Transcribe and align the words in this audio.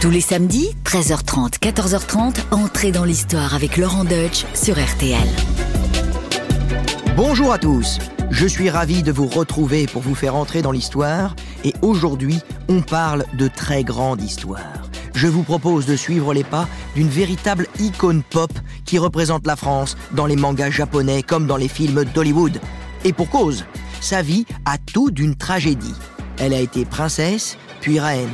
Tous 0.00 0.10
les 0.10 0.20
samedis, 0.20 0.76
13h30, 0.84 1.58
14h30, 1.58 2.36
entrez 2.52 2.92
dans 2.92 3.02
l'histoire 3.02 3.56
avec 3.56 3.76
Laurent 3.76 4.04
Deutsch 4.04 4.44
sur 4.54 4.76
RTL. 4.78 5.28
Bonjour 7.16 7.52
à 7.52 7.58
tous, 7.58 7.98
je 8.30 8.46
suis 8.46 8.70
ravi 8.70 9.02
de 9.02 9.10
vous 9.10 9.26
retrouver 9.26 9.88
pour 9.88 10.02
vous 10.02 10.14
faire 10.14 10.36
entrer 10.36 10.62
dans 10.62 10.70
l'histoire 10.70 11.34
et 11.64 11.74
aujourd'hui 11.82 12.38
on 12.68 12.80
parle 12.80 13.24
de 13.34 13.48
très 13.48 13.82
grande 13.82 14.22
histoire. 14.22 14.88
Je 15.16 15.26
vous 15.26 15.42
propose 15.42 15.84
de 15.84 15.96
suivre 15.96 16.32
les 16.32 16.44
pas 16.44 16.68
d'une 16.94 17.08
véritable 17.08 17.66
icône 17.80 18.22
pop 18.22 18.52
qui 18.84 18.98
représente 18.98 19.48
la 19.48 19.56
France 19.56 19.96
dans 20.12 20.26
les 20.26 20.36
mangas 20.36 20.70
japonais 20.70 21.24
comme 21.24 21.48
dans 21.48 21.56
les 21.56 21.66
films 21.66 22.04
d'Hollywood. 22.04 22.60
Et 23.04 23.12
pour 23.12 23.28
cause, 23.30 23.64
sa 24.00 24.22
vie 24.22 24.46
a 24.64 24.78
tout 24.78 25.10
d'une 25.10 25.34
tragédie. 25.34 25.96
Elle 26.38 26.54
a 26.54 26.60
été 26.60 26.84
princesse, 26.84 27.58
puis 27.80 27.98
reine. 27.98 28.30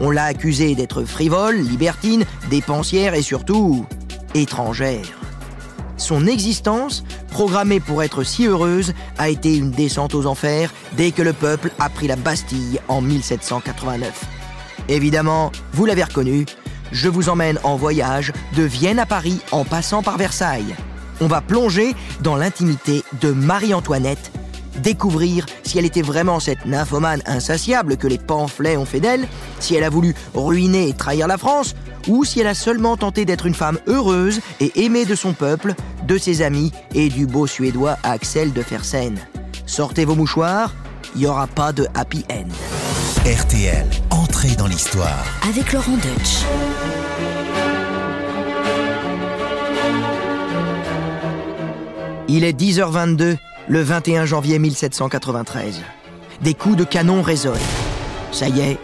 On 0.00 0.10
l'a 0.10 0.24
accusée 0.24 0.74
d'être 0.74 1.04
frivole, 1.04 1.56
libertine, 1.56 2.24
dépensière 2.50 3.14
et 3.14 3.22
surtout 3.22 3.86
étrangère. 4.34 5.06
Son 5.96 6.26
existence, 6.26 7.04
programmée 7.30 7.80
pour 7.80 8.02
être 8.02 8.24
si 8.24 8.46
heureuse, 8.46 8.94
a 9.16 9.28
été 9.28 9.56
une 9.56 9.70
descente 9.70 10.14
aux 10.14 10.26
enfers 10.26 10.72
dès 10.96 11.12
que 11.12 11.22
le 11.22 11.32
peuple 11.32 11.70
a 11.78 11.88
pris 11.88 12.08
la 12.08 12.16
Bastille 12.16 12.80
en 12.88 13.00
1789. 13.00 14.24
Évidemment, 14.88 15.52
vous 15.72 15.86
l'avez 15.86 16.04
reconnu, 16.04 16.46
je 16.92 17.08
vous 17.08 17.28
emmène 17.28 17.58
en 17.62 17.76
voyage 17.76 18.32
de 18.56 18.62
Vienne 18.62 18.98
à 18.98 19.06
Paris 19.06 19.40
en 19.52 19.64
passant 19.64 20.02
par 20.02 20.18
Versailles. 20.18 20.74
On 21.20 21.26
va 21.26 21.40
plonger 21.40 21.94
dans 22.20 22.36
l'intimité 22.36 23.02
de 23.20 23.30
Marie-Antoinette, 23.30 24.32
découvrir 24.76 25.46
si 25.62 25.78
elle 25.78 25.84
était 25.84 26.02
vraiment 26.02 26.40
cette 26.40 26.66
nymphomane 26.66 27.22
insatiable 27.26 27.96
que 27.96 28.06
les 28.06 28.18
pamphlets 28.18 28.76
ont 28.76 28.84
fait 28.84 29.00
d'elle, 29.00 29.26
si 29.60 29.74
elle 29.74 29.84
a 29.84 29.90
voulu 29.90 30.14
ruiner 30.34 30.88
et 30.88 30.92
trahir 30.94 31.26
la 31.26 31.38
France, 31.38 31.74
ou 32.08 32.24
si 32.24 32.40
elle 32.40 32.46
a 32.46 32.54
seulement 32.54 32.96
tenté 32.96 33.24
d'être 33.24 33.46
une 33.46 33.54
femme 33.54 33.78
heureuse 33.86 34.40
et 34.60 34.84
aimée 34.84 35.04
de 35.04 35.14
son 35.14 35.32
peuple, 35.32 35.74
de 36.06 36.18
ses 36.18 36.42
amis 36.42 36.72
et 36.94 37.08
du 37.08 37.26
beau 37.26 37.46
Suédois 37.46 37.96
Axel 38.02 38.52
de 38.52 38.62
Fersen. 38.62 39.16
Sortez 39.66 40.04
vos 40.04 40.14
mouchoirs, 40.14 40.72
il 41.14 41.22
n'y 41.22 41.26
aura 41.26 41.46
pas 41.46 41.72
de 41.72 41.86
happy 41.94 42.24
end. 42.30 42.48
RTL, 43.24 43.86
entrée 44.10 44.54
dans 44.56 44.66
l'histoire. 44.66 45.24
Avec 45.48 45.72
Laurent 45.72 45.96
Deutsch. 45.96 46.44
Il 52.28 52.44
est 52.44 52.58
10h22 52.58 53.36
le 53.68 53.80
21 53.80 54.26
janvier 54.26 54.58
1793. 54.58 55.80
Des 56.42 56.54
coups 56.54 56.76
de 56.76 56.84
canon 56.84 57.22
résonnent. 57.22 57.56
Ça 58.32 58.48
y 58.48 58.60
est, 58.60 58.78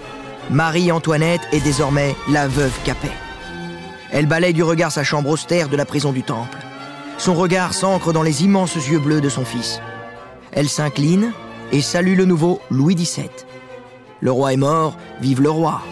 Marie-Antoinette 0.51 1.43
est 1.53 1.61
désormais 1.61 2.15
la 2.31 2.49
veuve 2.49 2.73
Capet. 2.85 3.11
Elle 4.11 4.27
balaye 4.27 4.55
du 4.55 4.63
regard 4.63 4.91
sa 4.91 5.05
chambre 5.05 5.31
austère 5.31 5.69
de 5.69 5.77
la 5.77 5.85
prison 5.85 6.13
du 6.13 6.23
Temple. 6.23 6.59
Son 7.19 7.35
regard 7.35 7.75
s'ancre 7.75 8.13
dans 8.13 8.23
les 8.23 8.45
immenses 8.45 8.75
yeux 8.75 8.99
bleus 8.99 9.21
de 9.21 9.29
son 9.29 9.45
fils. 9.45 9.81
Elle 10.53 10.69
s'incline 10.69 11.33
et 11.73 11.83
salue 11.83 12.17
le 12.17 12.25
nouveau 12.25 12.61
Louis 12.71 12.95
XVII. 12.95 13.29
Le 14.21 14.33
roi 14.33 14.53
est 14.55 14.59
mort, 14.59 14.97
vive 15.21 15.43
le 15.43 15.51
roi. 15.51 15.83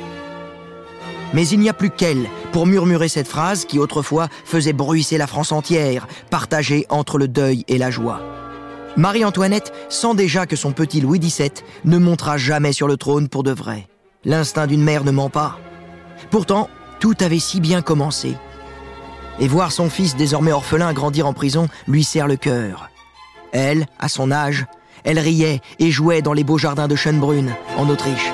Mais 1.34 1.47
il 1.47 1.61
n'y 1.61 1.69
a 1.69 1.75
plus 1.75 1.91
qu'elle 1.91 2.27
pour 2.53 2.66
murmurer 2.66 3.09
cette 3.09 3.28
phrase 3.28 3.66
qui 3.66 3.78
autrefois 3.78 4.28
faisait 4.44 4.72
bruisser 4.72 5.19
la 5.19 5.27
France 5.27 5.53
entière, 5.53 6.09
partagée 6.31 6.86
entre 6.89 7.19
le 7.19 7.28
deuil 7.28 7.64
et 7.69 7.77
la 7.77 7.91
joie. 7.91 8.38
Marie-Antoinette 8.98 9.72
sent 9.88 10.16
déjà 10.16 10.44
que 10.44 10.56
son 10.56 10.72
petit 10.72 11.00
Louis 11.00 11.20
XVII 11.20 11.52
ne 11.84 11.98
montera 11.98 12.36
jamais 12.36 12.72
sur 12.72 12.88
le 12.88 12.96
trône 12.96 13.28
pour 13.28 13.44
de 13.44 13.52
vrai. 13.52 13.86
L'instinct 14.24 14.66
d'une 14.66 14.82
mère 14.82 15.04
ne 15.04 15.12
ment 15.12 15.30
pas. 15.30 15.56
Pourtant, 16.32 16.68
tout 16.98 17.14
avait 17.20 17.38
si 17.38 17.60
bien 17.60 17.80
commencé. 17.80 18.34
Et 19.38 19.46
voir 19.46 19.70
son 19.70 19.88
fils 19.88 20.16
désormais 20.16 20.50
orphelin 20.50 20.92
grandir 20.92 21.28
en 21.28 21.32
prison 21.32 21.69
lui 21.86 22.02
serre 22.02 22.26
le 22.26 22.34
cœur. 22.34 22.91
Elle, 23.53 23.86
à 24.00 24.09
son 24.09 24.32
âge, 24.32 24.66
elle 25.04 25.20
riait 25.20 25.60
et 25.78 25.92
jouait 25.92 26.20
dans 26.20 26.32
les 26.32 26.42
beaux 26.42 26.59
jardins 26.59 26.88
de 26.88 26.97
Schönbrunn, 26.97 27.54
en 27.76 27.88
Autriche. 27.88 28.32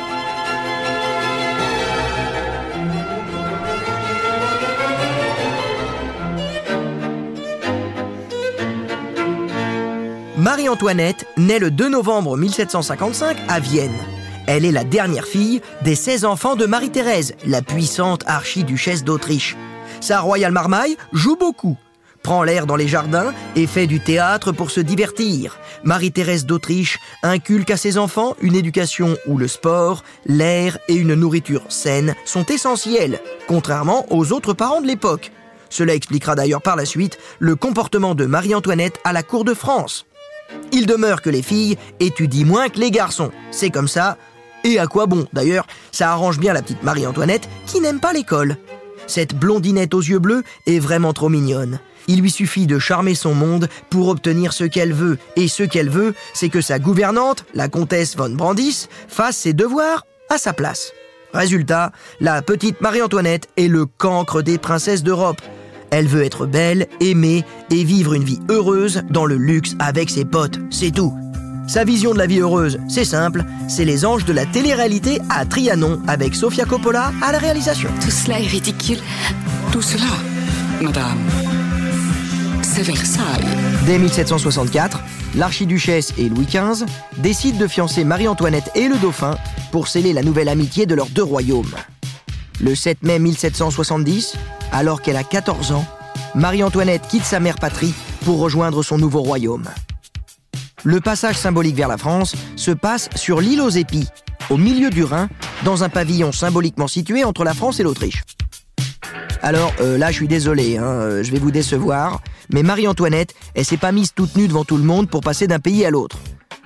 Marie-Antoinette 10.45 11.27
naît 11.39 11.59
le 11.59 11.71
2 11.71 11.89
novembre 11.89 12.37
1755 12.37 13.35
à 13.49 13.61
Vienne. 13.61 13.97
Elle 14.47 14.67
est 14.67 14.73
la 14.73 14.85
dernière 14.85 15.25
fille 15.25 15.63
des 15.81 15.95
16 15.95 16.27
enfants 16.27 16.55
de 16.55 16.67
Marie-Thérèse, 16.67 17.35
la 17.47 17.63
puissante 17.63 18.25
archiduchesse 18.27 19.05
d'Autriche. 19.05 19.57
Sa 20.03 20.21
royale 20.21 20.53
marmaille 20.53 20.99
joue 21.15 21.37
beaucoup, 21.37 21.79
prend 22.23 22.43
l'air 22.43 22.67
dans 22.67 22.77
les 22.77 22.89
jardins 22.89 23.33
et 23.57 23.67
fait 23.67 23.87
du 23.87 24.01
théâtre 24.01 24.53
pour 24.53 24.71
se 24.71 24.81
divertir. 24.81 25.57
Marie-Thérèse 25.83 26.45
d'Autriche 26.45 26.99
inculque 27.23 27.71
à 27.71 27.79
ses 27.79 27.97
enfants 27.97 28.37
une 28.43 28.55
éducation 28.55 29.17
où 29.27 29.39
le 29.39 29.49
sport, 29.49 30.05
l'air 30.27 30.77
et 30.89 30.95
une 30.95 31.15
nourriture 31.15 31.65
saine 31.71 32.15
sont 32.27 32.45
essentiels, 32.45 33.19
contrairement 33.49 34.05
aux 34.11 34.35
autres 34.35 34.53
parents 34.53 34.83
de 34.83 34.89
l'époque. 34.89 35.33
Cela 35.71 35.95
expliquera 35.95 36.35
d'ailleurs 36.35 36.61
par 36.61 36.77
la 36.77 36.85
suite 36.85 37.17
le 37.39 37.57
comportement 37.57 38.15
de 38.15 38.27
Marie-Antoinette 38.27 39.01
à 39.05 39.15
la 39.15 39.23
cour 39.23 39.45
de 39.45 39.55
France. 39.55 40.05
Il 40.73 40.87
demeure 40.87 41.23
que 41.23 41.31
les 41.31 41.43
filles 41.43 41.77
étudient 42.01 42.47
moins 42.47 42.69
que 42.69 42.81
les 42.81 42.91
garçons. 42.91 43.31
C'est 43.51 43.71
comme 43.71 43.89
ça. 43.89 44.17
Et 44.65 44.79
à 44.79 44.87
quoi 44.87 45.07
bon 45.07 45.27
D'ailleurs, 45.33 45.67
ça 45.93 46.11
arrange 46.11 46.39
bien 46.39 46.53
la 46.53 46.63
petite 46.63 46.83
Marie-Antoinette 46.83 47.49
qui 47.67 47.81
n'aime 47.81 48.01
pas 48.01 48.13
l'école. 48.13 48.57
Cette 49.07 49.35
blondinette 49.35 49.95
aux 49.95 50.01
yeux 50.01 50.19
bleus 50.19 50.43
est 50.67 50.79
vraiment 50.79 51.13
trop 51.13 51.29
mignonne. 51.29 51.79
Il 52.07 52.21
lui 52.21 52.31
suffit 52.31 52.67
de 52.67 52.79
charmer 52.79 53.15
son 53.15 53.35
monde 53.35 53.69
pour 53.91 54.09
obtenir 54.09 54.53
ce 54.53 54.65
qu'elle 54.65 54.93
veut. 54.93 55.19
Et 55.37 55.49
ce 55.49 55.63
qu'elle 55.63 55.91
veut, 55.91 56.15
c'est 56.33 56.49
que 56.49 56.61
sa 56.61 56.79
gouvernante, 56.79 57.45
la 57.55 57.69
comtesse 57.69 58.17
von 58.17 58.31
Brandis, 58.31 58.89
fasse 59.09 59.37
ses 59.37 59.53
devoirs 59.53 60.07
à 60.29 60.39
sa 60.39 60.53
place. 60.53 60.93
Résultat, 61.33 61.93
la 62.21 62.43
petite 62.43 62.81
Marie-Antoinette 62.81 63.49
est 63.57 63.69
le 63.69 63.87
cancre 63.87 64.43
des 64.43 64.59
princesses 64.59 65.03
d'Europe. 65.03 65.41
Elle 65.97 66.09
veut 66.09 66.25
être 66.25 66.45
belle, 66.45 66.89
aimée 66.99 67.45
et 67.71 67.85
vivre 67.85 68.15
une 68.15 68.25
vie 68.25 68.41
heureuse 68.51 69.03
dans 69.11 69.27
le 69.27 69.37
luxe 69.37 69.77
avec 69.79 70.11
ses 70.11 70.25
potes, 70.25 70.59
c'est 70.69 70.91
tout. 70.91 71.15
Sa 71.69 71.85
vision 71.85 72.13
de 72.13 72.19
la 72.19 72.27
vie 72.27 72.41
heureuse, 72.41 72.81
c'est 72.89 73.05
simple, 73.05 73.45
c'est 73.69 73.85
les 73.85 74.05
anges 74.05 74.25
de 74.25 74.33
la 74.33 74.45
télé-réalité 74.45 75.21
à 75.31 75.47
Trianon 75.47 76.03
avec 76.09 76.35
Sofia 76.35 76.65
Coppola 76.65 77.13
à 77.23 77.31
la 77.31 77.39
réalisation. 77.39 77.89
Tout 78.03 78.11
cela 78.11 78.41
est 78.41 78.47
ridicule. 78.49 78.99
Tout 79.71 79.83
cela, 79.83 80.11
madame, 80.83 81.21
c'est 82.61 82.83
Versailles. 82.83 83.45
Dès 83.87 84.01
1764, 84.01 84.99
l'archiduchesse 85.37 86.13
et 86.19 86.29
Louis 86.29 86.47
XV 86.47 86.87
décident 87.19 87.59
de 87.59 87.69
fiancer 87.69 88.03
Marie-Antoinette 88.03 88.73
et 88.75 88.89
le 88.89 88.97
dauphin 88.97 89.37
pour 89.71 89.87
sceller 89.87 90.13
la 90.13 90.25
nouvelle 90.25 90.49
amitié 90.49 90.87
de 90.87 90.97
leurs 90.97 91.11
deux 91.11 91.23
royaumes. 91.23 91.77
Le 92.61 92.75
7 92.75 93.05
mai 93.05 93.21
1770, 93.21 94.35
alors 94.75 95.01
qu'elle 95.01 95.17
a 95.17 95.23
14 95.23 95.71
ans, 95.73 95.87
Marie-Antoinette 96.35 97.07
quitte 97.09 97.25
sa 97.25 97.39
mère 97.39 97.57
patrie 97.57 97.95
pour 98.25 98.41
rejoindre 98.41 98.83
son 98.83 98.99
nouveau 98.99 99.21
royaume. 99.23 99.69
Le 100.83 101.01
passage 101.01 101.39
symbolique 101.39 101.77
vers 101.77 101.89
la 101.89 101.97
France 101.97 102.35
se 102.57 102.73
passe 102.73 103.09
sur 103.15 103.41
l'île 103.41 103.61
aux 103.61 103.71
épis, 103.71 104.09
au 104.51 104.57
milieu 104.57 104.91
du 104.91 105.05
Rhin, 105.05 105.29
dans 105.65 105.85
un 105.85 105.89
pavillon 105.89 106.33
symboliquement 106.33 106.89
situé 106.89 107.23
entre 107.23 107.45
la 107.45 107.55
France 107.55 107.79
et 107.79 107.85
l'Autriche. 107.85 108.25
Alors 109.43 109.73
euh, 109.81 109.97
là, 109.97 110.11
je 110.11 110.17
suis 110.17 110.29
désolé, 110.29 110.77
hein, 110.77 110.83
euh, 110.83 111.23
je 111.23 111.31
vais 111.31 111.39
vous 111.39 111.53
décevoir, 111.53 112.21
mais 112.53 112.65
Marie-Antoinette, 112.65 113.35
elle 113.55 113.65
s'est 113.65 113.77
pas 113.77 113.93
mise 113.93 114.13
toute 114.13 114.35
nue 114.35 114.49
devant 114.49 114.65
tout 114.65 114.77
le 114.77 114.83
monde 114.83 115.09
pour 115.09 115.21
passer 115.21 115.47
d'un 115.47 115.61
pays 115.61 115.85
à 115.85 115.91
l'autre. 115.91 116.19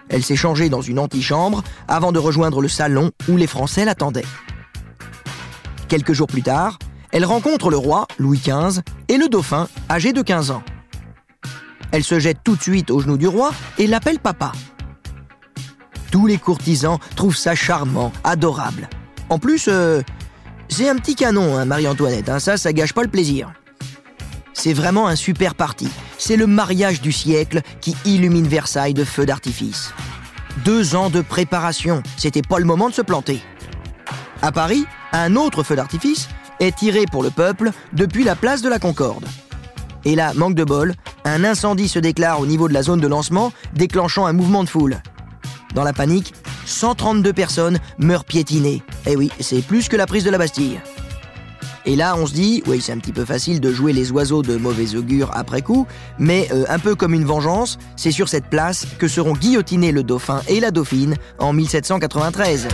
Elle 0.09 0.25
s'est 0.25 0.37
changée 0.37 0.71
dans 0.71 0.81
une 0.81 0.99
antichambre 0.99 1.63
avant 1.89 2.13
de 2.13 2.19
rejoindre 2.19 2.63
le 2.63 2.69
salon 2.69 3.11
où 3.29 3.37
les 3.37 3.47
Français 3.47 3.85
l'attendaient. 3.85 4.25
Quelques 5.89 6.15
jours 6.15 6.27
plus 6.27 6.43
tard, 6.43 6.79
elle 7.13 7.25
rencontre 7.25 7.71
le 7.71 7.77
roi, 7.77 8.07
Louis 8.19 8.39
XV, 8.39 8.81
et 9.09 9.17
le 9.17 9.29
dauphin, 9.29 9.69
âgé 9.91 10.13
de 10.13 10.23
15 10.23 10.51
ans. 10.51 10.63
Elle 11.91 12.05
se 12.05 12.19
jette 12.19 12.39
tout 12.45 12.57
de 12.57 12.63
suite 12.63 12.91
aux 12.91 13.01
genoux 13.01 13.17
du 13.17 13.29
roi 13.29 13.53
et 13.79 13.87
l'appelle 13.87 14.19
papa. 14.19 14.53
Tous 16.11 16.27
les 16.27 16.39
courtisans 16.39 16.99
trouvent 17.17 17.37
ça 17.37 17.55
charmant, 17.55 18.13
adorable. 18.25 18.89
En 19.31 19.39
plus, 19.39 19.67
euh, 19.69 20.03
c'est 20.69 20.89
un 20.89 20.97
petit 20.97 21.15
canon, 21.15 21.57
hein, 21.57 21.65
Marie-Antoinette, 21.65 22.29
hein, 22.29 22.39
ça, 22.39 22.57
ça 22.57 22.73
gâche 22.73 22.93
pas 22.93 23.03
le 23.03 23.09
plaisir. 23.09 23.53
C'est 24.53 24.73
vraiment 24.73 25.07
un 25.07 25.17
super 25.17 25.55
parti. 25.55 25.89
C'est 26.19 26.37
le 26.37 26.47
mariage 26.47 27.01
du 27.01 27.13
siècle 27.13 27.63
qui 27.81 27.97
illumine 28.05 28.49
Versailles 28.49 28.95
de 28.95 29.05
feux 29.05 29.25
d'artifice. 29.25 29.93
Deux 30.65 30.97
ans 30.97 31.11
de 31.11 31.21
préparation, 31.21 32.03
c'était 32.17 32.43
pas 32.43 32.59
le 32.59 32.65
moment 32.65 32.89
de 32.89 32.95
se 32.95 33.03
planter. 33.03 33.41
À 34.43 34.51
Paris, 34.51 34.85
un 35.13 35.37
autre 35.37 35.63
feu 35.63 35.77
d'artifice 35.77 36.29
est 36.61 36.77
tiré 36.77 37.05
pour 37.11 37.23
le 37.23 37.31
peuple 37.31 37.71
depuis 37.93 38.25
la 38.25 38.37
place 38.37 38.63
de 38.63 38.69
la 38.69 38.79
Concorde. 38.79 39.27
Et 40.05 40.15
là, 40.15 40.33
manque 40.35 40.55
de 40.55 40.65
bol, 40.65 40.95
un 41.25 41.45
incendie 41.45 41.89
se 41.89 41.99
déclare 41.99 42.41
au 42.41 42.47
niveau 42.47 42.69
de 42.69 42.75
la 42.75 42.83
zone 42.83 43.01
de 43.01 43.09
lancement, 43.09 43.53
déclenchant 43.75 44.27
un 44.27 44.33
mouvement 44.33 44.65
de 44.65 44.69
foule. 44.69 45.03
Dans 45.75 45.85
la 45.85 45.93
panique, 45.93 46.35
132 46.65 47.33
personnes 47.33 47.79
meurent 47.99 48.25
piétinées. 48.25 48.83
Eh 49.07 49.17
oui, 49.17 49.31
c'est 49.41 49.63
plus 49.63 49.89
que 49.89 49.97
la 49.97 50.07
prise 50.07 50.25
de 50.25 50.31
la 50.31 50.39
Bastille. 50.39 50.81
Et 51.85 51.97
là, 51.97 52.17
on 52.19 52.27
se 52.27 52.35
dit, 52.35 52.63
oui, 52.67 52.81
c'est 52.83 52.93
un 52.93 52.99
petit 52.99 53.13
peu 53.13 53.25
facile 53.25 53.61
de 53.61 53.73
jouer 53.73 53.93
les 53.93 54.13
oiseaux 54.13 54.43
de 54.43 54.57
mauvais 54.57 54.95
augure 54.95 55.31
après 55.33 55.63
coup, 55.63 55.87
mais 56.19 56.49
euh, 56.53 56.65
un 56.69 56.79
peu 56.79 56.95
comme 56.95 57.15
une 57.15 57.25
vengeance, 57.25 57.79
c'est 57.97 58.11
sur 58.11 58.29
cette 58.29 58.51
place 58.51 58.87
que 58.99 59.09
seront 59.09 59.33
guillotinés 59.33 59.93
le 59.93 60.03
dauphin 60.03 60.43
et 60.49 60.61
la 60.61 60.71
dauphine 60.71 61.17
en 61.39 61.53
1793. 61.53 62.69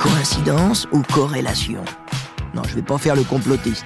Coïncidence 0.00 0.86
ou 0.92 1.02
corrélation? 1.02 1.84
Non, 2.56 2.62
je 2.66 2.74
vais 2.74 2.82
pas 2.82 2.96
faire 2.96 3.14
le 3.14 3.22
complotiste. 3.22 3.84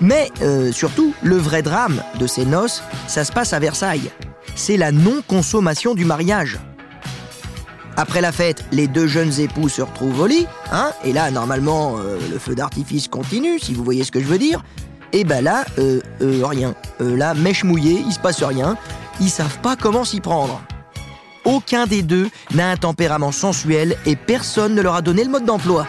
Mais 0.00 0.30
euh, 0.42 0.70
surtout, 0.70 1.12
le 1.22 1.36
vrai 1.36 1.62
drame 1.62 2.00
de 2.20 2.28
ces 2.28 2.46
noces, 2.46 2.84
ça 3.08 3.24
se 3.24 3.32
passe 3.32 3.52
à 3.52 3.58
Versailles. 3.58 4.12
C'est 4.54 4.76
la 4.76 4.92
non-consommation 4.92 5.96
du 5.96 6.04
mariage. 6.04 6.60
Après 7.96 8.20
la 8.20 8.30
fête, 8.30 8.64
les 8.70 8.86
deux 8.86 9.08
jeunes 9.08 9.40
époux 9.40 9.68
se 9.68 9.82
retrouvent 9.82 10.20
au 10.20 10.26
lit, 10.28 10.46
hein, 10.70 10.92
et 11.04 11.12
là, 11.12 11.32
normalement, 11.32 11.96
euh, 11.98 12.16
le 12.30 12.38
feu 12.38 12.54
d'artifice 12.54 13.08
continue, 13.08 13.58
si 13.58 13.74
vous 13.74 13.82
voyez 13.82 14.04
ce 14.04 14.12
que 14.12 14.20
je 14.20 14.26
veux 14.26 14.38
dire. 14.38 14.62
Et 15.12 15.24
ben 15.24 15.42
là, 15.42 15.64
euh, 15.78 16.00
rien. 16.20 16.74
Là, 17.00 17.34
mèche 17.34 17.64
mouillée, 17.64 18.04
il 18.06 18.12
se 18.12 18.20
passe 18.20 18.42
rien. 18.42 18.78
Ils 19.20 19.30
savent 19.30 19.58
pas 19.58 19.74
comment 19.74 20.04
s'y 20.04 20.20
prendre. 20.20 20.62
Aucun 21.44 21.86
des 21.86 22.02
deux 22.02 22.30
n'a 22.54 22.70
un 22.70 22.76
tempérament 22.76 23.32
sensuel 23.32 23.96
et 24.06 24.14
personne 24.14 24.74
ne 24.76 24.80
leur 24.80 24.94
a 24.94 25.02
donné 25.02 25.24
le 25.24 25.30
mode 25.30 25.44
d'emploi. 25.44 25.86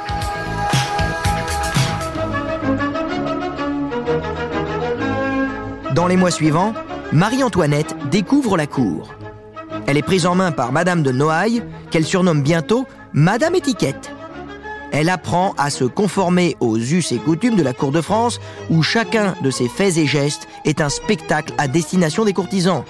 Dans 5.94 6.08
les 6.08 6.18
mois 6.18 6.32
suivants, 6.32 6.74
Marie-Antoinette 7.12 7.96
découvre 8.10 8.58
la 8.58 8.66
cour. 8.66 9.14
Elle 9.86 9.98
est 9.98 10.02
prise 10.02 10.26
en 10.26 10.34
main 10.34 10.52
par 10.52 10.72
Madame 10.72 11.04
de 11.04 11.12
Noailles, 11.12 11.62
qu'elle 11.92 12.06
surnomme 12.06 12.42
bientôt 12.42 12.88
Madame 13.14 13.54
Étiquette. 13.54 14.12
Elle 14.92 15.10
apprend 15.10 15.54
à 15.58 15.70
se 15.70 15.84
conformer 15.84 16.58
aux 16.60 16.78
us 16.78 17.12
et 17.12 17.20
coutumes 17.20 17.56
de 17.56 17.62
la 17.62 17.74
cour 17.74 17.92
de 17.92 18.02
France, 18.02 18.40
où 18.72 18.82
chacun 18.82 19.36
de 19.44 19.52
ses 19.52 19.68
faits 19.68 19.98
et 19.98 20.08
gestes 20.08 20.48
est 20.66 20.82
un 20.82 20.90
spectacle 20.90 21.54
à 21.60 21.68
destination 21.68 22.26
des 22.26 22.34
courtisans. 22.34 22.84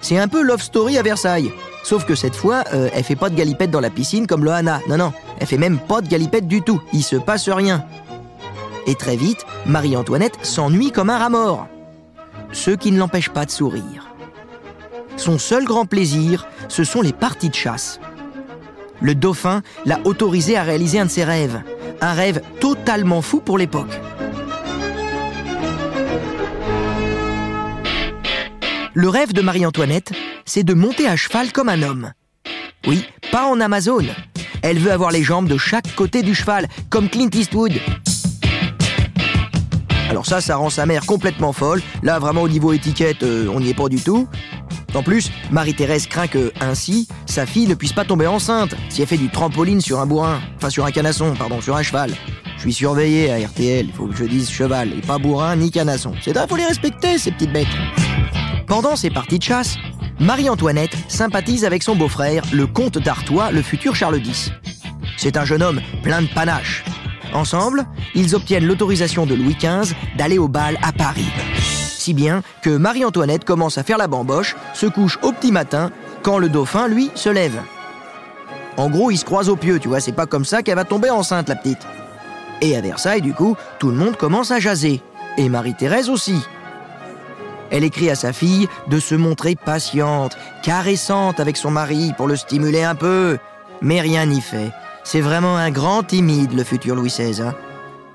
C'est 0.00 0.18
un 0.18 0.28
peu 0.28 0.42
Love 0.42 0.62
Story 0.62 0.96
à 0.96 1.02
Versailles. 1.02 1.52
Sauf 1.82 2.06
que 2.06 2.14
cette 2.14 2.36
fois, 2.36 2.64
euh, 2.72 2.88
elle 2.94 3.04
fait 3.04 3.14
pas 3.14 3.28
de 3.28 3.36
galipette 3.36 3.70
dans 3.70 3.80
la 3.80 3.90
piscine 3.90 4.26
comme 4.26 4.44
Loana. 4.44 4.80
Non, 4.88 4.96
non, 4.96 5.12
elle 5.38 5.46
fait 5.46 5.58
même 5.58 5.78
pas 5.78 6.00
de 6.00 6.08
galipette 6.08 6.48
du 6.48 6.62
tout. 6.62 6.80
Il 6.94 7.02
se 7.02 7.16
passe 7.16 7.48
rien. 7.50 7.84
Et 8.86 8.94
très 8.94 9.16
vite, 9.16 9.44
Marie-Antoinette 9.66 10.38
s'ennuie 10.42 10.92
comme 10.92 11.10
un 11.10 11.18
rat 11.18 11.28
mort. 11.28 11.66
Ce 12.52 12.70
qui 12.70 12.92
ne 12.92 12.98
l'empêche 12.98 13.30
pas 13.30 13.44
de 13.44 13.50
sourire. 13.50 14.08
Son 15.16 15.38
seul 15.38 15.64
grand 15.64 15.86
plaisir, 15.86 16.46
ce 16.68 16.84
sont 16.84 17.02
les 17.02 17.12
parties 17.12 17.48
de 17.48 17.54
chasse. 17.54 18.00
Le 19.00 19.14
dauphin 19.14 19.62
l'a 19.84 20.00
autorisé 20.04 20.56
à 20.56 20.62
réaliser 20.62 20.98
un 20.98 21.06
de 21.06 21.10
ses 21.10 21.24
rêves. 21.24 21.62
Un 22.00 22.12
rêve 22.12 22.42
totalement 22.60 23.22
fou 23.22 23.40
pour 23.40 23.58
l'époque. 23.58 24.00
Le 28.94 29.08
rêve 29.08 29.34
de 29.34 29.42
Marie-Antoinette, 29.42 30.12
c'est 30.46 30.64
de 30.64 30.72
monter 30.72 31.06
à 31.06 31.16
cheval 31.16 31.52
comme 31.52 31.68
un 31.68 31.82
homme. 31.82 32.12
Oui, 32.86 33.04
pas 33.30 33.44
en 33.44 33.60
Amazone. 33.60 34.08
Elle 34.62 34.78
veut 34.78 34.92
avoir 34.92 35.10
les 35.10 35.22
jambes 35.22 35.48
de 35.48 35.58
chaque 35.58 35.94
côté 35.94 36.22
du 36.22 36.34
cheval, 36.34 36.66
comme 36.88 37.10
Clint 37.10 37.30
Eastwood. 37.34 37.74
Alors 40.08 40.26
ça, 40.26 40.40
ça 40.40 40.56
rend 40.56 40.70
sa 40.70 40.86
mère 40.86 41.04
complètement 41.04 41.52
folle. 41.52 41.82
Là, 42.02 42.18
vraiment, 42.18 42.42
au 42.42 42.48
niveau 42.48 42.72
étiquette, 42.72 43.22
euh, 43.22 43.48
on 43.52 43.60
n'y 43.60 43.70
est 43.70 43.74
pas 43.74 43.88
du 43.88 44.00
tout. 44.00 44.28
En 44.94 45.02
plus, 45.02 45.30
Marie-Thérèse 45.50 46.06
craint 46.06 46.28
que, 46.28 46.52
ainsi, 46.60 47.08
sa 47.26 47.44
fille 47.44 47.66
ne 47.66 47.74
puisse 47.74 47.92
pas 47.92 48.04
tomber 48.04 48.26
enceinte 48.26 48.74
si 48.88 49.02
elle 49.02 49.08
fait 49.08 49.16
du 49.16 49.28
trampoline 49.30 49.80
sur 49.80 50.00
un 50.00 50.06
bourrin. 50.06 50.40
Enfin, 50.56 50.70
sur 50.70 50.86
un 50.86 50.90
canasson, 50.90 51.34
pardon, 51.36 51.60
sur 51.60 51.76
un 51.76 51.82
cheval. 51.82 52.12
Je 52.56 52.62
suis 52.62 52.72
surveillé 52.72 53.30
à 53.30 53.46
RTL, 53.46 53.86
il 53.86 53.92
faut 53.92 54.06
que 54.06 54.16
je 54.16 54.24
dise 54.24 54.48
cheval, 54.48 54.92
et 54.96 55.02
pas 55.02 55.18
bourrin 55.18 55.56
ni 55.56 55.70
canasson. 55.70 56.12
C'est 56.22 56.32
vrai, 56.32 56.46
faut 56.48 56.56
les 56.56 56.64
respecter, 56.64 57.18
ces 57.18 57.32
petites 57.32 57.52
bêtes. 57.52 57.66
Pendant 58.66 58.96
ces 58.96 59.10
parties 59.10 59.38
de 59.38 59.44
chasse, 59.44 59.76
Marie-Antoinette 60.18 60.96
sympathise 61.08 61.64
avec 61.64 61.82
son 61.82 61.94
beau-frère, 61.94 62.42
le 62.52 62.66
comte 62.66 62.98
d'Artois, 62.98 63.50
le 63.50 63.60
futur 63.60 63.94
Charles 63.94 64.18
X. 64.24 64.50
C'est 65.18 65.36
un 65.36 65.44
jeune 65.44 65.62
homme 65.62 65.80
plein 66.02 66.22
de 66.22 66.28
panache. 66.28 66.84
Ensemble, 67.36 67.84
ils 68.14 68.34
obtiennent 68.34 68.64
l'autorisation 68.64 69.26
de 69.26 69.34
Louis 69.34 69.58
XV 69.60 69.94
d'aller 70.16 70.38
au 70.38 70.48
bal 70.48 70.78
à 70.82 70.90
Paris. 70.90 71.28
Si 71.60 72.14
bien 72.14 72.42
que 72.62 72.70
Marie-Antoinette 72.70 73.44
commence 73.44 73.76
à 73.76 73.82
faire 73.82 73.98
la 73.98 74.06
bamboche, 74.06 74.56
se 74.72 74.86
couche 74.86 75.18
au 75.20 75.32
petit 75.32 75.52
matin, 75.52 75.90
quand 76.22 76.38
le 76.38 76.48
dauphin, 76.48 76.88
lui, 76.88 77.10
se 77.14 77.28
lève. 77.28 77.60
En 78.78 78.88
gros, 78.88 79.10
ils 79.10 79.18
se 79.18 79.26
croisent 79.26 79.50
au 79.50 79.56
pieu, 79.56 79.78
tu 79.78 79.88
vois, 79.88 80.00
c'est 80.00 80.12
pas 80.12 80.24
comme 80.24 80.46
ça 80.46 80.62
qu'elle 80.62 80.76
va 80.76 80.84
tomber 80.84 81.10
enceinte, 81.10 81.50
la 81.50 81.56
petite. 81.56 81.86
Et 82.62 82.74
à 82.74 82.80
Versailles, 82.80 83.20
du 83.20 83.34
coup, 83.34 83.54
tout 83.78 83.90
le 83.90 83.96
monde 83.96 84.16
commence 84.16 84.50
à 84.50 84.58
jaser. 84.58 85.02
Et 85.36 85.50
Marie-Thérèse 85.50 86.08
aussi. 86.08 86.40
Elle 87.70 87.84
écrit 87.84 88.08
à 88.08 88.14
sa 88.14 88.32
fille 88.32 88.66
de 88.88 88.98
se 88.98 89.14
montrer 89.14 89.56
patiente, 89.56 90.38
caressante 90.62 91.38
avec 91.38 91.58
son 91.58 91.70
mari 91.70 92.14
pour 92.16 92.28
le 92.28 92.36
stimuler 92.36 92.82
un 92.82 92.94
peu. 92.94 93.36
Mais 93.82 94.00
rien 94.00 94.24
n'y 94.24 94.40
fait. 94.40 94.70
C'est 95.08 95.20
vraiment 95.20 95.56
un 95.56 95.70
grand 95.70 96.02
timide, 96.02 96.52
le 96.52 96.64
futur 96.64 96.96
Louis 96.96 97.10
XVI. 97.10 97.40
hein. 97.40 97.54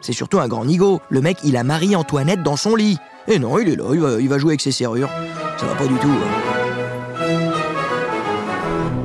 C'est 0.02 0.12
surtout 0.12 0.40
un 0.40 0.50
grand 0.50 0.66
nigo. 0.66 1.00
Le 1.10 1.22
mec, 1.22 1.38
il 1.46 1.56
a 1.56 1.64
Marie-Antoinette 1.64 2.44
dans 2.44 2.58
son 2.58 2.76
lit. 2.76 2.98
Et 3.30 3.40
non, 3.40 3.58
il 3.60 3.70
est 3.70 3.76
là, 3.78 3.86
il 3.94 4.00
va, 4.02 4.20
il 4.20 4.28
va 4.28 4.38
jouer 4.38 4.52
avec 4.52 4.60
ses 4.62 4.74
serrures. 4.74 5.10
Ça 5.58 5.68
va 5.68 5.76
pas 5.76 5.88
du 5.88 5.94
tout. 5.96 6.10
hein. 6.12 7.30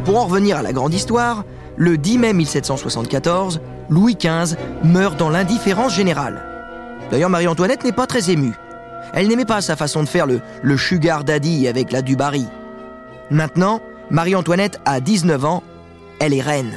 Pour 0.05 0.19
en 0.19 0.25
revenir 0.27 0.56
à 0.56 0.62
la 0.62 0.73
grande 0.73 0.94
histoire, 0.94 1.44
le 1.77 1.97
10 1.97 2.19
mai 2.19 2.33
1774, 2.33 3.61
Louis 3.88 4.17
XV 4.17 4.56
meurt 4.83 5.17
dans 5.17 5.31
l'indifférence 5.31 5.94
générale. 5.94 6.43
D'ailleurs, 7.12 7.31
Marie-Antoinette 7.31 7.85
n'est 7.85 7.93
pas 7.93 8.06
très 8.09 8.31
émue. 8.33 8.55
Elle 9.12 9.29
n'aimait 9.29 9.44
pas 9.44 9.61
sa 9.61 9.77
façon 9.77 10.03
de 10.03 10.09
faire 10.09 10.27
le, 10.27 10.41
le 10.62 10.77
sugar 10.77 11.23
daddy 11.23 11.69
avec 11.69 11.93
la 11.93 12.03
Dubarry. 12.03 12.47
Maintenant, 13.31 13.81
Marie-Antoinette 14.11 14.81
a 14.87 14.99
19 14.99 15.44
ans, 15.44 15.62
elle 16.19 16.35
est 16.35 16.41
reine. 16.43 16.73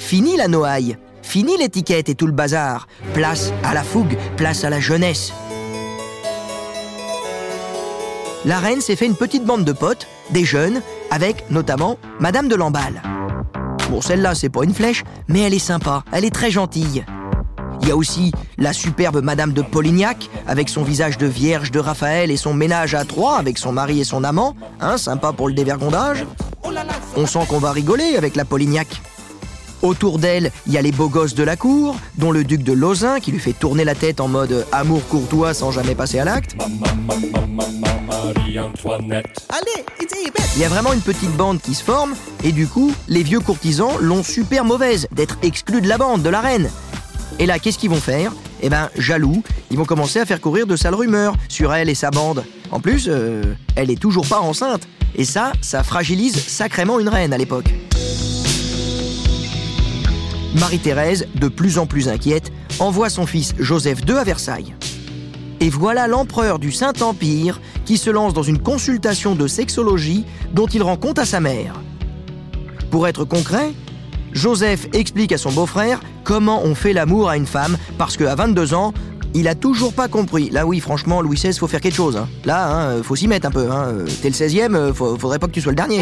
Fini 0.00 0.36
la 0.36 0.48
noaille, 0.48 0.96
fini 1.22 1.56
l'étiquette 1.56 2.08
et 2.08 2.16
tout 2.16 2.26
le 2.26 2.32
bazar. 2.32 2.88
Place 3.14 3.52
à 3.62 3.74
la 3.74 3.84
fougue, 3.84 4.16
place 4.36 4.64
à 4.64 4.70
la 4.70 4.80
jeunesse. 4.80 5.32
La 8.44 8.58
reine 8.58 8.80
s'est 8.80 8.96
fait 8.96 9.06
une 9.06 9.14
petite 9.14 9.44
bande 9.44 9.62
de 9.62 9.72
potes, 9.72 10.08
des 10.30 10.44
jeunes, 10.44 10.80
avec 11.12 11.48
notamment 11.50 11.98
Madame 12.18 12.48
de 12.48 12.56
Lamballe. 12.56 13.02
Bon, 13.90 14.00
celle-là, 14.00 14.34
c'est 14.34 14.48
pas 14.48 14.64
une 14.64 14.74
flèche, 14.74 15.04
mais 15.28 15.42
elle 15.42 15.54
est 15.54 15.60
sympa, 15.60 16.02
elle 16.12 16.24
est 16.24 16.34
très 16.34 16.50
gentille. 16.50 17.04
Il 17.82 17.88
y 17.88 17.92
a 17.92 17.96
aussi 17.96 18.32
la 18.58 18.72
superbe 18.72 19.22
Madame 19.22 19.52
de 19.52 19.62
Polignac, 19.62 20.28
avec 20.48 20.70
son 20.70 20.82
visage 20.82 21.18
de 21.18 21.26
vierge 21.26 21.70
de 21.70 21.78
Raphaël 21.78 22.30
et 22.32 22.36
son 22.36 22.54
ménage 22.54 22.94
à 22.94 23.04
trois 23.04 23.36
avec 23.36 23.58
son 23.58 23.70
mari 23.70 24.00
et 24.00 24.04
son 24.04 24.24
amant, 24.24 24.56
hein, 24.80 24.96
sympa 24.96 25.32
pour 25.32 25.46
le 25.46 25.54
dévergondage. 25.54 26.24
On 27.16 27.26
sent 27.26 27.46
qu'on 27.48 27.58
va 27.58 27.70
rigoler 27.70 28.16
avec 28.16 28.34
la 28.34 28.44
Polignac. 28.44 28.88
Autour 29.82 30.18
d'elle, 30.18 30.52
il 30.66 30.72
y 30.72 30.78
a 30.78 30.82
les 30.82 30.92
beaux 30.92 31.08
gosses 31.08 31.34
de 31.34 31.42
la 31.42 31.56
cour, 31.56 31.96
dont 32.18 32.32
le 32.32 32.44
duc 32.44 32.62
de 32.62 32.72
Lauzun 32.72 33.18
qui 33.18 33.32
lui 33.32 33.38
fait 33.38 33.54
tourner 33.54 33.84
la 33.84 33.94
tête 33.94 34.20
en 34.20 34.28
mode 34.28 34.66
amour 34.72 35.06
courtois 35.08 35.54
sans 35.54 35.70
jamais 35.70 35.94
passer 35.94 36.18
à 36.18 36.24
l'acte. 36.24 36.54
Il 40.56 40.60
y 40.60 40.64
a 40.64 40.68
vraiment 40.68 40.92
une 40.92 41.00
petite 41.00 41.34
bande 41.36 41.62
qui 41.62 41.74
se 41.74 41.82
forme, 41.82 42.14
et 42.44 42.52
du 42.52 42.66
coup, 42.66 42.92
les 43.08 43.22
vieux 43.22 43.40
courtisans 43.40 43.92
l'ont 44.00 44.22
super 44.22 44.64
mauvaise 44.66 45.08
d'être 45.12 45.38
exclus 45.42 45.80
de 45.80 45.88
la 45.88 45.96
bande, 45.96 46.22
de 46.22 46.28
la 46.28 46.40
reine. 46.40 46.70
Et 47.38 47.46
là, 47.46 47.58
qu'est-ce 47.58 47.78
qu'ils 47.78 47.90
vont 47.90 48.00
faire? 48.00 48.32
Eh 48.60 48.68
ben, 48.68 48.90
jaloux, 48.98 49.42
ils 49.70 49.78
vont 49.78 49.86
commencer 49.86 50.18
à 50.18 50.26
faire 50.26 50.42
courir 50.42 50.66
de 50.66 50.76
sales 50.76 50.94
rumeurs 50.94 51.34
sur 51.48 51.72
elle 51.72 51.88
et 51.88 51.94
sa 51.94 52.10
bande. 52.10 52.44
En 52.70 52.80
plus, 52.80 53.06
euh, 53.08 53.54
elle 53.76 53.90
est 53.90 53.98
toujours 53.98 54.26
pas 54.26 54.40
enceinte. 54.40 54.82
Et 55.14 55.24
ça, 55.24 55.52
ça 55.62 55.82
fragilise 55.82 56.36
sacrément 56.36 57.00
une 57.00 57.08
reine 57.08 57.32
à 57.32 57.38
l'époque. 57.38 57.72
Marie-Thérèse, 60.58 61.26
de 61.34 61.48
plus 61.48 61.78
en 61.78 61.86
plus 61.86 62.08
inquiète, 62.08 62.52
envoie 62.78 63.08
son 63.10 63.26
fils 63.26 63.54
Joseph 63.58 64.00
II 64.08 64.16
à 64.16 64.24
Versailles. 64.24 64.74
Et 65.60 65.68
voilà 65.68 66.08
l'empereur 66.08 66.58
du 66.58 66.72
Saint-Empire 66.72 67.60
qui 67.84 67.98
se 67.98 68.10
lance 68.10 68.32
dans 68.32 68.42
une 68.42 68.58
consultation 68.58 69.34
de 69.34 69.46
sexologie 69.46 70.24
dont 70.54 70.66
il 70.66 70.82
rend 70.82 70.96
compte 70.96 71.18
à 71.18 71.24
sa 71.26 71.40
mère. 71.40 71.74
Pour 72.90 73.06
être 73.06 73.24
concret, 73.24 73.72
Joseph 74.32 74.88
explique 74.92 75.32
à 75.32 75.38
son 75.38 75.52
beau-frère 75.52 76.00
comment 76.24 76.62
on 76.64 76.74
fait 76.74 76.92
l'amour 76.92 77.28
à 77.28 77.36
une 77.36 77.46
femme 77.46 77.76
parce 77.98 78.16
qu'à 78.16 78.34
22 78.34 78.74
ans, 78.74 78.92
il 79.34 79.46
a 79.48 79.54
toujours 79.54 79.92
pas 79.92 80.08
compris. 80.08 80.50
Là, 80.50 80.66
oui, 80.66 80.80
franchement, 80.80 81.20
Louis 81.20 81.36
XVI, 81.36 81.52
faut 81.56 81.68
faire 81.68 81.80
quelque 81.80 81.94
chose. 81.94 82.16
hein. 82.16 82.28
Là, 82.44 82.68
hein, 82.96 83.02
faut 83.02 83.14
s'y 83.14 83.28
mettre 83.28 83.46
un 83.46 83.50
peu. 83.52 83.70
Hein. 83.70 83.94
T'es 84.22 84.28
le 84.30 84.34
16e, 84.34 84.74
euh, 84.74 84.92
faudrait 84.92 85.38
pas 85.38 85.46
que 85.46 85.52
tu 85.52 85.60
sois 85.60 85.72
le 85.72 85.76
dernier. 85.76 86.00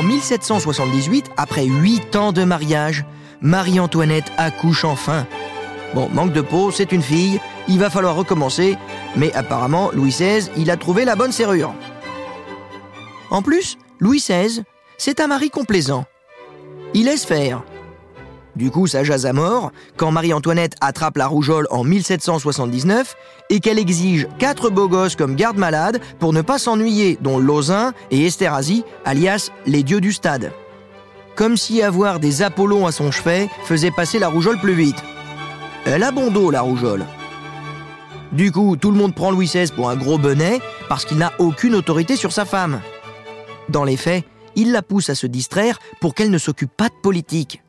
En 0.00 0.02
1778, 0.02 1.30
après 1.36 1.66
8 1.66 2.16
ans 2.16 2.32
de 2.32 2.42
mariage, 2.42 3.04
Marie-Antoinette 3.42 4.32
accouche 4.38 4.86
enfin. 4.86 5.26
Bon, 5.94 6.08
manque 6.08 6.32
de 6.32 6.40
peau, 6.40 6.70
c'est 6.70 6.92
une 6.92 7.02
fille, 7.02 7.38
il 7.68 7.78
va 7.78 7.90
falloir 7.90 8.16
recommencer, 8.16 8.78
mais 9.14 9.30
apparemment, 9.34 9.90
Louis 9.92 10.08
XVI, 10.08 10.48
il 10.56 10.70
a 10.70 10.78
trouvé 10.78 11.04
la 11.04 11.16
bonne 11.16 11.32
serrure. 11.32 11.74
En 13.30 13.42
plus, 13.42 13.76
Louis 13.98 14.20
XVI, 14.20 14.62
c'est 14.96 15.20
un 15.20 15.26
mari 15.26 15.50
complaisant. 15.50 16.06
Il 16.94 17.04
laisse 17.04 17.26
faire. 17.26 17.62
Du 18.60 18.70
coup, 18.70 18.86
ça 18.86 19.02
jase 19.02 19.24
à 19.24 19.32
mort 19.32 19.72
quand 19.96 20.10
Marie-Antoinette 20.10 20.74
attrape 20.82 21.16
la 21.16 21.26
rougeole 21.26 21.66
en 21.70 21.82
1779 21.82 23.16
et 23.48 23.58
qu'elle 23.58 23.78
exige 23.78 24.28
quatre 24.38 24.68
beaux 24.68 24.86
gosses 24.86 25.16
comme 25.16 25.34
garde-malade 25.34 25.98
pour 26.18 26.34
ne 26.34 26.42
pas 26.42 26.58
s'ennuyer, 26.58 27.16
dont 27.22 27.38
Lausin 27.38 27.94
et 28.10 28.26
Esterhazy, 28.26 28.84
alias 29.06 29.48
les 29.64 29.82
dieux 29.82 30.02
du 30.02 30.12
stade. 30.12 30.52
Comme 31.36 31.56
si 31.56 31.80
avoir 31.80 32.20
des 32.20 32.42
Apollons 32.42 32.86
à 32.86 32.92
son 32.92 33.10
chevet 33.10 33.48
faisait 33.64 33.90
passer 33.90 34.18
la 34.18 34.28
rougeole 34.28 34.60
plus 34.60 34.74
vite. 34.74 35.02
Elle 35.86 36.02
a 36.02 36.10
bon 36.10 36.30
dos, 36.30 36.50
la 36.50 36.60
rougeole. 36.60 37.06
Du 38.32 38.52
coup, 38.52 38.76
tout 38.76 38.90
le 38.90 38.98
monde 38.98 39.14
prend 39.14 39.30
Louis 39.30 39.46
XVI 39.46 39.72
pour 39.74 39.88
un 39.88 39.96
gros 39.96 40.18
bonnet 40.18 40.60
parce 40.90 41.06
qu'il 41.06 41.16
n'a 41.16 41.32
aucune 41.38 41.74
autorité 41.74 42.14
sur 42.14 42.30
sa 42.30 42.44
femme. 42.44 42.82
Dans 43.70 43.84
les 43.84 43.96
faits, 43.96 44.22
il 44.54 44.70
la 44.70 44.82
pousse 44.82 45.08
à 45.08 45.14
se 45.14 45.26
distraire 45.26 45.78
pour 46.02 46.14
qu'elle 46.14 46.30
ne 46.30 46.36
s'occupe 46.36 46.76
pas 46.76 46.88
de 46.88 47.00
politique. 47.02 47.62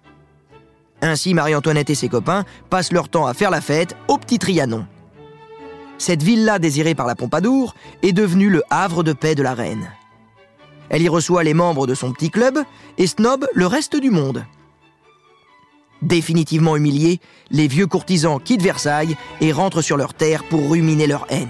Ainsi, 1.01 1.34
Marie-Antoinette 1.34 1.89
et 1.89 1.96
ses 1.96 2.10
copains 2.10 2.46
passent 2.70 2.91
leur 2.91 3.10
temps 3.10 3.25
à 3.25 3.34
faire 3.34 3.50
la 3.50 3.62
fête 3.62 3.96
au 4.08 4.17
Petit 4.17 4.39
Trianon. 4.39 4.86
Cette 5.98 6.24
villa 6.24 6.60
désirée 6.60 6.96
par 6.96 7.08
la 7.08 7.15
Pompadour 7.15 7.75
est 8.01 8.13
devenue 8.13 8.50
le 8.50 8.63
havre 8.70 9.03
de 9.03 9.13
paix 9.13 9.36
de 9.36 9.43
la 9.43 9.53
reine. 9.53 9.91
Elle 10.89 11.03
y 11.03 11.10
reçoit 11.10 11.43
les 11.43 11.53
membres 11.53 11.88
de 11.88 11.96
son 11.96 12.12
petit 12.12 12.29
club 12.29 12.60
et 12.98 13.08
snob 13.08 13.48
le 13.53 13.65
reste 13.65 13.96
du 13.96 14.10
monde. 14.10 14.46
Définitivement 16.01 16.75
humiliés, 16.75 17.20
les 17.51 17.67
vieux 17.67 17.88
courtisans 17.88 18.39
quittent 18.39 18.63
Versailles 18.63 19.15
et 19.39 19.51
rentrent 19.51 19.84
sur 19.84 19.98
leur 19.98 20.13
terre 20.13 20.43
pour 20.43 20.72
ruminer 20.72 21.08
leur 21.08 21.27
haine. 21.29 21.50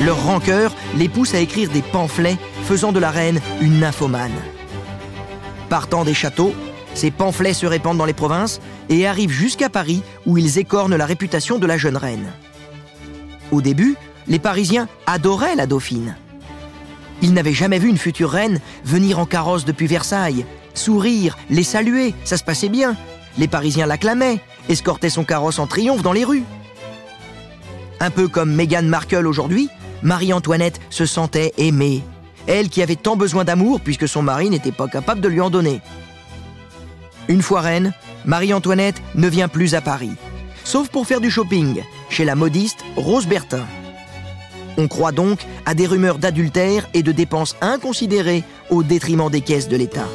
Leur 0.00 0.24
rancœur 0.24 0.74
les 0.96 1.08
pousse 1.08 1.34
à 1.34 1.40
écrire 1.40 1.70
des 1.70 1.82
pamphlets 1.82 2.36
faisant 2.64 2.92
de 2.92 2.98
la 2.98 3.10
reine 3.10 3.40
une 3.60 3.80
nymphomane. 3.80 4.32
Partant 5.68 6.04
des 6.04 6.14
châteaux, 6.14 6.54
ces 6.94 7.10
pamphlets 7.10 7.54
se 7.54 7.66
répandent 7.66 7.98
dans 7.98 8.04
les 8.04 8.12
provinces 8.12 8.60
et 8.88 9.06
arrivent 9.06 9.30
jusqu'à 9.30 9.68
Paris 9.68 10.02
où 10.26 10.38
ils 10.38 10.58
écornent 10.58 10.96
la 10.96 11.06
réputation 11.06 11.58
de 11.58 11.66
la 11.66 11.76
jeune 11.76 11.96
reine. 11.96 12.32
Au 13.50 13.60
début, 13.60 13.96
les 14.26 14.38
Parisiens 14.38 14.88
adoraient 15.06 15.56
la 15.56 15.66
dauphine. 15.66 16.16
Ils 17.22 17.34
n'avaient 17.34 17.52
jamais 17.52 17.78
vu 17.78 17.88
une 17.88 17.98
future 17.98 18.30
reine 18.30 18.60
venir 18.84 19.18
en 19.18 19.26
carrosse 19.26 19.64
depuis 19.64 19.86
Versailles, 19.86 20.46
sourire, 20.74 21.36
les 21.50 21.62
saluer, 21.62 22.14
ça 22.24 22.36
se 22.36 22.44
passait 22.44 22.68
bien. 22.68 22.96
Les 23.36 23.48
Parisiens 23.48 23.86
l'acclamaient, 23.86 24.40
escortaient 24.68 25.10
son 25.10 25.24
carrosse 25.24 25.58
en 25.58 25.66
triomphe 25.66 26.02
dans 26.02 26.12
les 26.12 26.24
rues. 26.24 26.44
Un 28.00 28.10
peu 28.10 28.28
comme 28.28 28.54
Meghan 28.54 28.84
Markle 28.84 29.26
aujourd'hui, 29.26 29.68
Marie-Antoinette 30.02 30.80
se 30.90 31.06
sentait 31.06 31.52
aimée. 31.58 32.02
Elle 32.48 32.70
qui 32.70 32.82
avait 32.82 32.96
tant 32.96 33.14
besoin 33.14 33.44
d'amour 33.44 33.80
puisque 33.80 34.08
son 34.08 34.22
mari 34.22 34.48
n'était 34.48 34.72
pas 34.72 34.88
capable 34.88 35.20
de 35.20 35.28
lui 35.28 35.40
en 35.40 35.50
donner. 35.50 35.82
Une 37.28 37.42
fois 37.42 37.60
reine, 37.60 37.92
Marie-Antoinette 38.24 39.02
ne 39.14 39.28
vient 39.28 39.48
plus 39.48 39.74
à 39.74 39.82
Paris, 39.82 40.12
sauf 40.64 40.88
pour 40.88 41.06
faire 41.06 41.20
du 41.20 41.30
shopping 41.30 41.82
chez 42.08 42.24
la 42.24 42.34
modiste 42.34 42.78
Rose 42.96 43.26
Bertin. 43.26 43.66
On 44.78 44.88
croit 44.88 45.12
donc 45.12 45.40
à 45.66 45.74
des 45.74 45.86
rumeurs 45.86 46.18
d'adultère 46.18 46.88
et 46.94 47.02
de 47.02 47.12
dépenses 47.12 47.54
inconsidérées 47.60 48.44
au 48.70 48.82
détriment 48.82 49.28
des 49.28 49.42
caisses 49.42 49.68
de 49.68 49.76
l'État. 49.76 50.08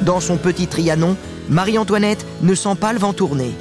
Dans 0.00 0.20
son 0.20 0.38
petit 0.38 0.66
Trianon, 0.66 1.16
Marie-Antoinette 1.48 2.26
ne 2.42 2.54
sent 2.54 2.74
pas 2.80 2.92
le 2.92 2.98
vent 2.98 3.12
tourner. 3.12 3.52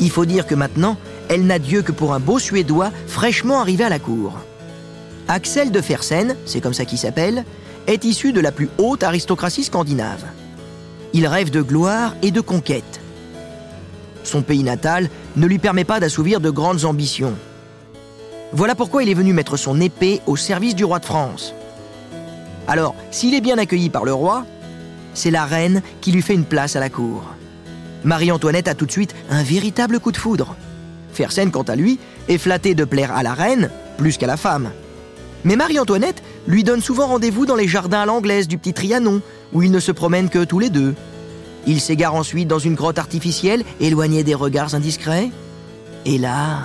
Il 0.00 0.10
faut 0.10 0.24
dire 0.24 0.46
que 0.46 0.54
maintenant, 0.54 0.96
elle 1.28 1.46
n'a 1.46 1.58
Dieu 1.58 1.82
que 1.82 1.92
pour 1.92 2.12
un 2.12 2.20
beau 2.20 2.38
Suédois 2.38 2.90
fraîchement 3.06 3.60
arrivé 3.60 3.84
à 3.84 3.88
la 3.88 3.98
cour. 3.98 4.32
Axel 5.28 5.70
de 5.70 5.80
Fersen, 5.80 6.36
c'est 6.44 6.60
comme 6.60 6.74
ça 6.74 6.84
qu'il 6.84 6.98
s'appelle, 6.98 7.44
est 7.86 8.04
issu 8.04 8.32
de 8.32 8.40
la 8.40 8.52
plus 8.52 8.68
haute 8.78 9.02
aristocratie 9.02 9.64
scandinave. 9.64 10.24
Il 11.12 11.26
rêve 11.26 11.50
de 11.50 11.62
gloire 11.62 12.14
et 12.22 12.30
de 12.30 12.40
conquête. 12.40 13.00
Son 14.22 14.42
pays 14.42 14.62
natal 14.62 15.08
ne 15.36 15.46
lui 15.46 15.58
permet 15.58 15.84
pas 15.84 16.00
d'assouvir 16.00 16.40
de 16.40 16.50
grandes 16.50 16.84
ambitions. 16.84 17.34
Voilà 18.52 18.74
pourquoi 18.74 19.02
il 19.02 19.08
est 19.08 19.14
venu 19.14 19.32
mettre 19.32 19.56
son 19.56 19.80
épée 19.80 20.20
au 20.26 20.36
service 20.36 20.74
du 20.74 20.84
roi 20.84 20.98
de 20.98 21.04
France. 21.04 21.54
Alors, 22.66 22.94
s'il 23.10 23.34
est 23.34 23.40
bien 23.40 23.58
accueilli 23.58 23.90
par 23.90 24.04
le 24.04 24.14
roi, 24.14 24.46
c'est 25.12 25.30
la 25.30 25.44
reine 25.44 25.82
qui 26.00 26.12
lui 26.12 26.22
fait 26.22 26.34
une 26.34 26.44
place 26.44 26.76
à 26.76 26.80
la 26.80 26.88
cour. 26.88 27.22
Marie-Antoinette 28.04 28.68
a 28.68 28.74
tout 28.74 28.86
de 28.86 28.92
suite 28.92 29.14
un 29.30 29.42
véritable 29.42 30.00
coup 30.00 30.12
de 30.12 30.16
foudre. 30.16 30.56
Fersen, 31.14 31.50
quant 31.50 31.62
à 31.62 31.76
lui, 31.76 31.98
est 32.28 32.38
flatté 32.38 32.74
de 32.74 32.84
plaire 32.84 33.12
à 33.12 33.22
la 33.22 33.34
reine 33.34 33.70
plus 33.96 34.16
qu'à 34.16 34.26
la 34.26 34.36
femme. 34.36 34.70
Mais 35.44 35.56
Marie-Antoinette 35.56 36.22
lui 36.46 36.64
donne 36.64 36.80
souvent 36.80 37.06
rendez-vous 37.06 37.46
dans 37.46 37.56
les 37.56 37.68
jardins 37.68 38.00
à 38.00 38.06
l'anglaise 38.06 38.48
du 38.48 38.58
petit 38.58 38.72
Trianon, 38.72 39.20
où 39.52 39.62
ils 39.62 39.70
ne 39.70 39.80
se 39.80 39.92
promènent 39.92 40.30
que 40.30 40.44
tous 40.44 40.58
les 40.58 40.70
deux. 40.70 40.94
Il 41.66 41.80
s'égare 41.80 42.14
ensuite 42.14 42.48
dans 42.48 42.58
une 42.58 42.74
grotte 42.74 42.98
artificielle, 42.98 43.64
éloigné 43.80 44.24
des 44.24 44.34
regards 44.34 44.74
indiscrets. 44.74 45.30
Et 46.04 46.18
là... 46.18 46.58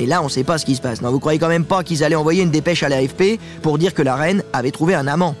Et 0.00 0.06
là, 0.06 0.20
on 0.20 0.24
ne 0.24 0.30
sait 0.30 0.42
pas 0.42 0.58
ce 0.58 0.64
qui 0.64 0.74
se 0.74 0.80
passe. 0.80 1.00
Non, 1.00 1.12
vous 1.12 1.20
croyez 1.20 1.38
quand 1.38 1.48
même 1.48 1.66
pas 1.66 1.84
qu'ils 1.84 2.02
allaient 2.02 2.16
envoyer 2.16 2.42
une 2.42 2.50
dépêche 2.50 2.82
à 2.82 2.88
l'AFP 2.88 3.38
pour 3.60 3.78
dire 3.78 3.94
que 3.94 4.02
la 4.02 4.16
reine 4.16 4.42
avait 4.52 4.72
trouvé 4.72 4.94
un 4.94 5.06
amant. 5.06 5.36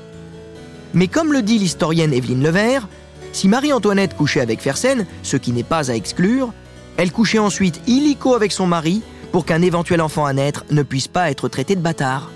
Mais 0.94 1.08
comme 1.08 1.32
le 1.32 1.42
dit 1.42 1.58
l'historienne 1.58 2.12
Evelyne 2.12 2.42
Levert, 2.42 2.86
si 3.32 3.48
Marie-Antoinette 3.48 4.14
couchait 4.14 4.40
avec 4.40 4.60
Fersen, 4.60 5.06
ce 5.22 5.36
qui 5.36 5.52
n'est 5.52 5.62
pas 5.62 5.90
à 5.90 5.94
exclure, 5.94 6.52
elle 6.96 7.12
couchait 7.12 7.38
ensuite 7.38 7.80
illico 7.86 8.34
avec 8.34 8.52
son 8.52 8.66
mari 8.66 9.02
pour 9.32 9.44
qu'un 9.44 9.62
éventuel 9.62 10.00
enfant 10.00 10.26
à 10.26 10.32
naître 10.32 10.64
ne 10.70 10.82
puisse 10.82 11.08
pas 11.08 11.30
être 11.30 11.48
traité 11.48 11.74
de 11.74 11.80
bâtard. 11.80 12.30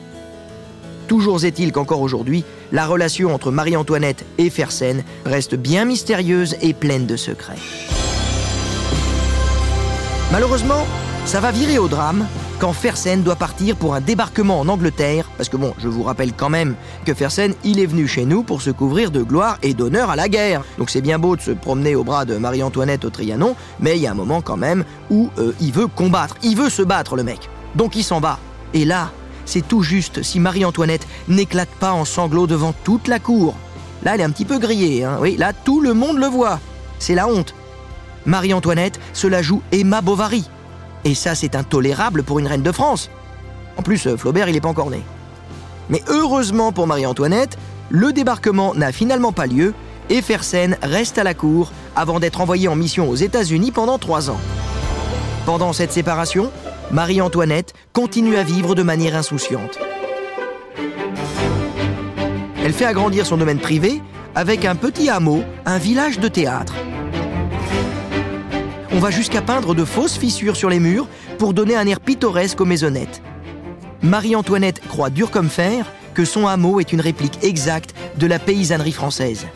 Toujours 1.09 1.45
est-il 1.45 1.71
qu'encore 1.71 2.01
aujourd'hui, 2.01 2.45
la 2.73 2.87
relation 2.87 3.33
entre 3.33 3.51
Marie-Antoinette 3.51 4.25
et 4.39 4.51
Fersen 4.51 5.05
reste 5.25 5.55
bien 5.55 5.85
mystérieuse 5.85 6.57
et 6.63 6.75
pleine 6.75 7.07
de 7.07 7.17
secrets. 7.17 7.59
Malheureusement, 10.33 10.85
ça 11.25 11.41
va 11.41 11.53
virer 11.53 11.79
au 11.79 11.87
drame 11.87 12.27
quand 12.59 12.73
Fersen 12.73 13.23
doit 13.23 13.37
partir 13.37 13.77
pour 13.77 13.95
un 13.95 14.01
débarquement 14.01 14.61
en 14.61 14.69
Angleterre, 14.69 15.29
parce 15.37 15.49
que 15.49 15.57
bon, 15.57 15.75
je 15.79 15.89
vous 15.89 16.03
rappelle 16.03 16.33
quand 16.33 16.49
même 16.49 16.75
que 17.05 17.13
Fersen, 17.13 17.55
il 17.65 17.79
est 17.79 17.87
venu 17.87 18.09
chez 18.09 18.25
nous 18.25 18.43
pour 18.43 18.63
se 18.63 18.71
couvrir 18.71 19.11
de 19.11 19.23
gloire 19.23 19.59
et 19.63 19.75
d'honneur 19.75 20.11
à 20.11 20.17
la 20.17 20.29
guerre. 20.29 20.63
Donc 20.79 20.91
c'est 20.91 21.03
bien 21.03 21.19
beau 21.19 21.37
de 21.37 21.43
se 21.43 21.51
promener 21.51 21.95
au 21.95 22.05
bras 22.05 22.25
de 22.25 22.37
Marie-Antoinette 22.37 23.05
au 23.05 23.11
Trianon, 23.11 23.57
mais 23.81 23.97
il 23.97 24.03
y 24.03 24.07
a 24.07 24.13
un 24.13 24.15
moment 24.15 24.41
quand 24.41 24.57
même 24.57 24.85
où 25.11 25.29
euh, 25.39 25.53
il 25.61 25.73
veut 25.73 25.87
combattre, 25.87 26.37
il 26.43 26.57
veut 26.57 26.71
se 26.71 26.83
battre 26.83 27.17
le 27.17 27.25
mec. 27.25 27.51
Donc 27.75 27.95
il 27.95 28.05
s'en 28.05 28.21
va. 28.21 28.39
Et 28.73 28.85
là, 28.85 29.11
c'est 29.45 29.67
tout 29.67 29.83
juste 29.83 30.23
si 30.23 30.41
Marie-Antoinette 30.41 31.07
n'éclate 31.29 31.69
pas 31.69 31.93
en 31.93 32.05
sanglots 32.05 32.47
devant 32.47 32.75
toute 32.85 33.07
la 33.09 33.19
cour. 33.19 33.55
Là, 34.03 34.15
elle 34.15 34.21
est 34.21 34.25
un 34.25 34.31
petit 34.31 34.45
peu 34.45 34.59
grillée, 34.59 35.05
hein. 35.05 35.19
oui, 35.21 35.37
là, 35.37 35.53
tout 35.53 35.81
le 35.81 35.95
monde 35.95 36.19
le 36.19 36.27
voit. 36.27 36.61
C'est 36.99 37.15
la 37.15 37.29
honte. 37.29 37.55
Marie-Antoinette 38.25 38.99
se 39.13 39.27
la 39.27 39.43
joue 39.43 39.63
Emma 39.73 40.01
Bovary. 40.01 40.49
Et 41.07 41.15
ça, 41.15 41.37
c'est 41.37 41.55
intolérable 41.55 42.25
pour 42.25 42.41
une 42.41 42.49
reine 42.49 42.65
de 42.65 42.73
France. 42.73 43.11
En 43.77 43.83
plus, 43.83 44.09
euh, 44.09 44.17
Flaubert, 44.17 44.49
il 44.49 44.55
n'est 44.55 44.61
pas 44.61 44.69
encore 44.69 44.91
né. 44.91 45.03
Mais 45.89 46.03
heureusement 46.09 46.73
pour 46.73 46.89
Marie-Antoinette, 46.89 47.57
le 47.91 48.13
débarquement 48.13 48.75
n'a 48.75 48.91
finalement 48.91 49.31
pas 49.31 49.47
lieu 49.47 49.73
et 50.11 50.21
Fersen 50.21 50.77
reste 50.83 51.17
à 51.19 51.23
la 51.23 51.33
cour 51.33 51.71
avant 51.95 52.19
d'être 52.19 52.41
envoyé 52.41 52.67
en 52.67 52.75
mission 52.75 53.09
aux 53.09 53.15
États-Unis 53.15 53.71
pendant 53.71 53.99
trois 53.99 54.31
ans. 54.31 54.41
Pendant 55.45 55.73
cette 55.73 55.93
séparation, 55.93 56.51
Marie-Antoinette 56.91 57.73
continue 57.93 58.37
à 58.37 58.43
vivre 58.43 58.75
de 58.75 58.83
manière 58.83 59.15
insouciante. 59.15 59.79
Elle 62.65 62.73
fait 62.73 62.85
agrandir 62.85 63.27
son 63.27 63.37
domaine 63.37 63.61
privé 63.61 64.03
avec 64.35 64.65
un 64.65 64.75
petit 64.75 65.09
hameau, 65.09 65.45
un 65.67 65.79
village 65.79 66.19
de 66.19 66.27
théâtre. 66.27 66.75
On 68.97 68.99
va 68.99 69.11
jusqu'à 69.11 69.43
peindre 69.43 69.75
de 69.75 69.85
fausses 69.85 70.17
fissures 70.17 70.57
sur 70.57 70.71
les 70.71 70.81
murs 70.81 71.07
pour 71.37 71.53
donner 71.53 71.77
un 71.77 71.87
air 71.87 72.01
pittoresque 72.01 72.63
aux 72.63 72.65
maisonnettes. 72.65 73.21
Marie-Antoinette 74.01 74.81
croit 74.89 75.11
dur 75.11 75.31
comme 75.31 75.51
fer 75.51 75.93
que 76.15 76.25
son 76.25 76.47
hameau 76.47 76.81
est 76.81 76.95
une 76.95 77.03
réplique 77.03 77.45
exacte 77.45 77.95
de 78.17 78.27
la 78.27 78.39
paysannerie 78.39 78.93
française. 78.93 79.49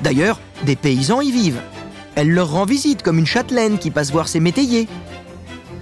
D'ailleurs, 0.00 0.38
des 0.62 0.76
paysans 0.76 1.20
y 1.20 1.32
vivent. 1.32 1.60
Elle 2.14 2.30
leur 2.30 2.52
rend 2.52 2.66
visite 2.66 3.02
comme 3.02 3.18
une 3.18 3.26
châtelaine 3.26 3.78
qui 3.78 3.90
passe 3.90 4.12
voir 4.12 4.28
ses 4.28 4.38
métayers. 4.38 4.86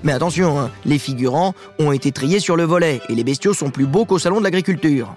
Mais 0.02 0.12
attention, 0.12 0.58
hein, 0.58 0.70
les 0.86 0.98
figurants 0.98 1.52
ont 1.78 1.92
été 1.92 2.12
triés 2.12 2.40
sur 2.40 2.56
le 2.56 2.64
volet 2.64 3.02
et 3.10 3.14
les 3.14 3.24
bestiaux 3.24 3.52
sont 3.52 3.68
plus 3.68 3.86
beaux 3.86 4.06
qu'au 4.06 4.18
salon 4.18 4.38
de 4.38 4.44
l'agriculture. 4.44 5.14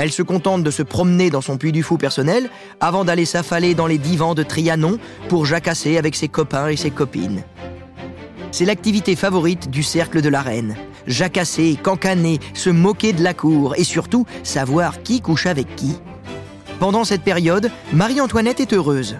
Elle 0.00 0.12
se 0.12 0.22
contente 0.22 0.62
de 0.62 0.70
se 0.70 0.84
promener 0.84 1.28
dans 1.28 1.40
son 1.40 1.56
puits 1.56 1.72
du 1.72 1.82
fou 1.82 1.98
personnel 1.98 2.50
avant 2.78 3.04
d'aller 3.04 3.24
s'affaler 3.24 3.74
dans 3.74 3.88
les 3.88 3.98
divans 3.98 4.36
de 4.36 4.44
Trianon 4.44 4.96
pour 5.28 5.44
jacasser 5.44 5.98
avec 5.98 6.14
ses 6.14 6.28
copains 6.28 6.68
et 6.68 6.76
ses 6.76 6.92
copines. 6.92 7.42
C'est 8.52 8.64
l'activité 8.64 9.16
favorite 9.16 9.70
du 9.70 9.82
cercle 9.82 10.22
de 10.22 10.28
la 10.28 10.40
reine. 10.40 10.76
Jacasser, 11.08 11.76
cancaner, 11.82 12.38
se 12.54 12.70
moquer 12.70 13.12
de 13.12 13.24
la 13.24 13.34
cour 13.34 13.74
et 13.76 13.82
surtout 13.82 14.24
savoir 14.44 15.02
qui 15.02 15.20
couche 15.20 15.46
avec 15.46 15.74
qui. 15.74 15.98
Pendant 16.78 17.02
cette 17.02 17.22
période, 17.22 17.68
Marie-Antoinette 17.92 18.60
est 18.60 18.74
heureuse. 18.74 19.16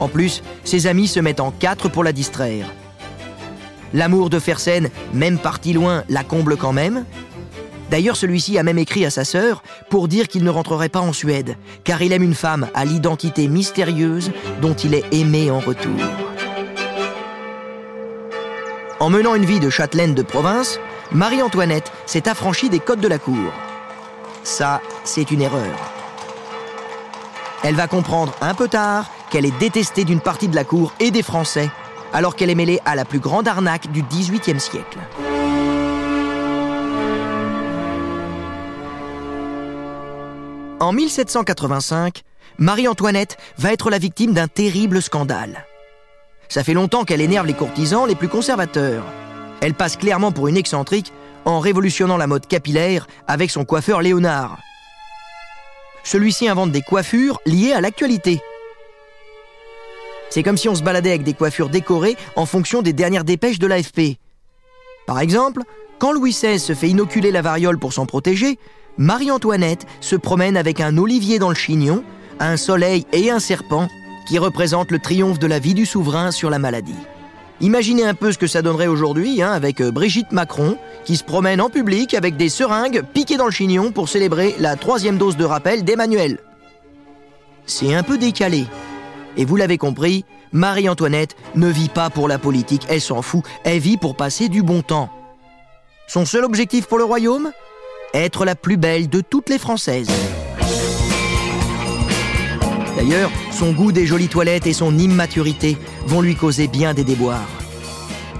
En 0.00 0.08
plus, 0.08 0.42
ses 0.64 0.88
amis 0.88 1.06
se 1.06 1.20
mettent 1.20 1.38
en 1.38 1.52
quatre 1.52 1.88
pour 1.88 2.02
la 2.02 2.12
distraire. 2.12 2.66
L'amour 3.94 4.30
de 4.30 4.40
Fersen, 4.40 4.90
même 5.14 5.38
parti 5.38 5.74
loin, 5.74 6.02
la 6.08 6.24
comble 6.24 6.56
quand 6.56 6.72
même, 6.72 7.04
D'ailleurs, 7.92 8.16
celui-ci 8.16 8.56
a 8.56 8.62
même 8.62 8.78
écrit 8.78 9.04
à 9.04 9.10
sa 9.10 9.22
sœur 9.22 9.62
pour 9.90 10.08
dire 10.08 10.26
qu'il 10.26 10.44
ne 10.44 10.48
rentrerait 10.48 10.88
pas 10.88 11.00
en 11.00 11.12
Suède, 11.12 11.58
car 11.84 12.00
il 12.00 12.14
aime 12.14 12.22
une 12.22 12.34
femme 12.34 12.68
à 12.72 12.86
l'identité 12.86 13.48
mystérieuse 13.48 14.32
dont 14.62 14.72
il 14.72 14.94
est 14.94 15.04
aimé 15.12 15.50
en 15.50 15.60
retour. 15.60 16.00
En 18.98 19.10
menant 19.10 19.34
une 19.34 19.44
vie 19.44 19.60
de 19.60 19.68
châtelaine 19.68 20.14
de 20.14 20.22
province, 20.22 20.80
Marie-Antoinette 21.10 21.92
s'est 22.06 22.30
affranchie 22.30 22.70
des 22.70 22.80
codes 22.80 23.00
de 23.00 23.08
la 23.08 23.18
cour. 23.18 23.52
Ça, 24.42 24.80
c'est 25.04 25.30
une 25.30 25.42
erreur. 25.42 25.92
Elle 27.62 27.74
va 27.74 27.88
comprendre 27.88 28.32
un 28.40 28.54
peu 28.54 28.68
tard 28.68 29.10
qu'elle 29.28 29.44
est 29.44 29.58
détestée 29.58 30.04
d'une 30.04 30.20
partie 30.20 30.48
de 30.48 30.56
la 30.56 30.64
cour 30.64 30.94
et 30.98 31.10
des 31.10 31.22
Français, 31.22 31.68
alors 32.14 32.36
qu'elle 32.36 32.48
est 32.48 32.54
mêlée 32.54 32.80
à 32.86 32.94
la 32.94 33.04
plus 33.04 33.20
grande 33.20 33.48
arnaque 33.48 33.92
du 33.92 34.02
XVIIIe 34.02 34.60
siècle. 34.60 34.98
En 40.82 40.90
1785, 40.90 42.24
Marie-Antoinette 42.58 43.36
va 43.56 43.72
être 43.72 43.88
la 43.88 43.98
victime 43.98 44.32
d'un 44.32 44.48
terrible 44.48 45.00
scandale. 45.00 45.64
Ça 46.48 46.64
fait 46.64 46.74
longtemps 46.74 47.04
qu'elle 47.04 47.20
énerve 47.20 47.46
les 47.46 47.54
courtisans 47.54 48.04
les 48.04 48.16
plus 48.16 48.26
conservateurs. 48.26 49.04
Elle 49.60 49.74
passe 49.74 49.96
clairement 49.96 50.32
pour 50.32 50.48
une 50.48 50.56
excentrique 50.56 51.12
en 51.44 51.60
révolutionnant 51.60 52.16
la 52.16 52.26
mode 52.26 52.48
capillaire 52.48 53.06
avec 53.28 53.52
son 53.52 53.64
coiffeur 53.64 54.02
Léonard. 54.02 54.58
Celui-ci 56.02 56.48
invente 56.48 56.72
des 56.72 56.82
coiffures 56.82 57.38
liées 57.46 57.74
à 57.74 57.80
l'actualité. 57.80 58.40
C'est 60.30 60.42
comme 60.42 60.56
si 60.56 60.68
on 60.68 60.74
se 60.74 60.82
baladait 60.82 61.10
avec 61.10 61.22
des 61.22 61.34
coiffures 61.34 61.68
décorées 61.68 62.16
en 62.34 62.44
fonction 62.44 62.82
des 62.82 62.92
dernières 62.92 63.22
dépêches 63.22 63.60
de 63.60 63.68
l'AFP. 63.68 64.18
Par 65.06 65.20
exemple, 65.20 65.62
quand 66.00 66.10
Louis 66.10 66.32
XVI 66.32 66.58
se 66.58 66.74
fait 66.74 66.88
inoculer 66.88 67.30
la 67.30 67.40
variole 67.40 67.78
pour 67.78 67.92
s'en 67.92 68.04
protéger, 68.04 68.58
Marie-Antoinette 68.98 69.86
se 70.00 70.16
promène 70.16 70.56
avec 70.56 70.80
un 70.80 70.98
olivier 70.98 71.38
dans 71.38 71.48
le 71.48 71.54
chignon, 71.54 72.04
un 72.40 72.56
soleil 72.56 73.06
et 73.12 73.30
un 73.30 73.38
serpent 73.38 73.88
qui 74.26 74.38
représentent 74.38 74.90
le 74.90 74.98
triomphe 74.98 75.38
de 75.38 75.46
la 75.46 75.58
vie 75.58 75.74
du 75.74 75.86
souverain 75.86 76.30
sur 76.30 76.50
la 76.50 76.58
maladie. 76.58 76.94
Imaginez 77.60 78.04
un 78.04 78.14
peu 78.14 78.32
ce 78.32 78.38
que 78.38 78.46
ça 78.46 78.60
donnerait 78.60 78.88
aujourd'hui 78.88 79.40
hein, 79.40 79.52
avec 79.52 79.80
euh, 79.80 79.92
Brigitte 79.92 80.32
Macron 80.32 80.76
qui 81.04 81.16
se 81.16 81.24
promène 81.24 81.60
en 81.60 81.70
public 81.70 82.12
avec 82.12 82.36
des 82.36 82.48
seringues 82.48 83.02
piquées 83.14 83.36
dans 83.36 83.46
le 83.46 83.52
chignon 83.52 83.92
pour 83.92 84.08
célébrer 84.08 84.54
la 84.58 84.76
troisième 84.76 85.16
dose 85.16 85.36
de 85.36 85.44
rappel 85.44 85.84
d'Emmanuel. 85.84 86.38
C'est 87.64 87.94
un 87.94 88.02
peu 88.02 88.18
décalé. 88.18 88.66
Et 89.36 89.44
vous 89.44 89.56
l'avez 89.56 89.78
compris, 89.78 90.24
Marie-Antoinette 90.52 91.36
ne 91.54 91.68
vit 91.68 91.88
pas 91.88 92.10
pour 92.10 92.28
la 92.28 92.38
politique, 92.38 92.86
elle 92.88 93.00
s'en 93.00 93.22
fout, 93.22 93.44
elle 93.64 93.78
vit 93.78 93.96
pour 93.96 94.16
passer 94.16 94.48
du 94.48 94.62
bon 94.62 94.82
temps. 94.82 95.08
Son 96.08 96.26
seul 96.26 96.44
objectif 96.44 96.86
pour 96.86 96.98
le 96.98 97.04
royaume? 97.04 97.52
Être 98.14 98.44
la 98.44 98.54
plus 98.54 98.76
belle 98.76 99.08
de 99.08 99.20
toutes 99.20 99.48
les 99.48 99.58
Françaises. 99.58 100.08
D'ailleurs, 102.96 103.30
son 103.50 103.72
goût 103.72 103.90
des 103.90 104.06
jolies 104.06 104.28
toilettes 104.28 104.66
et 104.66 104.72
son 104.72 104.98
immaturité 104.98 105.76
vont 106.06 106.20
lui 106.20 106.36
causer 106.36 106.68
bien 106.68 106.94
des 106.94 107.04
déboires. 107.04 107.48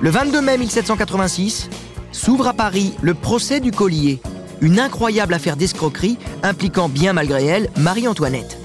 Le 0.01 0.11
22 0.11 0.41
mai 0.41 0.59
1786, 0.59 1.71
s'ouvre 2.13 2.49
à 2.49 2.53
Paris 2.53 2.95
le 3.01 3.15
procès 3.15 3.61
du 3.61 3.71
collier, 3.71 4.21
une 4.61 4.79
incroyable 4.79 5.35
affaire 5.35 5.57
d'escroquerie 5.57 6.19
impliquant 6.43 6.89
bien 6.89 7.13
malgré 7.13 7.47
elle 7.47 7.71
Marie-Antoinette. 7.77 8.59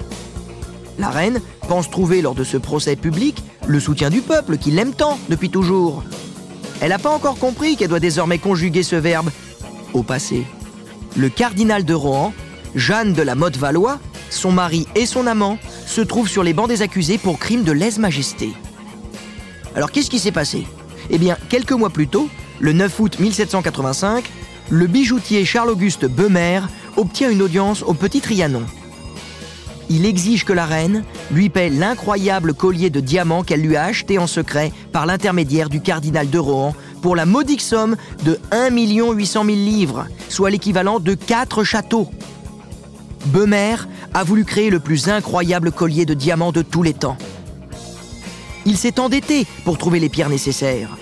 La 0.98 1.10
reine 1.10 1.40
pense 1.68 1.90
trouver 1.90 2.22
lors 2.22 2.34
de 2.34 2.44
ce 2.44 2.56
procès 2.56 2.96
public 2.96 3.42
le 3.66 3.80
soutien 3.80 4.10
du 4.10 4.20
peuple 4.20 4.58
qui 4.58 4.70
l'aime 4.70 4.92
tant 4.92 5.18
depuis 5.28 5.50
toujours. 5.50 6.02
Elle 6.80 6.90
n'a 6.90 6.98
pas 6.98 7.10
encore 7.10 7.38
compris 7.38 7.76
qu'elle 7.76 7.88
doit 7.88 8.00
désormais 8.00 8.38
conjuguer 8.38 8.82
ce 8.82 8.96
verbe 8.96 9.30
au 9.94 10.02
passé 10.02 10.44
le 11.18 11.28
cardinal 11.28 11.84
de 11.84 11.94
Rohan, 11.94 12.32
Jeanne 12.76 13.12
de 13.12 13.22
la 13.22 13.34
Motte-Valois, 13.34 13.98
son 14.30 14.52
mari 14.52 14.86
et 14.94 15.04
son 15.04 15.26
amant 15.26 15.58
se 15.84 16.00
trouvent 16.00 16.28
sur 16.28 16.44
les 16.44 16.52
bancs 16.52 16.68
des 16.68 16.80
accusés 16.80 17.18
pour 17.18 17.38
crime 17.38 17.64
de 17.64 17.72
lèse-majesté. 17.72 18.52
Alors 19.74 19.90
qu'est-ce 19.90 20.10
qui 20.10 20.20
s'est 20.20 20.32
passé? 20.32 20.66
Eh 21.10 21.18
bien, 21.18 21.36
quelques 21.48 21.72
mois 21.72 21.90
plus 21.90 22.06
tôt, 22.06 22.28
le 22.60 22.72
9 22.72 23.00
août 23.00 23.18
1785, 23.18 24.24
le 24.70 24.86
bijoutier 24.86 25.44
Charles-Auguste 25.44 26.06
Beumer 26.06 26.60
obtient 26.96 27.30
une 27.30 27.42
audience 27.42 27.82
au 27.82 27.94
Petit 27.94 28.20
Trianon. 28.20 28.64
Il 29.90 30.04
exige 30.04 30.44
que 30.44 30.52
la 30.52 30.66
reine 30.66 31.02
lui 31.30 31.48
paie 31.48 31.70
l'incroyable 31.70 32.54
collier 32.54 32.90
de 32.90 33.00
diamants 33.00 33.42
qu'elle 33.42 33.62
lui 33.62 33.74
a 33.74 33.84
acheté 33.84 34.18
en 34.18 34.26
secret 34.26 34.70
par 34.92 35.06
l'intermédiaire 35.06 35.70
du 35.70 35.80
cardinal 35.80 36.28
de 36.28 36.38
Rohan 36.38 36.74
pour 36.98 37.16
la 37.16 37.26
modique 37.26 37.60
somme 37.60 37.96
de 38.24 38.38
1 38.50 38.70
800 38.70 39.44
000 39.44 39.56
livres, 39.56 40.06
soit 40.28 40.50
l'équivalent 40.50 41.00
de 41.00 41.14
4 41.14 41.64
châteaux. 41.64 42.08
Beumer 43.26 43.76
a 44.14 44.24
voulu 44.24 44.44
créer 44.44 44.70
le 44.70 44.80
plus 44.80 45.08
incroyable 45.08 45.72
collier 45.72 46.06
de 46.06 46.14
diamants 46.14 46.52
de 46.52 46.62
tous 46.62 46.82
les 46.82 46.94
temps. 46.94 47.16
Il 48.66 48.76
s'est 48.76 49.00
endetté 49.00 49.46
pour 49.64 49.78
trouver 49.78 50.00
les 50.00 50.08
pierres 50.08 50.28
nécessaires. 50.30 50.96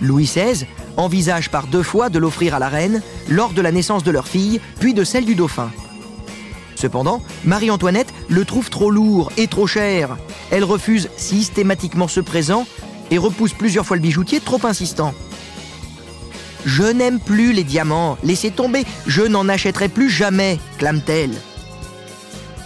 Louis 0.00 0.24
XVI 0.24 0.66
envisage 0.96 1.50
par 1.50 1.66
deux 1.66 1.82
fois 1.82 2.10
de 2.10 2.18
l'offrir 2.18 2.54
à 2.54 2.58
la 2.58 2.68
reine 2.68 3.02
lors 3.28 3.52
de 3.52 3.62
la 3.62 3.72
naissance 3.72 4.04
de 4.04 4.10
leur 4.10 4.28
fille, 4.28 4.60
puis 4.78 4.94
de 4.94 5.04
celle 5.04 5.24
du 5.24 5.34
dauphin. 5.34 5.70
Cependant, 6.74 7.22
Marie-Antoinette 7.44 8.12
le 8.28 8.44
trouve 8.44 8.68
trop 8.68 8.90
lourd 8.90 9.30
et 9.36 9.46
trop 9.46 9.66
cher. 9.66 10.16
Elle 10.50 10.64
refuse 10.64 11.08
systématiquement 11.16 12.08
ce 12.08 12.20
présent 12.20 12.66
et 13.12 13.18
repousse 13.18 13.52
plusieurs 13.52 13.84
fois 13.84 13.96
le 13.96 14.02
bijoutier 14.02 14.40
trop 14.40 14.60
insistant. 14.64 15.12
Je 16.64 16.84
n'aime 16.84 17.20
plus 17.20 17.52
les 17.52 17.62
diamants, 17.62 18.16
laissez 18.22 18.50
tomber, 18.50 18.84
je 19.06 19.22
n'en 19.22 19.48
achèterai 19.50 19.88
plus 19.88 20.08
jamais, 20.08 20.58
clame-t-elle. 20.78 21.34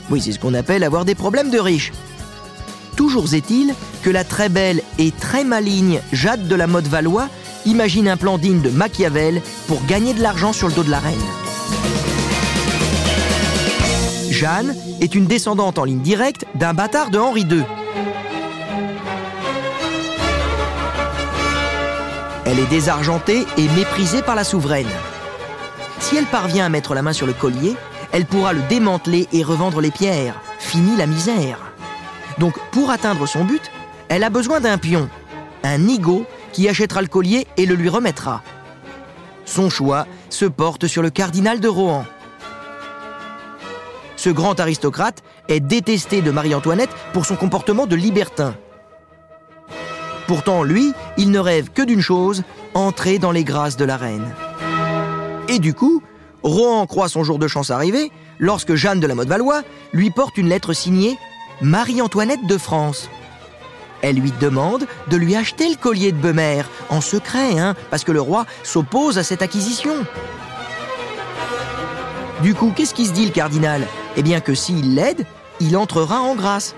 Oui, 0.09 0.21
c'est 0.21 0.31
ce 0.31 0.39
qu'on 0.39 0.55
appelle 0.55 0.85
avoir 0.85 1.05
des 1.05 1.17
problèmes 1.17 1.51
de 1.51 1.59
riches. 1.59 1.93
Toujours 2.95 3.35
est-il 3.35 3.75
que 4.03 4.11
la 4.11 4.23
très 4.23 4.49
belle 4.49 4.83
et 4.99 5.11
très 5.11 5.43
maligne 5.43 6.01
Jade 6.13 6.47
de 6.47 6.55
la 6.55 6.69
mode 6.69 6.87
Valois 6.87 7.29
imagine 7.65 8.07
un 8.07 8.17
plan 8.17 8.39
digne 8.39 8.61
de 8.61 8.71
Machiavel 8.71 9.43
pour 9.67 9.85
gagner 9.87 10.15
de 10.15 10.23
l'argent 10.23 10.53
sur 10.53 10.69
le 10.69 10.75
dos 10.75 10.85
de 10.85 10.91
la 10.93 11.01
reine. 11.01 11.15
Jeanne 14.31 14.77
est 15.01 15.17
une 15.17 15.27
descendante 15.27 15.81
en 15.81 15.85
ligne 15.85 16.03
directe 16.03 16.45
d'un 16.55 16.73
bâtard 16.73 17.11
de 17.11 17.19
Henri 17.19 17.43
II. 17.43 17.65
Elle 22.47 22.61
est 22.61 22.67
désargentée 22.67 23.45
et 23.57 23.69
méprisée 23.71 24.23
par 24.23 24.37
la 24.37 24.45
souveraine. 24.45 24.87
Si 25.99 26.17
elle 26.17 26.27
parvient 26.27 26.67
à 26.67 26.69
mettre 26.69 26.95
la 26.95 27.03
main 27.03 27.13
sur 27.13 27.27
le 27.27 27.33
collier, 27.33 27.75
elle 28.13 28.25
pourra 28.25 28.53
le 28.53 28.63
démanteler 28.63 29.27
et 29.33 29.43
revendre 29.43 29.81
les 29.81 29.91
pierres. 29.91 30.41
Fini 30.61 30.97
la 30.97 31.07
misère. 31.07 31.59
Donc, 32.39 32.55
pour 32.71 32.91
atteindre 32.91 33.27
son 33.27 33.45
but, 33.45 33.73
elle 34.09 34.23
a 34.23 34.31
besoin 34.31 34.61
d'un 34.61 34.79
pion, 34.79 35.09
un 35.65 35.79
nigo 35.79 36.25
qui 36.53 36.69
achètera 36.69 37.03
le 37.03 37.09
collier 37.09 37.49
et 37.57 37.67
le 37.67 37.75
lui 37.75 37.89
remettra. 37.89 38.43
Son 39.45 39.69
choix 39.69 40.07
se 40.31 40.45
porte 40.45 40.87
sur 40.87 41.03
le 41.03 41.11
cardinal 41.11 41.59
de 41.59 41.69
Rohan. 41.69 42.05
Ce 44.17 44.31
grand 44.31 44.59
aristocrate 44.61 45.23
est 45.49 45.61
détesté 45.61 46.23
de 46.23 46.31
Marie-Antoinette 46.31 46.91
pour 47.13 47.27
son 47.27 47.37
comportement 47.37 47.87
de 47.87 47.97
libertin. 47.97 48.55
Pourtant, 50.27 50.63
lui, 50.63 50.93
il 51.17 51.31
ne 51.31 51.39
rêve 51.39 51.71
que 51.71 51.83
d'une 51.83 52.01
chose, 52.01 52.43
entrer 52.75 53.19
dans 53.19 53.31
les 53.31 53.45
grâces 53.45 53.77
de 53.77 53.85
la 53.85 53.97
reine. 53.97 54.35
Et 55.49 55.59
du 55.59 55.73
coup, 55.73 56.03
Rohan 56.43 56.87
croit 56.87 57.09
son 57.09 57.25
jour 57.25 57.39
de 57.39 57.49
chance 57.49 57.71
arriver 57.71 58.11
lorsque 58.39 58.75
Jeanne 58.75 59.01
de 59.01 59.07
la 59.07 59.15
Motte-Valois 59.15 59.63
lui 59.93 60.11
porte 60.11 60.37
une 60.37 60.49
lettre 60.49 60.73
signée 60.73 61.17
Marie-Antoinette 61.61 62.47
de 62.47 62.59
France. 62.59 63.09
Elle 64.03 64.17
lui 64.17 64.33
demande 64.41 64.87
de 65.09 65.17
lui 65.17 65.37
acheter 65.37 65.69
le 65.69 65.77
collier 65.77 66.13
de 66.13 66.19
Beumer, 66.19 66.63
en 66.91 67.01
secret, 67.01 67.59
hein, 67.59 67.75
parce 67.91 68.05
que 68.05 68.13
le 68.13 68.21
roi 68.21 68.47
s'oppose 68.63 69.19
à 69.19 69.23
cette 69.23 69.43
acquisition. 69.43 69.95
Du 72.43 72.55
coup, 72.55 72.73
qu'est-ce 72.77 72.95
qui 72.95 73.07
se 73.07 73.13
dit 73.13 73.25
le 73.25 73.33
cardinal? 73.33 73.87
Eh 74.17 74.23
bien 74.23 74.41
que 74.41 74.55
s'il 74.55 74.95
l'aide, 74.95 75.25
il 75.61 75.77
entrera 75.77 76.21
en 76.21 76.35
grâce. 76.35 76.75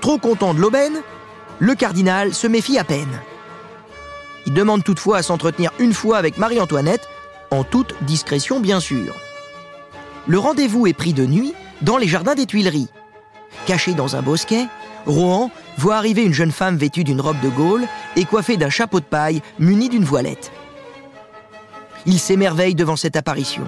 Trop 0.00 0.18
content 0.18 0.54
de 0.54 0.60
l'aubaine, 0.60 1.00
le 1.58 1.74
cardinal 1.74 2.34
se 2.34 2.46
méfie 2.46 2.78
à 2.78 2.84
peine. 2.84 3.20
Il 4.46 4.54
demande 4.54 4.84
toutefois 4.84 5.18
à 5.18 5.22
s'entretenir 5.22 5.72
une 5.78 5.92
fois 5.92 6.16
avec 6.16 6.38
Marie-Antoinette, 6.38 7.08
en 7.50 7.64
toute 7.64 7.94
discrétion 8.02 8.60
bien 8.60 8.80
sûr. 8.80 9.14
Le 10.26 10.38
rendez-vous 10.38 10.86
est 10.86 10.94
pris 10.94 11.12
de 11.12 11.26
nuit 11.26 11.54
dans 11.82 11.96
les 11.96 12.08
jardins 12.08 12.34
des 12.34 12.46
Tuileries. 12.46 12.88
Caché 13.66 13.94
dans 13.94 14.16
un 14.16 14.22
bosquet, 14.22 14.66
Rohan 15.06 15.50
voit 15.78 15.96
arriver 15.96 16.22
une 16.22 16.34
jeune 16.34 16.52
femme 16.52 16.76
vêtue 16.76 17.04
d'une 17.04 17.20
robe 17.20 17.40
de 17.40 17.48
Gaulle 17.48 17.86
et 18.16 18.24
coiffée 18.24 18.56
d'un 18.56 18.70
chapeau 18.70 19.00
de 19.00 19.04
paille 19.04 19.42
muni 19.58 19.88
d'une 19.88 20.04
voilette. 20.04 20.52
Il 22.06 22.18
s'émerveille 22.18 22.74
devant 22.74 22.96
cette 22.96 23.16
apparition. 23.16 23.64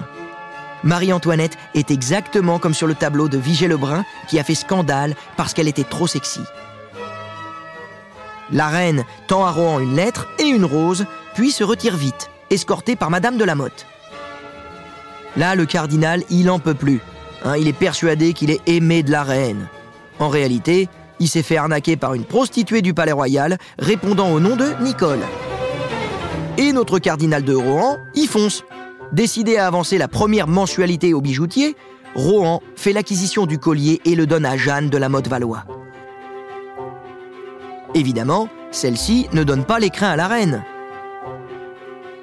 Marie-Antoinette 0.83 1.57
est 1.75 1.91
exactement 1.91 2.57
comme 2.57 2.73
sur 2.73 2.87
le 2.87 2.95
tableau 2.95 3.27
de 3.27 3.37
Vigée 3.37 3.67
Lebrun 3.67 4.03
qui 4.27 4.39
a 4.39 4.43
fait 4.43 4.55
scandale 4.55 5.15
parce 5.37 5.53
qu'elle 5.53 5.67
était 5.67 5.83
trop 5.83 6.07
sexy. 6.07 6.41
La 8.51 8.67
reine 8.67 9.05
tend 9.27 9.45
à 9.45 9.51
Rohan 9.51 9.79
une 9.79 9.95
lettre 9.95 10.27
et 10.39 10.47
une 10.47 10.65
rose, 10.65 11.05
puis 11.33 11.51
se 11.51 11.63
retire 11.63 11.95
vite, 11.95 12.29
escorté 12.49 12.95
par 12.95 13.09
Madame 13.09 13.37
de 13.37 13.43
la 13.43 13.55
Motte. 13.55 13.85
Là, 15.37 15.55
le 15.55 15.65
cardinal, 15.65 16.23
il 16.29 16.49
en 16.49 16.59
peut 16.59 16.73
plus. 16.73 16.99
Hein, 17.45 17.55
il 17.57 17.67
est 17.67 17.73
persuadé 17.73 18.33
qu'il 18.33 18.51
est 18.51 18.61
aimé 18.67 19.03
de 19.03 19.11
la 19.11 19.23
reine. 19.23 19.67
En 20.19 20.29
réalité, 20.29 20.89
il 21.19 21.29
s'est 21.29 21.43
fait 21.43 21.57
arnaquer 21.57 21.95
par 21.95 22.13
une 22.13 22.25
prostituée 22.25 22.81
du 22.81 22.93
palais 22.93 23.11
royal 23.11 23.57
répondant 23.79 24.31
au 24.31 24.39
nom 24.39 24.55
de 24.55 24.65
Nicole. 24.81 25.21
Et 26.57 26.73
notre 26.73 26.99
cardinal 26.99 27.43
de 27.43 27.55
Rohan 27.55 27.97
y 28.13 28.27
fonce. 28.27 28.63
Décidé 29.13 29.57
à 29.57 29.67
avancer 29.67 29.97
la 29.97 30.07
première 30.07 30.47
mensualité 30.47 31.13
au 31.13 31.21
bijoutier, 31.21 31.75
Rohan 32.15 32.61
fait 32.75 32.93
l'acquisition 32.93 33.45
du 33.45 33.57
collier 33.57 34.01
et 34.03 34.15
le 34.15 34.25
donne 34.25 34.45
à 34.45 34.57
Jeanne 34.57 34.89
de 34.89 34.97
la 34.97 35.09
Motte 35.09 35.27
Valois. 35.27 35.65
Évidemment, 37.93 38.47
celle-ci 38.71 39.27
ne 39.33 39.43
donne 39.43 39.65
pas 39.65 39.79
l'écrin 39.79 40.09
à 40.09 40.15
la 40.15 40.27
reine. 40.27 40.63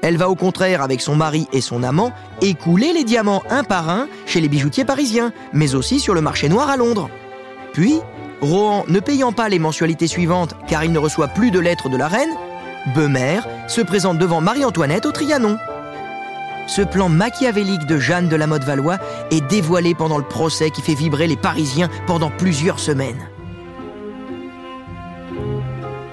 Elle 0.01 0.17
va 0.17 0.31
au 0.31 0.35
contraire, 0.35 0.81
avec 0.81 1.01
son 1.01 1.17
mari 1.17 1.49
et 1.53 1.61
son 1.61 1.83
amant, 1.83 2.13
écouler 2.41 2.93
les 2.93 3.05
diamants 3.05 3.43
un 3.51 3.65
par 3.65 3.91
un 3.91 4.07
chez 4.27 4.41
les 4.41 4.49
bijoutiers 4.49 4.85
parisiens, 4.85 5.33
mais 5.53 5.75
aussi 5.75 5.99
sur 5.99 6.15
le 6.15 6.21
marché 6.21 6.49
noir 6.49 6.71
à 6.71 6.77
Londres. 6.77 7.11
Puis, 7.73 8.01
Rohan 8.41 8.85
ne 8.89 9.01
payant 9.01 9.33
pas 9.33 9.49
les 9.49 9.59
mensualités 9.59 10.07
suivantes 10.07 10.55
car 10.69 10.85
il 10.85 10.93
ne 10.93 10.99
reçoit 10.99 11.29
plus 11.29 11.51
de 11.51 11.59
lettres 11.59 11.89
de 11.89 11.97
la 11.97 12.09
reine, 12.09 12.31
Beumer 12.95 13.41
se 13.67 13.81
présente 13.81 14.19
devant 14.19 14.41
Marie-Antoinette 14.41 15.05
au 15.05 15.13
Trianon. 15.13 15.59
Ce 16.69 16.83
plan 16.83 17.09
machiavélique 17.09 17.87
de 17.87 17.99
Jeanne 17.99 18.29
de 18.29 18.37
la 18.37 18.47
Motte 18.47 18.65
Valois 18.65 18.99
est 19.31 19.41
dévoilé 19.41 19.95
pendant 19.95 20.19
le 20.19 20.25
procès 20.25 20.71
qui 20.71 20.81
fait 20.81 20.95
vibrer 20.95 21.27
les 21.27 21.37
Parisiens 21.37 21.89
pendant 22.07 22.31
plusieurs 22.31 22.79
semaines. 22.79 23.29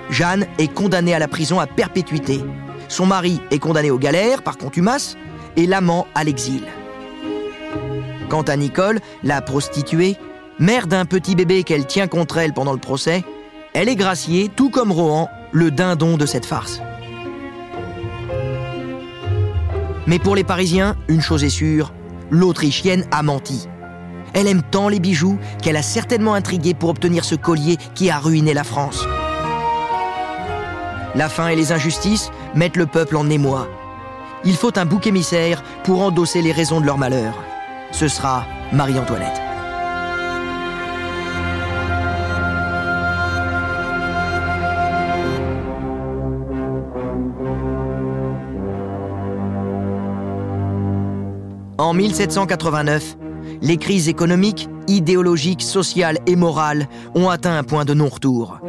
Jeanne 0.10 0.46
est 0.58 0.72
condamnée 0.74 1.14
à 1.14 1.20
la 1.20 1.28
prison 1.28 1.60
à 1.60 1.68
perpétuité. 1.68 2.44
Son 2.88 3.06
mari 3.06 3.42
est 3.52 3.60
condamné 3.60 3.92
aux 3.92 3.98
galères 3.98 4.44
par 4.44 4.58
contumace 4.58 5.18
et 5.58 5.66
l'amant 5.66 6.08
à 6.16 6.24
l'exil. 6.24 6.64
Quant 8.30 8.44
à 8.44 8.56
Nicole, 8.56 9.00
la 9.24 9.42
prostituée, 9.42 10.18
mère 10.60 10.88
d'un 10.88 11.06
petit 11.06 11.36
bébé 11.36 11.64
qu'elle 11.64 11.86
tient 11.86 12.08
contre 12.08 12.38
elle 12.38 12.54
pendant 12.54 12.74
le 12.74 12.80
procès, 12.80 13.24
elle 13.74 13.90
est 13.90 13.96
graciée, 13.96 14.50
tout 14.56 14.70
comme 14.70 14.92
Rohan, 14.92 15.30
le 15.52 15.72
dindon 15.72 16.18
de 16.18 16.26
cette 16.26 16.46
farce. 16.46 16.82
Mais 20.08 20.20
pour 20.20 20.36
les 20.36 20.44
Parisiens, 20.44 20.96
une 21.08 21.22
chose 21.22 21.44
est 21.44 21.50
sûre, 21.50 21.94
l'Autrichienne 22.30 23.06
a 23.12 23.24
menti. 23.24 23.68
Elle 24.34 24.48
aime 24.48 24.64
tant 24.64 24.90
les 24.90 25.00
bijoux 25.00 25.40
qu'elle 25.62 25.78
a 25.78 25.82
certainement 25.82 26.36
intrigué 26.36 26.74
pour 26.74 26.90
obtenir 26.90 27.26
ce 27.26 27.36
collier 27.36 27.78
qui 27.96 28.10
a 28.10 28.20
ruiné 28.20 28.54
la 28.54 28.64
France. 28.64 29.06
La 31.16 31.30
faim 31.30 31.48
et 31.48 31.56
les 31.56 31.72
injustices 31.72 32.30
mettent 32.56 32.76
le 32.76 32.86
peuple 32.86 33.16
en 33.16 33.30
émoi. 33.30 33.68
Il 34.44 34.56
faut 34.56 34.78
un 34.78 34.86
bouc 34.86 35.08
émissaire 35.08 35.64
pour 35.86 36.02
endosser 36.02 36.42
les 36.42 36.52
raisons 36.52 36.82
de 36.82 36.86
leur 36.86 36.98
malheur. 36.98 37.34
Ce 37.92 38.10
sera 38.10 38.46
Marie-Antoinette. 38.74 39.42
En 51.78 51.94
1789, 51.94 53.18
les 53.62 53.78
crises 53.78 54.10
économiques, 54.10 54.68
idéologiques, 54.88 55.62
sociales 55.62 56.18
et 56.26 56.36
morales 56.36 56.88
ont 57.14 57.30
atteint 57.30 57.58
un 57.58 57.64
point 57.64 57.86
de 57.86 57.94
non-retour. 57.94 58.60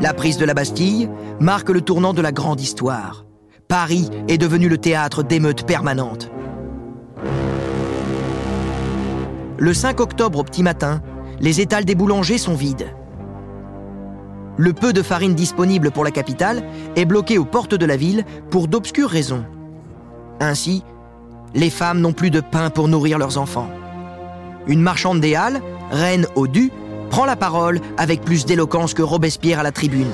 La 0.00 0.14
prise 0.14 0.38
de 0.38 0.46
la 0.46 0.54
Bastille 0.54 1.10
marque 1.40 1.68
le 1.68 1.82
tournant 1.82 2.14
de 2.14 2.22
la 2.22 2.32
grande 2.32 2.60
histoire. 2.60 3.26
Paris 3.68 4.08
est 4.28 4.38
devenu 4.38 4.70
le 4.70 4.78
théâtre 4.78 5.22
d'émeutes 5.22 5.66
permanentes. 5.66 6.30
Le 9.58 9.74
5 9.74 10.00
octobre 10.00 10.38
au 10.38 10.42
petit 10.42 10.62
matin, 10.62 11.02
les 11.38 11.60
étals 11.60 11.84
des 11.84 11.94
boulangers 11.94 12.38
sont 12.38 12.54
vides. 12.54 12.94
Le 14.56 14.72
peu 14.72 14.94
de 14.94 15.02
farine 15.02 15.34
disponible 15.34 15.90
pour 15.90 16.04
la 16.04 16.10
capitale 16.10 16.62
est 16.96 17.04
bloqué 17.04 17.36
aux 17.36 17.44
portes 17.44 17.74
de 17.74 17.86
la 17.86 17.96
ville 17.96 18.24
pour 18.50 18.68
d'obscures 18.68 19.10
raisons. 19.10 19.44
Ainsi, 20.40 20.82
les 21.54 21.70
femmes 21.70 22.00
n'ont 22.00 22.14
plus 22.14 22.30
de 22.30 22.40
pain 22.40 22.70
pour 22.70 22.88
nourrir 22.88 23.18
leurs 23.18 23.36
enfants. 23.36 23.68
Une 24.66 24.80
marchande 24.80 25.20
des 25.20 25.34
Halles, 25.34 25.60
reine 25.90 26.26
au 26.36 26.46
du, 26.46 26.72
prend 27.10 27.26
la 27.26 27.36
parole 27.36 27.80
avec 27.98 28.22
plus 28.22 28.46
d'éloquence 28.46 28.94
que 28.94 29.02
Robespierre 29.02 29.60
à 29.60 29.62
la 29.62 29.72
tribune. 29.72 30.10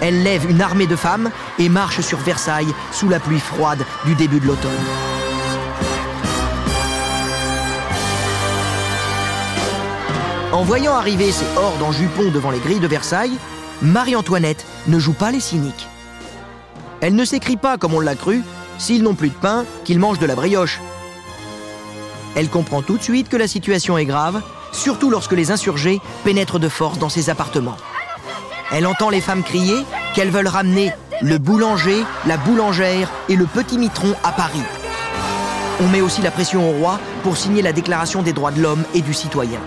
Elle 0.00 0.22
lève 0.22 0.48
une 0.48 0.60
armée 0.60 0.86
de 0.86 0.96
femmes 0.96 1.30
et 1.58 1.68
marche 1.68 2.00
sur 2.00 2.18
Versailles 2.18 2.72
sous 2.92 3.08
la 3.08 3.18
pluie 3.18 3.40
froide 3.40 3.84
du 4.04 4.14
début 4.14 4.38
de 4.38 4.46
l'automne. 4.46 4.70
En 10.52 10.62
voyant 10.62 10.92
arriver 10.94 11.32
ces 11.32 11.46
hordes 11.56 11.82
en 11.82 11.90
jupon 11.90 12.30
devant 12.30 12.50
les 12.50 12.60
grilles 12.60 12.78
de 12.78 12.86
Versailles, 12.86 13.36
Marie-Antoinette 13.82 14.64
ne 14.86 14.98
joue 14.98 15.12
pas 15.12 15.32
les 15.32 15.40
cyniques. 15.40 15.88
Elle 17.00 17.16
ne 17.16 17.24
s'écrit 17.24 17.56
pas, 17.56 17.76
comme 17.76 17.94
on 17.94 18.00
l'a 18.00 18.14
cru, 18.14 18.42
s'ils 18.78 19.02
n'ont 19.02 19.14
plus 19.14 19.30
de 19.30 19.34
pain, 19.34 19.64
qu'ils 19.84 19.98
mangent 19.98 20.20
de 20.20 20.26
la 20.26 20.36
brioche. 20.36 20.80
Elle 22.36 22.48
comprend 22.48 22.82
tout 22.82 22.98
de 22.98 23.02
suite 23.02 23.28
que 23.28 23.36
la 23.36 23.48
situation 23.48 23.98
est 23.98 24.04
grave 24.04 24.42
surtout 24.74 25.10
lorsque 25.10 25.32
les 25.32 25.50
insurgés 25.50 26.00
pénètrent 26.24 26.58
de 26.58 26.68
force 26.68 26.98
dans 26.98 27.08
ses 27.08 27.30
appartements. 27.30 27.76
Elle 28.70 28.86
entend 28.86 29.08
les 29.08 29.20
femmes 29.20 29.42
crier 29.42 29.84
qu'elles 30.14 30.30
veulent 30.30 30.48
ramener 30.48 30.92
le 31.22 31.38
boulanger, 31.38 32.04
la 32.26 32.36
boulangère 32.36 33.10
et 33.28 33.36
le 33.36 33.46
petit 33.46 33.78
mitron 33.78 34.14
à 34.24 34.32
Paris. 34.32 34.62
On 35.80 35.88
met 35.88 36.00
aussi 36.00 36.22
la 36.22 36.30
pression 36.30 36.68
au 36.68 36.72
roi 36.72 36.98
pour 37.22 37.36
signer 37.36 37.62
la 37.62 37.72
Déclaration 37.72 38.22
des 38.22 38.32
droits 38.32 38.50
de 38.50 38.60
l'homme 38.60 38.84
et 38.94 39.00
du 39.00 39.14
citoyen. 39.14 39.60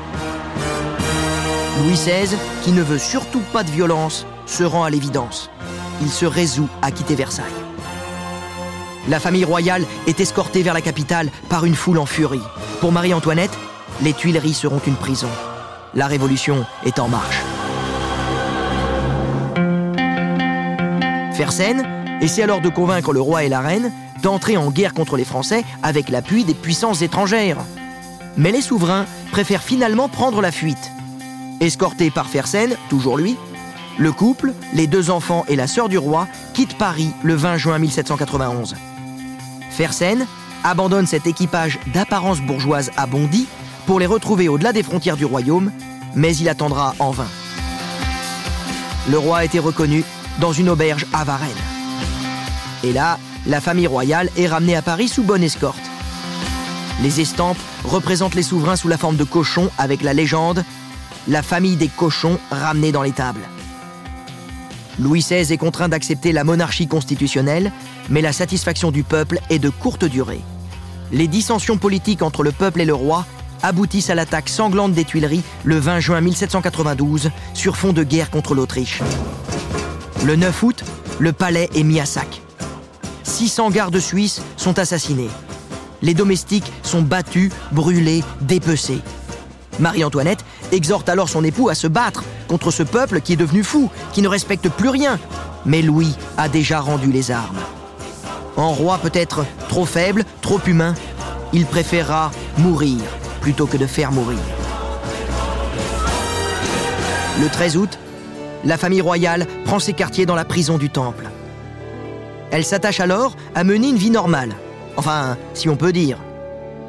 Louis 1.79 1.93
XVI, 1.93 2.35
qui 2.63 2.71
ne 2.71 2.81
veut 2.81 2.97
surtout 2.97 3.41
pas 3.53 3.63
de 3.63 3.71
violence, 3.71 4.25
se 4.45 4.63
rend 4.63 4.83
à 4.83 4.89
l'évidence. 4.89 5.49
Il 6.01 6.09
se 6.09 6.25
résout 6.25 6.69
à 6.81 6.91
quitter 6.91 7.15
Versailles. 7.15 7.45
La 9.09 9.19
famille 9.19 9.45
royale 9.45 9.85
est 10.05 10.19
escortée 10.19 10.63
vers 10.63 10.73
la 10.73 10.81
capitale 10.81 11.29
par 11.49 11.65
une 11.65 11.75
foule 11.75 11.97
en 11.97 12.05
furie. 12.05 12.41
Pour 12.81 12.91
Marie-Antoinette, 12.91 13.57
les 14.01 14.13
Tuileries 14.13 14.53
seront 14.53 14.81
une 14.85 14.95
prison. 14.95 15.29
La 15.93 16.07
révolution 16.07 16.65
est 16.85 16.99
en 16.99 17.07
marche. 17.07 17.41
Fersen 21.33 21.83
essaie 22.21 22.43
alors 22.43 22.61
de 22.61 22.69
convaincre 22.69 23.13
le 23.13 23.21
roi 23.21 23.43
et 23.43 23.49
la 23.49 23.61
reine 23.61 23.91
d'entrer 24.21 24.57
en 24.57 24.71
guerre 24.71 24.93
contre 24.93 25.17
les 25.17 25.25
Français 25.25 25.63
avec 25.83 26.09
l'appui 26.09 26.43
des 26.43 26.53
puissances 26.53 27.01
étrangères. 27.01 27.59
Mais 28.37 28.51
les 28.51 28.61
souverains 28.61 29.05
préfèrent 29.31 29.63
finalement 29.63 30.09
prendre 30.09 30.41
la 30.41 30.51
fuite. 30.51 30.91
Escorté 31.59 32.11
par 32.11 32.27
Fersen, 32.27 32.75
toujours 32.89 33.17
lui, 33.17 33.37
le 33.97 34.11
couple, 34.11 34.53
les 34.73 34.85
deux 34.85 35.09
enfants 35.09 35.43
et 35.47 35.55
la 35.55 35.65
sœur 35.65 35.89
du 35.89 35.97
roi 35.97 36.27
quittent 36.53 36.77
Paris 36.77 37.11
le 37.23 37.33
20 37.33 37.57
juin 37.57 37.79
1791. 37.79 38.75
Fersen 39.71 40.25
abandonne 40.63 41.07
cet 41.07 41.25
équipage 41.25 41.79
d'apparence 41.93 42.41
bourgeoise 42.41 42.91
à 42.95 43.07
Bondy 43.07 43.47
pour 43.87 43.99
les 44.01 44.05
retrouver 44.05 44.49
au-delà 44.49 44.73
des 44.73 44.83
frontières 44.83 45.15
du 45.15 45.23
royaume, 45.25 45.71
mais 46.13 46.35
il 46.35 46.49
attendra 46.49 46.93
en 46.99 47.11
vain. 47.11 47.29
Le 49.09 49.17
roi 49.17 49.37
a 49.37 49.45
été 49.45 49.59
reconnu 49.59 50.03
dans 50.39 50.51
une 50.51 50.69
auberge 50.69 51.07
à 51.13 51.23
Varennes. 51.23 51.49
Et 52.83 52.91
là, 52.91 53.17
la 53.47 53.61
famille 53.61 53.87
royale 53.87 54.29
est 54.37 54.47
ramenée 54.47 54.75
à 54.75 54.81
Paris 54.81 55.07
sous 55.07 55.23
bonne 55.23 55.41
escorte. 55.41 55.79
Les 57.01 57.21
estampes 57.21 57.57
représentent 57.85 58.35
les 58.35 58.43
souverains 58.43 58.75
sous 58.75 58.89
la 58.89 58.97
forme 58.97 59.15
de 59.15 59.23
cochons 59.23 59.69
avec 59.77 60.01
la 60.01 60.13
légende 60.13 60.65
La 61.29 61.41
famille 61.41 61.77
des 61.77 61.87
cochons 61.87 62.39
ramenés 62.51 62.91
dans 62.91 63.03
les 63.03 63.11
tables. 63.11 63.47
Louis 64.99 65.21
XVI 65.21 65.53
est 65.53 65.57
contraint 65.57 65.87
d'accepter 65.89 66.33
la 66.33 66.43
monarchie 66.43 66.87
constitutionnelle, 66.87 67.71
mais 68.09 68.21
la 68.21 68.33
satisfaction 68.33 68.91
du 68.91 69.03
peuple 69.03 69.39
est 69.49 69.59
de 69.59 69.69
courte 69.69 70.03
durée. 70.03 70.41
Les 71.13 71.27
dissensions 71.27 71.77
politiques 71.77 72.21
entre 72.21 72.43
le 72.43 72.51
peuple 72.51 72.81
et 72.81 72.85
le 72.85 72.93
roi 72.93 73.25
aboutissent 73.63 74.09
à 74.09 74.15
l'attaque 74.15 74.49
sanglante 74.49 74.93
des 74.93 75.05
Tuileries 75.05 75.43
le 75.63 75.77
20 75.77 75.99
juin 75.99 76.21
1792 76.21 77.31
sur 77.53 77.77
fond 77.77 77.93
de 77.93 78.03
guerre 78.03 78.29
contre 78.29 78.55
l'Autriche. 78.55 79.01
Le 80.25 80.35
9 80.35 80.63
août, 80.63 80.83
le 81.19 81.33
palais 81.33 81.69
est 81.75 81.83
mis 81.83 81.99
à 81.99 82.05
sac. 82.05 82.41
600 83.23 83.69
gardes 83.71 83.99
suisses 83.99 84.41
sont 84.55 84.79
assassinés. 84.79 85.29
Les 86.01 86.13
domestiques 86.13 86.71
sont 86.83 87.01
battus, 87.01 87.51
brûlés, 87.71 88.23
dépecés. 88.41 89.01
Marie-Antoinette 89.79 90.43
exhorte 90.71 91.09
alors 91.09 91.29
son 91.29 91.43
époux 91.43 91.69
à 91.69 91.75
se 91.75 91.87
battre 91.87 92.23
contre 92.47 92.71
ce 92.71 92.83
peuple 92.83 93.21
qui 93.21 93.33
est 93.33 93.37
devenu 93.37 93.63
fou, 93.63 93.89
qui 94.11 94.21
ne 94.21 94.27
respecte 94.27 94.69
plus 94.69 94.89
rien. 94.89 95.19
Mais 95.65 95.81
Louis 95.81 96.15
a 96.37 96.49
déjà 96.49 96.79
rendu 96.79 97.11
les 97.11 97.31
armes. 97.31 97.59
En 98.55 98.71
roi 98.71 98.97
peut-être 98.97 99.45
trop 99.69 99.85
faible, 99.85 100.23
trop 100.41 100.59
humain, 100.65 100.95
il 101.53 101.65
préférera 101.65 102.31
mourir 102.57 102.99
plutôt 103.47 103.65
que 103.65 103.77
de 103.77 103.85
faire 103.85 104.11
mourir. 104.11 104.39
Le 107.41 107.47
13 107.47 107.77
août, 107.77 107.97
la 108.65 108.75
famille 108.75 108.99
royale 108.99 109.47
prend 109.63 109.79
ses 109.79 109.93
quartiers 109.93 110.25
dans 110.25 110.35
la 110.35 110.43
prison 110.43 110.77
du 110.77 110.89
Temple. 110.89 111.29
Elle 112.51 112.65
s'attache 112.65 112.99
alors 112.99 113.37
à 113.55 113.63
mener 113.63 113.87
une 113.87 113.95
vie 113.95 114.09
normale. 114.09 114.53
Enfin, 114.97 115.37
si 115.53 115.69
on 115.69 115.77
peut 115.77 115.93
dire. 115.93 116.17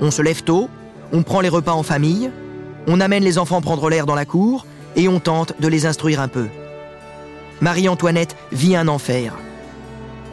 On 0.01 0.11
se 0.11 0.21
lève 0.21 0.43
tôt, 0.43 0.69
on 1.13 1.23
prend 1.23 1.41
les 1.43 1.49
repas 1.49 1.75
en 1.75 1.85
famille, 1.85 2.29
on 2.89 2.99
amène 2.99 3.23
les 3.23 3.39
enfants 3.39 3.61
prendre 3.61 3.89
l'air 3.89 4.05
dans 4.05 4.17
la 4.17 4.25
cour 4.25 4.67
et 4.97 5.07
on 5.07 5.21
tente 5.21 5.53
de 5.61 5.69
les 5.69 5.87
instruire 5.87 6.21
un 6.21 6.27
peu. 6.27 6.49
Marie-Antoinette 7.61 8.35
vit 8.51 8.75
un 8.75 8.89
enfer. 8.89 9.33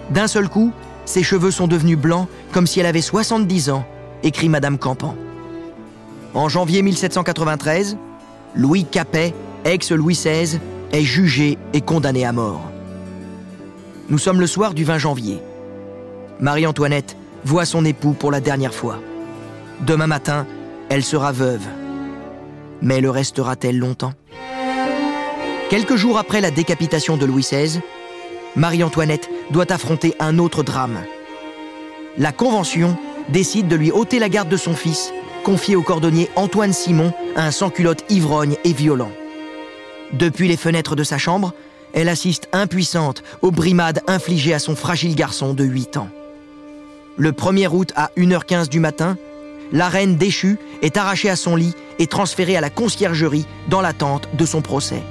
D'un 0.10 0.28
seul 0.28 0.50
coup, 0.50 0.72
ses 1.06 1.22
cheveux 1.22 1.52
sont 1.52 1.68
devenus 1.68 2.00
blancs 2.00 2.28
comme 2.52 2.66
si 2.66 2.80
elle 2.80 2.88
avait 2.88 3.02
70 3.02 3.70
ans, 3.70 3.86
écrit 4.24 4.50
Madame 4.50 4.80
Campan. 4.80 5.16
En 6.36 6.50
janvier 6.50 6.82
1793, 6.82 7.98
Louis 8.56 8.84
Capet, 8.84 9.34
ex-Louis 9.64 10.16
XVI, 10.16 10.60
est 10.92 11.02
jugé 11.02 11.58
et 11.72 11.80
condamné 11.80 12.26
à 12.26 12.34
mort. 12.34 12.62
Nous 14.10 14.18
sommes 14.18 14.42
le 14.42 14.48
soir 14.48 14.74
du 14.74 14.84
20 14.84 14.98
janvier. 14.98 15.42
Marie-Antoinette 16.42 17.16
voit 17.46 17.64
son 17.64 17.86
époux 17.86 18.12
pour 18.12 18.32
la 18.32 18.42
dernière 18.42 18.74
fois. 18.74 19.00
Demain 19.88 20.08
matin, 20.08 20.46
elle 20.90 21.06
sera 21.06 21.32
veuve. 21.32 21.66
Mais 22.82 23.00
le 23.00 23.10
restera-t-elle 23.10 23.78
longtemps? 23.78 24.14
Quelques 25.70 25.96
jours 25.96 26.18
après 26.18 26.42
la 26.42 26.52
décapitation 26.52 27.16
de 27.16 27.26
Louis 27.26 27.44
XVI, 27.44 27.80
Marie-Antoinette 28.58 29.30
doit 29.52 29.72
affronter 29.72 30.16
un 30.20 30.38
autre 30.38 30.64
drame. 30.64 30.98
La 32.18 32.34
Convention 32.34 32.98
décide 33.30 33.70
de 33.70 33.78
lui 33.78 33.92
ôter 33.92 34.20
la 34.20 34.28
garde 34.28 34.50
de 34.50 34.58
son 34.58 34.74
fils, 34.74 35.14
confié 35.46 35.76
au 35.76 35.84
cordonnier 35.84 36.28
Antoine 36.36 36.74
Simon, 36.74 37.14
un 37.36 37.52
sans-culotte 37.52 38.04
ivrogne 38.10 38.58
et 38.64 38.74
violent. 38.74 39.12
Depuis 40.12 40.48
les 40.48 40.58
fenêtres 40.58 40.96
de 40.96 41.04
sa 41.04 41.20
chambre, 41.20 41.54
elle 41.94 42.10
assiste 42.10 42.50
impuissante 42.52 43.22
aux 43.44 43.52
brimades 43.52 44.02
infligées 44.08 44.56
à 44.56 44.60
son 44.60 44.76
fragile 44.76 45.14
garçon 45.14 45.54
de 45.54 45.64
8 45.64 45.98
ans. 45.98 46.10
Le 47.18 47.32
1er 47.32 47.68
août 47.68 47.94
à 47.96 48.10
1h15 48.18 48.70
du 48.70 48.80
matin, 48.80 49.18
la 49.72 49.88
reine 49.88 50.16
déchue 50.16 50.58
est 50.82 50.98
arrachée 50.98 51.30
à 51.30 51.36
son 51.36 51.56
lit 51.56 51.76
et 52.00 52.08
transférée 52.08 52.58
à 52.58 52.62
la 52.62 52.72
conciergerie 52.72 53.46
dans 53.70 53.82
l'attente 53.82 54.28
de 54.34 54.46
son 54.48 54.62
procès. 54.62 55.04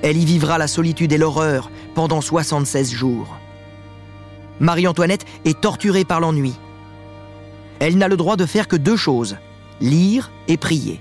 Elle 0.00 0.16
y 0.16 0.24
vivra 0.24 0.56
la 0.56 0.68
solitude 0.68 1.12
et 1.12 1.18
l'horreur 1.18 1.70
pendant 1.94 2.22
76 2.22 2.90
jours. 2.90 3.36
Marie-Antoinette 4.58 5.26
est 5.44 5.60
torturée 5.60 6.06
par 6.06 6.20
l'ennui. 6.20 6.54
Elle 7.82 7.98
n'a 7.98 8.06
le 8.06 8.16
droit 8.16 8.36
de 8.36 8.46
faire 8.46 8.68
que 8.68 8.76
deux 8.76 8.96
choses, 8.96 9.38
lire 9.80 10.30
et 10.46 10.56
prier. 10.56 11.00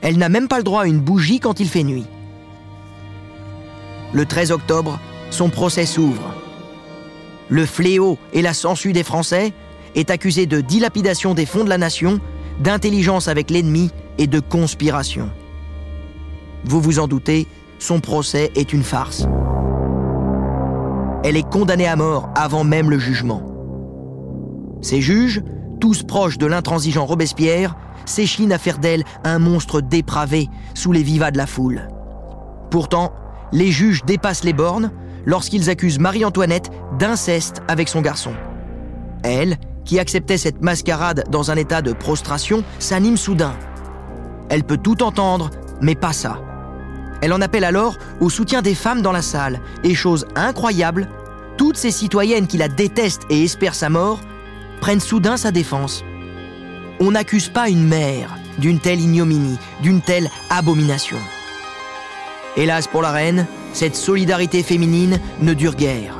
Elle 0.00 0.16
n'a 0.16 0.30
même 0.30 0.48
pas 0.48 0.56
le 0.56 0.64
droit 0.64 0.84
à 0.84 0.86
une 0.86 1.00
bougie 1.00 1.38
quand 1.38 1.60
il 1.60 1.68
fait 1.68 1.82
nuit. 1.82 2.06
Le 4.14 4.24
13 4.24 4.52
octobre, 4.52 4.98
son 5.28 5.50
procès 5.50 5.84
s'ouvre. 5.84 6.34
Le 7.50 7.66
fléau 7.66 8.16
et 8.32 8.40
la 8.40 8.54
censure 8.54 8.94
des 8.94 9.02
Français 9.02 9.52
est 9.94 10.08
accusé 10.08 10.46
de 10.46 10.62
dilapidation 10.62 11.34
des 11.34 11.44
fonds 11.44 11.64
de 11.64 11.68
la 11.68 11.76
nation, 11.76 12.20
d'intelligence 12.60 13.28
avec 13.28 13.50
l'ennemi 13.50 13.90
et 14.16 14.26
de 14.26 14.40
conspiration. 14.40 15.28
Vous 16.64 16.80
vous 16.80 17.00
en 17.00 17.06
doutez, 17.06 17.46
son 17.78 18.00
procès 18.00 18.50
est 18.54 18.72
une 18.72 18.82
farce. 18.82 19.26
Elle 21.22 21.36
est 21.36 21.50
condamnée 21.50 21.86
à 21.86 21.96
mort 21.96 22.30
avant 22.34 22.64
même 22.64 22.88
le 22.88 22.98
jugement. 22.98 23.49
Ces 24.82 25.00
juges, 25.00 25.42
tous 25.80 26.02
proches 26.02 26.38
de 26.38 26.46
l'intransigeant 26.46 27.06
Robespierre, 27.06 27.76
s'échinent 28.06 28.52
à 28.52 28.58
faire 28.58 28.78
d'elle 28.78 29.04
un 29.24 29.38
monstre 29.38 29.80
dépravé 29.80 30.48
sous 30.74 30.92
les 30.92 31.02
vivas 31.02 31.30
de 31.30 31.38
la 31.38 31.46
foule. 31.46 31.88
Pourtant, 32.70 33.12
les 33.52 33.70
juges 33.70 34.04
dépassent 34.04 34.44
les 34.44 34.52
bornes 34.52 34.90
lorsqu'ils 35.26 35.68
accusent 35.70 35.98
Marie-Antoinette 35.98 36.70
d'inceste 36.98 37.62
avec 37.68 37.88
son 37.88 38.00
garçon. 38.00 38.32
Elle, 39.22 39.56
qui 39.84 39.98
acceptait 39.98 40.38
cette 40.38 40.62
mascarade 40.62 41.24
dans 41.30 41.50
un 41.50 41.56
état 41.56 41.82
de 41.82 41.92
prostration, 41.92 42.64
s'anime 42.78 43.16
soudain. 43.16 43.54
Elle 44.48 44.64
peut 44.64 44.78
tout 44.78 45.02
entendre, 45.02 45.50
mais 45.80 45.94
pas 45.94 46.12
ça. 46.12 46.38
Elle 47.22 47.32
en 47.32 47.40
appelle 47.40 47.64
alors 47.64 47.96
au 48.20 48.30
soutien 48.30 48.62
des 48.62 48.74
femmes 48.74 49.02
dans 49.02 49.12
la 49.12 49.22
salle, 49.22 49.60
et 49.84 49.94
chose 49.94 50.26
incroyable, 50.36 51.06
toutes 51.58 51.76
ces 51.76 51.90
citoyennes 51.90 52.46
qui 52.46 52.56
la 52.56 52.68
détestent 52.68 53.26
et 53.28 53.44
espèrent 53.44 53.74
sa 53.74 53.90
mort 53.90 54.20
soudain 54.98 55.36
sa 55.36 55.52
défense. 55.52 56.04
On 56.98 57.12
n'accuse 57.12 57.48
pas 57.48 57.68
une 57.68 57.86
mère 57.86 58.36
d'une 58.58 58.80
telle 58.80 59.00
ignominie, 59.00 59.58
d'une 59.82 60.00
telle 60.00 60.28
abomination. 60.50 61.18
Hélas 62.56 62.88
pour 62.88 63.02
la 63.02 63.12
reine, 63.12 63.46
cette 63.72 63.94
solidarité 63.94 64.62
féminine 64.62 65.20
ne 65.40 65.54
dure 65.54 65.76
guère. 65.76 66.18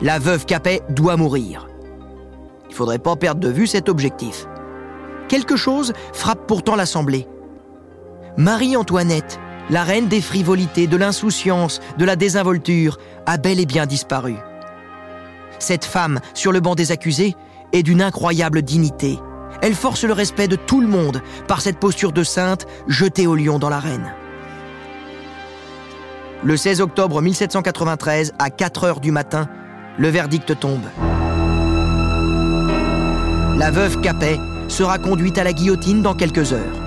La 0.00 0.18
veuve 0.18 0.46
Capet 0.46 0.82
doit 0.88 1.16
mourir. 1.16 1.68
Il 2.68 2.74
faudrait 2.74 2.98
pas 2.98 3.16
perdre 3.16 3.40
de 3.40 3.50
vue 3.50 3.66
cet 3.66 3.88
objectif. 3.88 4.46
Quelque 5.28 5.56
chose 5.56 5.92
frappe 6.12 6.46
pourtant 6.46 6.76
l'Assemblée. 6.76 7.28
Marie-Antoinette, 8.36 9.38
la 9.70 9.84
reine 9.84 10.08
des 10.08 10.20
frivolités, 10.20 10.86
de 10.86 10.96
l'insouciance, 10.96 11.80
de 11.98 12.04
la 12.04 12.16
désinvolture, 12.16 12.98
a 13.26 13.36
bel 13.36 13.60
et 13.60 13.66
bien 13.66 13.86
disparu. 13.86 14.34
Cette 15.58 15.84
femme, 15.84 16.20
sur 16.34 16.52
le 16.52 16.60
banc 16.60 16.74
des 16.74 16.90
accusés, 16.90 17.36
est 17.74 17.82
d'une 17.82 18.00
incroyable 18.00 18.62
dignité. 18.62 19.18
Elle 19.60 19.74
force 19.74 20.04
le 20.04 20.12
respect 20.12 20.48
de 20.48 20.56
tout 20.56 20.80
le 20.80 20.86
monde 20.86 21.20
par 21.46 21.60
cette 21.60 21.78
posture 21.78 22.12
de 22.12 22.22
sainte 22.22 22.66
jetée 22.88 23.26
au 23.26 23.34
lion 23.34 23.58
dans 23.58 23.68
l'arène. 23.68 24.14
Le 26.42 26.56
16 26.56 26.80
octobre 26.80 27.20
1793, 27.20 28.34
à 28.38 28.50
4 28.50 28.84
heures 28.84 29.00
du 29.00 29.10
matin, 29.10 29.48
le 29.98 30.08
verdict 30.08 30.58
tombe. 30.58 30.84
La 33.56 33.70
veuve 33.70 34.00
Capet 34.00 34.38
sera 34.68 34.98
conduite 34.98 35.38
à 35.38 35.44
la 35.44 35.52
guillotine 35.52 36.02
dans 36.02 36.14
quelques 36.14 36.52
heures. 36.52 36.80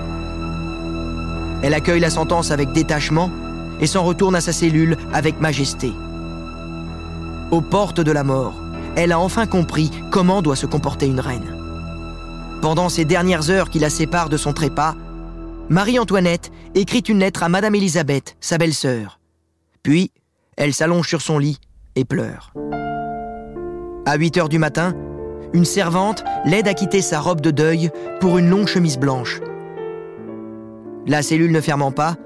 Elle 1.62 1.74
accueille 1.74 2.00
la 2.00 2.10
sentence 2.10 2.50
avec 2.50 2.72
détachement 2.72 3.30
et 3.80 3.86
s'en 3.86 4.04
retourne 4.04 4.36
à 4.36 4.40
sa 4.40 4.52
cellule 4.52 4.96
avec 5.12 5.40
majesté. 5.40 5.92
Aux 7.50 7.60
portes 7.60 8.00
de 8.00 8.12
la 8.12 8.22
mort, 8.22 8.54
elle 8.98 9.12
a 9.12 9.20
enfin 9.20 9.46
compris 9.46 9.92
comment 10.10 10.42
doit 10.42 10.56
se 10.56 10.66
comporter 10.66 11.06
une 11.06 11.20
reine. 11.20 11.54
Pendant 12.60 12.88
ces 12.88 13.04
dernières 13.04 13.48
heures 13.48 13.70
qui 13.70 13.78
la 13.78 13.90
séparent 13.90 14.28
de 14.28 14.36
son 14.36 14.52
trépas, 14.52 14.96
Marie-Antoinette 15.68 16.50
écrit 16.74 17.04
une 17.08 17.20
lettre 17.20 17.44
à 17.44 17.48
Madame 17.48 17.76
Élisabeth, 17.76 18.36
sa 18.40 18.58
belle-sœur. 18.58 19.20
Puis, 19.84 20.10
elle 20.56 20.74
s'allonge 20.74 21.06
sur 21.06 21.22
son 21.22 21.38
lit 21.38 21.60
et 21.94 22.04
pleure. 22.04 22.52
À 24.04 24.16
8 24.16 24.36
heures 24.38 24.48
du 24.48 24.58
matin, 24.58 24.94
une 25.52 25.64
servante 25.64 26.24
l'aide 26.44 26.66
à 26.66 26.74
quitter 26.74 27.00
sa 27.00 27.20
robe 27.20 27.40
de 27.40 27.52
deuil 27.52 27.90
pour 28.18 28.36
une 28.36 28.50
longue 28.50 28.66
chemise 28.66 28.98
blanche. 28.98 29.40
La 31.06 31.22
cellule 31.22 31.52
ne 31.52 31.60
fermant 31.60 31.92
pas, 31.92 32.16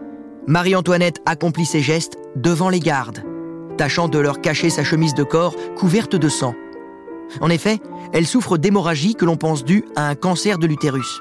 Marie-Antoinette 0.46 1.20
accomplit 1.26 1.66
ses 1.66 1.80
gestes 1.80 2.16
devant 2.34 2.70
les 2.70 2.80
gardes, 2.80 3.22
tâchant 3.76 4.08
de 4.08 4.18
leur 4.18 4.40
cacher 4.40 4.70
sa 4.70 4.84
chemise 4.84 5.12
de 5.12 5.22
corps 5.22 5.54
couverte 5.76 6.16
de 6.16 6.30
sang. 6.30 6.54
En 7.40 7.50
effet, 7.50 7.80
elle 8.12 8.26
souffre 8.26 8.58
d'hémorragie 8.58 9.14
que 9.14 9.24
l'on 9.24 9.36
pense 9.36 9.64
due 9.64 9.84
à 9.96 10.08
un 10.08 10.14
cancer 10.14 10.58
de 10.58 10.66
l'utérus. 10.66 11.20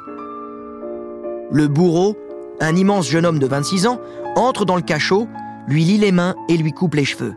Le 1.52 1.68
bourreau, 1.68 2.18
un 2.60 2.76
immense 2.76 3.10
jeune 3.10 3.26
homme 3.26 3.40
de 3.40 3.48
26 3.48 3.88
ans, 3.88 4.00
entre 4.36 4.66
dans 4.66 4.76
le 4.76 4.82
cachot, 4.82 5.28
lui 5.68 5.84
lie 5.84 5.98
les 5.98 6.12
mains 6.12 6.36
et 6.50 6.58
lui 6.58 6.72
coupe 6.72 6.96
les 6.96 7.06
cheveux. 7.06 7.36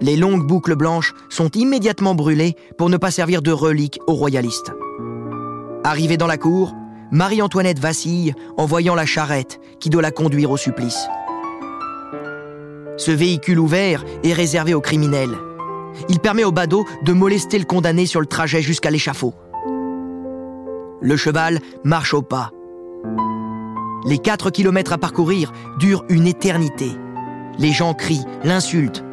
Les 0.00 0.16
longues 0.16 0.46
boucles 0.46 0.74
blanches 0.74 1.14
sont 1.28 1.50
immédiatement 1.50 2.14
brûlées 2.14 2.56
pour 2.76 2.90
ne 2.90 2.96
pas 2.96 3.12
servir 3.12 3.40
de 3.40 3.52
relique 3.52 4.00
aux 4.06 4.14
royalistes. 4.14 4.72
Arrivée 5.84 6.16
dans 6.16 6.26
la 6.26 6.38
cour, 6.38 6.74
Marie-Antoinette 7.12 7.78
vacille 7.78 8.34
en 8.56 8.66
voyant 8.66 8.94
la 8.94 9.06
charrette 9.06 9.60
qui 9.78 9.90
doit 9.90 10.02
la 10.02 10.10
conduire 10.10 10.50
au 10.50 10.56
supplice. 10.56 11.06
Ce 12.96 13.10
véhicule 13.10 13.60
ouvert 13.60 14.04
est 14.24 14.32
réservé 14.32 14.74
aux 14.74 14.80
criminels. 14.80 15.36
Il 16.08 16.20
permet 16.20 16.44
au 16.44 16.52
badaud 16.52 16.84
de 17.02 17.12
molester 17.12 17.58
le 17.58 17.64
condamné 17.64 18.06
sur 18.06 18.20
le 18.20 18.26
trajet 18.26 18.62
jusqu'à 18.62 18.90
l'échafaud. 18.90 19.34
Le 21.00 21.16
cheval 21.16 21.60
marche 21.84 22.14
au 22.14 22.22
pas. 22.22 22.50
Les 24.04 24.18
4 24.18 24.50
kilomètres 24.50 24.92
à 24.92 24.98
parcourir 24.98 25.52
durent 25.78 26.04
une 26.08 26.26
éternité. 26.26 26.90
Les 27.58 27.72
gens 27.72 27.94
crient, 27.94 28.24
l'insultent. 28.44 29.04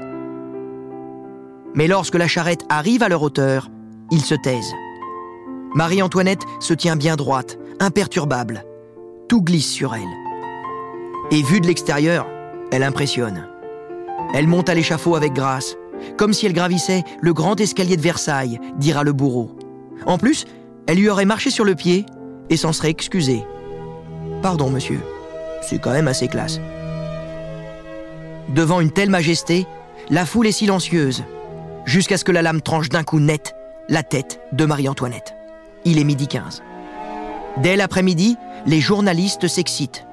Mais 1.75 1.87
lorsque 1.87 2.15
la 2.15 2.27
charrette 2.27 2.65
arrive 2.69 3.03
à 3.03 3.09
leur 3.09 3.21
hauteur, 3.21 3.69
ils 4.11 4.21
se 4.21 4.35
taisent. 4.35 4.73
Marie-Antoinette 5.75 6.43
se 6.59 6.73
tient 6.73 6.95
bien 6.95 7.15
droite, 7.15 7.59
imperturbable. 7.79 8.65
Tout 9.27 9.43
glisse 9.43 9.69
sur 9.69 9.93
elle. 9.93 10.01
Et 11.31 11.43
vue 11.43 11.61
de 11.61 11.67
l'extérieur, 11.67 12.27
elle 12.71 12.83
impressionne. 12.83 13.47
Elle 14.33 14.47
monte 14.47 14.69
à 14.69 14.73
l'échafaud 14.73 15.15
avec 15.15 15.33
grâce, 15.33 15.75
comme 16.17 16.33
si 16.33 16.45
elle 16.45 16.53
gravissait 16.53 17.03
le 17.21 17.33
grand 17.33 17.59
escalier 17.59 17.97
de 17.97 18.01
Versailles, 18.01 18.59
dira 18.77 19.03
le 19.03 19.13
bourreau. 19.13 19.55
En 20.05 20.17
plus, 20.17 20.45
elle 20.87 20.97
lui 20.97 21.09
aurait 21.09 21.25
marché 21.25 21.49
sur 21.49 21.65
le 21.65 21.75
pied 21.75 22.05
et 22.49 22.57
s'en 22.57 22.73
serait 22.73 22.89
excusée. 22.89 23.43
Pardon, 24.41 24.69
monsieur, 24.69 24.99
c'est 25.61 25.79
quand 25.79 25.91
même 25.91 26.07
assez 26.07 26.27
classe. 26.27 26.59
Devant 28.49 28.81
une 28.81 28.91
telle 28.91 29.09
majesté, 29.09 29.67
La 30.09 30.25
foule 30.25 30.47
est 30.47 30.51
silencieuse, 30.51 31.23
jusqu'à 31.85 32.17
ce 32.17 32.23
que 32.23 32.31
la 32.31 32.41
lame 32.41 32.61
tranche 32.61 32.89
d'un 32.89 33.03
coup 33.03 33.19
net 33.19 33.53
la 33.89 34.03
tête 34.03 34.39
de 34.51 34.65
Marie-Antoinette. 34.65 35.35
Il 35.83 35.97
est 35.97 36.03
midi 36.03 36.27
15. 36.27 36.61
Dès 37.57 37.75
l'après-midi, 37.75 38.37
les 38.67 38.79
journalistes 38.79 39.47
s'excitent. 39.47 40.05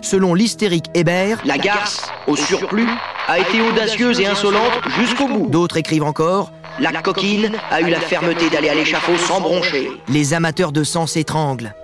Selon 0.00 0.34
l'hystérique 0.34 0.86
Hébert, 0.94 1.42
La 1.44 1.58
garce, 1.58 2.08
au 2.28 2.36
surplus, 2.36 2.88
a 3.28 3.38
été 3.38 3.60
audacieuse 3.60 4.20
et 4.20 4.26
insolente 4.26 4.72
jusqu'au 4.98 5.26
bout. 5.28 5.48
d'autres 5.48 5.76
écrivent 5.76 6.04
encore, 6.04 6.52
La 6.78 6.92
coquine 7.02 7.52
a 7.70 7.80
eu 7.80 7.90
la 7.90 8.00
fermeté 8.00 8.48
d'aller 8.50 8.68
à 8.68 8.74
l'échafaud 8.74 9.16
sans 9.16 9.40
broncher. 9.40 9.90
les 10.08 10.34
amateurs 10.34 10.72
de 10.72 10.84
sang 10.84 11.06
s'étranglent. 11.06 11.74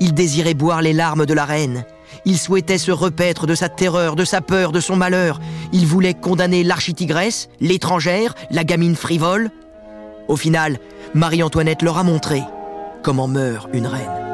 Ils 0.00 0.14
désiraient 0.14 0.54
boire 0.54 0.82
les 0.82 0.92
larmes 0.92 1.26
de 1.26 1.34
la 1.34 1.44
reine. 1.44 1.84
Ils 2.24 2.38
souhaitaient 2.38 2.78
se 2.78 2.90
repaître 2.90 3.46
de 3.46 3.54
sa 3.54 3.68
terreur, 3.68 4.14
de 4.16 4.24
sa 4.24 4.40
peur, 4.40 4.72
de 4.72 4.80
son 4.80 4.96
malheur. 4.96 5.40
Ils 5.72 5.86
voulaient 5.86 6.14
condamner 6.14 6.64
l'architigresse, 6.64 7.48
l'étrangère, 7.60 8.34
la 8.50 8.64
gamine 8.64 8.96
frivole. 8.96 9.50
Au 10.28 10.36
final, 10.36 10.78
Marie-Antoinette 11.14 11.82
leur 11.82 11.98
a 11.98 12.02
montré 12.02 12.42
comment 13.02 13.28
meurt 13.28 13.68
une 13.72 13.86
reine. 13.86 14.29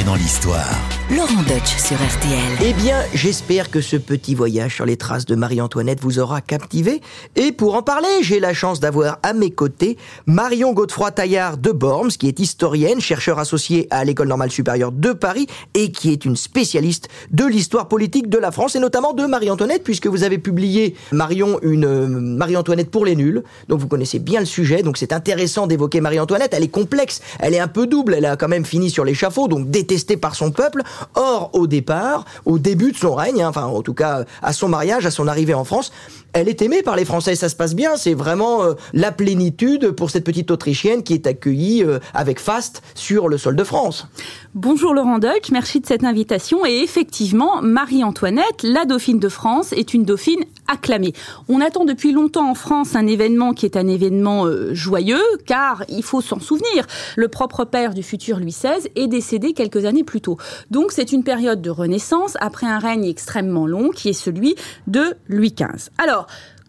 Dans 0.00 0.14
l'histoire. 0.14 0.91
Laurent 1.16 1.42
Deutsch 1.42 1.76
sur 1.76 1.96
RTL. 1.96 2.64
Eh 2.64 2.72
bien, 2.72 2.96
j'espère 3.12 3.70
que 3.70 3.82
ce 3.82 3.96
petit 3.96 4.34
voyage 4.34 4.76
sur 4.76 4.86
les 4.86 4.96
traces 4.96 5.26
de 5.26 5.34
Marie-Antoinette 5.34 6.00
vous 6.00 6.18
aura 6.18 6.40
captivé. 6.40 7.02
Et 7.36 7.52
pour 7.52 7.74
en 7.74 7.82
parler, 7.82 8.08
j'ai 8.22 8.40
la 8.40 8.54
chance 8.54 8.80
d'avoir 8.80 9.18
à 9.22 9.34
mes 9.34 9.50
côtés 9.50 9.98
Marion 10.24 10.72
Godefroy-Taillard 10.72 11.58
de 11.58 11.70
Borms, 11.70 12.12
qui 12.12 12.28
est 12.28 12.40
historienne, 12.40 13.00
chercheur 13.00 13.38
associée 13.38 13.88
à 13.90 14.04
l'École 14.04 14.28
normale 14.28 14.50
supérieure 14.50 14.90
de 14.90 15.12
Paris 15.12 15.48
et 15.74 15.92
qui 15.92 16.10
est 16.12 16.24
une 16.24 16.36
spécialiste 16.36 17.10
de 17.30 17.44
l'histoire 17.44 17.88
politique 17.88 18.30
de 18.30 18.38
la 18.38 18.50
France 18.50 18.74
et 18.76 18.80
notamment 18.80 19.12
de 19.12 19.26
Marie-Antoinette, 19.26 19.84
puisque 19.84 20.06
vous 20.06 20.22
avez 20.22 20.38
publié, 20.38 20.94
Marion, 21.10 21.58
une 21.60 21.84
euh, 21.84 22.06
Marie-Antoinette 22.08 22.90
pour 22.90 23.04
les 23.04 23.16
nuls. 23.16 23.42
Donc 23.68 23.80
vous 23.80 23.88
connaissez 23.88 24.18
bien 24.18 24.40
le 24.40 24.46
sujet, 24.46 24.82
donc 24.82 24.96
c'est 24.96 25.12
intéressant 25.12 25.66
d'évoquer 25.66 26.00
Marie-Antoinette. 26.00 26.54
Elle 26.54 26.64
est 26.64 26.68
complexe, 26.68 27.20
elle 27.38 27.52
est 27.52 27.60
un 27.60 27.68
peu 27.68 27.86
double, 27.86 28.14
elle 28.14 28.24
a 28.24 28.36
quand 28.38 28.48
même 28.48 28.64
fini 28.64 28.88
sur 28.88 29.04
l'échafaud, 29.04 29.46
donc 29.48 29.68
détestée 29.68 30.16
par 30.16 30.36
son 30.36 30.50
peuple. 30.52 30.82
Or, 31.14 31.50
au 31.52 31.66
départ, 31.66 32.24
au 32.44 32.58
début 32.58 32.92
de 32.92 32.96
son 32.96 33.14
règne, 33.14 33.42
hein, 33.42 33.48
enfin 33.48 33.64
en 33.64 33.82
tout 33.82 33.94
cas 33.94 34.24
à 34.42 34.52
son 34.52 34.68
mariage, 34.68 35.06
à 35.06 35.10
son 35.10 35.28
arrivée 35.28 35.54
en 35.54 35.64
France, 35.64 35.92
elle 36.32 36.48
est 36.48 36.62
aimée 36.62 36.82
par 36.82 36.96
les 36.96 37.04
Français, 37.04 37.34
ça 37.34 37.48
se 37.48 37.56
passe 37.56 37.74
bien. 37.74 37.96
C'est 37.96 38.14
vraiment 38.14 38.62
euh, 38.62 38.74
la 38.92 39.12
plénitude 39.12 39.90
pour 39.90 40.10
cette 40.10 40.24
petite 40.24 40.50
Autrichienne 40.50 41.02
qui 41.02 41.14
est 41.14 41.26
accueillie 41.26 41.84
euh, 41.84 41.98
avec 42.14 42.40
faste 42.40 42.82
sur 42.94 43.28
le 43.28 43.38
sol 43.38 43.56
de 43.56 43.64
France. 43.64 44.06
Bonjour 44.54 44.94
Laurent 44.94 45.18
Deutsch, 45.18 45.50
merci 45.50 45.80
de 45.80 45.86
cette 45.86 46.04
invitation. 46.04 46.64
Et 46.64 46.78
effectivement, 46.78 47.60
Marie-Antoinette, 47.62 48.62
la 48.62 48.84
dauphine 48.84 49.18
de 49.18 49.28
France, 49.28 49.72
est 49.72 49.94
une 49.94 50.04
dauphine 50.04 50.44
acclamée. 50.68 51.12
On 51.48 51.60
attend 51.60 51.84
depuis 51.84 52.12
longtemps 52.12 52.50
en 52.50 52.54
France 52.54 52.96
un 52.96 53.06
événement 53.06 53.52
qui 53.52 53.66
est 53.66 53.76
un 53.76 53.86
événement 53.86 54.46
euh, 54.46 54.74
joyeux, 54.74 55.22
car 55.46 55.84
il 55.88 56.02
faut 56.02 56.20
s'en 56.20 56.40
souvenir, 56.40 56.86
le 57.16 57.28
propre 57.28 57.64
père 57.64 57.94
du 57.94 58.02
futur 58.02 58.38
Louis 58.38 58.52
XVI 58.52 58.88
est 58.96 59.08
décédé 59.08 59.52
quelques 59.52 59.84
années 59.84 60.04
plus 60.04 60.20
tôt. 60.20 60.38
Donc 60.70 60.92
c'est 60.92 61.12
une 61.12 61.24
période 61.24 61.60
de 61.60 61.70
renaissance 61.70 62.36
après 62.40 62.66
un 62.66 62.78
règne 62.78 63.04
extrêmement 63.04 63.66
long 63.66 63.90
qui 63.90 64.08
est 64.08 64.14
celui 64.14 64.54
de 64.86 65.14
Louis 65.28 65.54
XV. 65.54 65.90
Alors, 65.98 66.21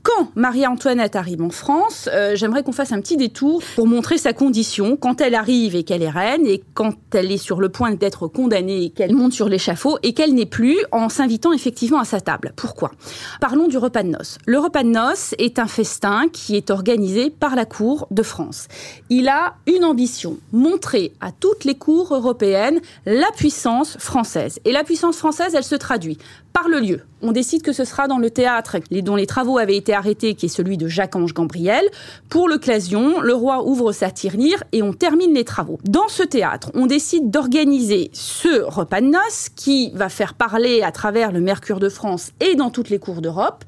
quand 0.04 0.28
Marie-Antoinette 0.36 1.16
arrive 1.16 1.42
en 1.42 1.50
France, 1.50 2.10
euh, 2.12 2.36
j'aimerais 2.36 2.62
qu'on 2.62 2.74
fasse 2.74 2.92
un 2.92 3.00
petit 3.00 3.16
détour 3.16 3.64
pour 3.76 3.88
montrer 3.88 4.18
sa 4.18 4.34
condition 4.34 4.98
quand 4.98 5.22
elle 5.22 5.34
arrive 5.34 5.78
et 5.78 5.84
qu'elle 5.84 6.04
est 6.04 6.10
reine 6.10 6.46
et 6.46 6.62
quand 6.74 6.94
elle 7.14 7.32
est 7.32 7.38
sur 7.38 7.62
le 7.62 7.70
point 7.70 7.94
d'être 7.94 8.28
condamnée 8.28 8.84
et 8.84 8.90
qu'elle 8.90 9.16
monte 9.16 9.32
sur 9.32 9.48
l'échafaud 9.48 9.98
et 10.04 10.14
qu'elle 10.14 10.34
n'est 10.34 10.46
plus 10.46 10.78
en 10.92 11.08
s'invitant 11.08 11.54
effectivement 11.54 12.00
à 12.00 12.04
sa 12.04 12.20
table. 12.20 12.52
Pourquoi? 12.58 12.92
Parlons 13.40 13.68
du 13.68 13.78
repas 13.78 14.04
de 14.04 14.10
noces. 14.10 14.40
Le 14.46 14.60
repas 14.60 14.84
de 14.84 14.90
noces 14.90 15.36
est 15.38 15.58
un 15.58 15.68
festin 15.68 16.28
qui 16.34 16.58
est 16.58 16.70
organisé 16.70 17.30
par 17.30 17.56
la 17.56 17.64
cour 17.64 18.08
de 18.12 18.24
France. 18.24 18.68
Il 19.10 19.30
a 19.30 19.56
une 19.68 19.86
ambition, 19.86 20.38
montrer 20.52 21.14
à 21.22 21.32
toutes 21.32 21.64
les 21.64 21.76
cours 21.76 22.14
européennes 22.14 22.82
la 23.06 23.32
puissance 23.38 23.98
française. 24.00 24.60
Et 24.66 24.74
la 24.74 24.84
puissance 24.84 25.16
française, 25.16 25.56
elle 25.56 25.64
se 25.64 25.76
traduit 25.76 26.18
par 26.52 26.68
le 26.68 26.80
lieu. 26.80 27.02
On 27.26 27.32
décide 27.32 27.62
que 27.62 27.72
ce 27.72 27.86
sera 27.86 28.10
dans 28.10 28.18
le 28.18 28.30
théâtre 28.30 28.78
dont 28.92 29.16
les 29.16 29.26
travaux 29.26 29.58
avaient 29.58 29.78
été 29.78 29.94
arrêtés, 29.94 30.36
qui 30.36 30.48
est 30.48 30.50
celui 30.50 30.76
de 30.76 30.90
Jacques-Ange 30.90 31.34
Gambriel. 31.34 31.86
Pour 32.28 32.50
le 32.50 32.58
Clasion, 32.58 33.22
le 33.22 33.34
roi 33.34 33.66
ouvre 33.66 33.94
sa 33.94 34.12
tirelire 34.12 34.62
et 34.74 34.84
on 34.84 34.92
termine 34.92 35.34
les 35.34 35.46
travaux. 35.46 35.80
Dans 35.86 36.10
ce 36.10 36.24
théâtre, 36.24 36.70
on 36.74 36.86
décide 36.86 37.32
d'organiser 37.32 38.12
ce 38.12 38.64
repas 38.64 39.00
de 39.00 39.06
noces 39.06 39.48
qui 39.56 39.92
va 39.94 40.10
faire 40.10 40.34
parler 40.34 40.82
à 40.82 40.92
travers 40.92 41.32
le 41.32 41.40
Mercure 41.40 41.80
de 41.80 41.88
France 41.88 42.32
et 42.42 42.56
dans 42.56 42.70
toutes 42.70 42.90
les 42.90 43.00
cours 43.00 43.22
d'Europe. 43.22 43.64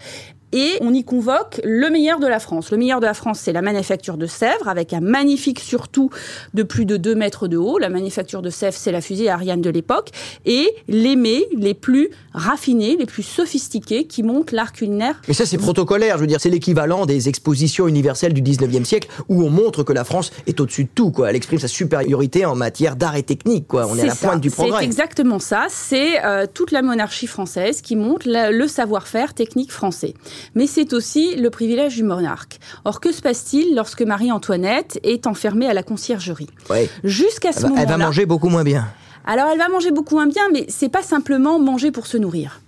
Et 0.53 0.77
on 0.81 0.93
y 0.93 1.03
convoque 1.03 1.60
le 1.63 1.89
meilleur 1.89 2.19
de 2.19 2.27
la 2.27 2.39
France. 2.39 2.71
Le 2.71 2.77
meilleur 2.77 2.99
de 2.99 3.05
la 3.05 3.13
France, 3.13 3.39
c'est 3.43 3.51
la 3.51 3.62
manufacture 3.62 4.15
de 4.17 4.25
Sèvres, 4.25 4.67
avec 4.67 4.93
un 4.93 5.01
magnifique 5.01 5.60
surtout 5.60 6.10
de 6.53 6.63
plus 6.63 6.86
de 6.86 6.97
2 6.97 7.13
mètres 7.15 7.47
de 7.47 7.58
haut. 7.58 7.77
La 7.77 7.89
manufacture 7.89 8.41
de 8.41 8.49
Sèvres, 8.49 8.77
c'est 8.77 8.91
la 8.91 9.01
fusée 9.01 9.29
Ariane 9.29 9.62
de 9.62 9.69
l'époque. 9.69 10.12
Et 10.45 10.69
les 10.88 11.15
mets 11.15 11.45
les 11.58 11.73
plus 11.73 12.10
raffinés, 12.34 12.95
les 12.97 13.05
plus 13.05 13.23
sophistiqués, 13.23 14.05
qui 14.05 14.23
montent 14.23 14.51
l'art 14.51 14.71
culinaire 14.71 15.21
Mais 15.27 15.34
ça, 15.34 15.45
c'est 15.45 15.58
protocolaire. 15.58 16.15
Je 16.17 16.21
veux 16.21 16.27
dire, 16.27 16.39
c'est 16.39 16.49
l'équivalent 16.49 17.05
des 17.05 17.27
expositions 17.27 17.88
universelles 17.88 18.34
du 18.34 18.41
19e 18.41 18.86
siècle 18.86 19.10
où 19.29 19.43
on 19.43 19.49
montre 19.49 19.84
que 19.84 19.93
la 19.93 20.03
France 20.03 20.31
est 20.47 20.60
au-dessus 20.60 20.86
de 20.86 20.89
tout, 20.93 21.12
quoi. 21.12 21.29
Elle 21.29 21.36
exprime 21.36 21.60
sa 21.60 21.67
supériorité 21.67 22.45
en 22.45 22.55
matière 22.55 22.95
d'art 22.95 23.15
et 23.15 23.23
technique, 23.23 23.67
quoi. 23.67 23.88
On 23.89 23.97
est, 23.97 24.01
à 24.03 24.05
la 24.05 24.15
ça. 24.15 24.27
pointe 24.27 24.41
du 24.41 24.51
progrès. 24.51 24.79
C'est 24.79 24.86
exactement 24.86 25.39
ça. 25.39 25.65
C'est 25.69 26.23
euh, 26.23 26.45
toute 26.51 26.71
la 26.71 26.81
monarchie 26.81 27.27
française 27.27 27.81
qui 27.81 27.95
montre 27.95 28.27
la- 28.29 28.51
le 28.51 28.67
savoir-faire 28.67 29.34
technique 29.34 29.71
français. 29.71 30.13
Mais 30.55 30.67
c'est 30.67 30.93
aussi 30.93 31.35
le 31.35 31.49
privilège 31.49 31.95
du 31.95 32.03
monarque. 32.03 32.59
Or, 32.85 32.99
que 32.99 33.11
se 33.11 33.21
passe-t-il 33.21 33.75
lorsque 33.75 34.01
Marie-Antoinette 34.01 34.99
est 35.03 35.27
enfermée 35.27 35.67
à 35.67 35.73
la 35.73 35.83
conciergerie 35.83 36.49
Ouais. 36.69 36.89
Jusqu'à 37.03 37.51
ce 37.51 37.57
Elle 37.57 37.61
va, 37.63 37.67
elle 37.69 37.73
moment-là. 37.75 37.97
va 37.97 38.05
manger 38.05 38.25
beaucoup 38.25 38.49
moins 38.49 38.63
bien. 38.63 38.87
Alors, 39.25 39.47
elle 39.51 39.57
va 39.59 39.69
manger 39.69 39.91
beaucoup 39.91 40.15
moins 40.15 40.27
bien, 40.27 40.43
mais 40.53 40.65
c'est 40.69 40.89
pas 40.89 41.01
simplement 41.03 41.57
manger 41.59 41.91
pour 41.91 42.05
se 42.07 42.17
nourrir. 42.17 42.61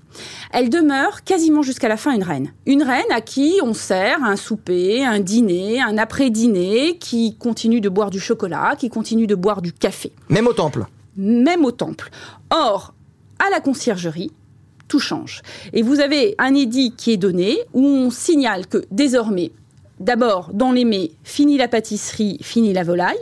Elle 0.52 0.70
demeure 0.72 1.24
quasiment 1.24 1.62
jusqu'à 1.62 1.88
la 1.88 1.98
fin 1.98 2.12
une 2.12 2.24
reine. 2.24 2.52
Une 2.66 2.82
reine 2.82 3.06
à 3.12 3.22
qui 3.22 3.60
on 3.62 3.76
sert 3.76 4.24
un 4.24 4.36
souper, 4.36 5.06
un 5.06 5.20
dîner, 5.20 5.80
un 5.82 5.98
après-dîner, 6.00 6.98
qui 6.98 7.38
continue 7.38 7.82
de 7.82 7.90
boire 7.90 8.10
du 8.10 8.20
chocolat, 8.20 8.76
qui 8.80 8.90
continue 8.90 9.28
de 9.28 9.36
boire 9.36 9.62
du 9.62 9.72
café 9.74 10.12
Même 10.30 10.48
au 10.48 10.54
temple. 10.54 10.86
même 11.18 11.64
au 11.66 11.72
temple. 11.72 12.10
Or, 12.50 12.96
à 13.46 13.52
la 13.52 13.60
conciergerie, 13.60 14.32
tout 14.88 15.00
change. 15.00 15.42
Et 15.74 15.82
vous 15.82 16.00
avez 16.00 16.36
un 16.38 16.54
édit 16.54 16.94
qui 16.96 17.12
est 17.12 17.18
donné 17.18 17.58
où 17.74 17.86
on 17.86 18.10
signale 18.10 18.68
que 18.68 18.86
désormais, 18.92 19.52
d'abord, 20.00 20.52
dans 20.54 20.72
les 20.72 20.86
mets, 20.86 21.12
fini 21.24 21.58
la 21.58 21.68
pâtisserie, 21.68 22.38
fini 22.42 22.74
la 22.74 22.84
volaille, 22.84 23.16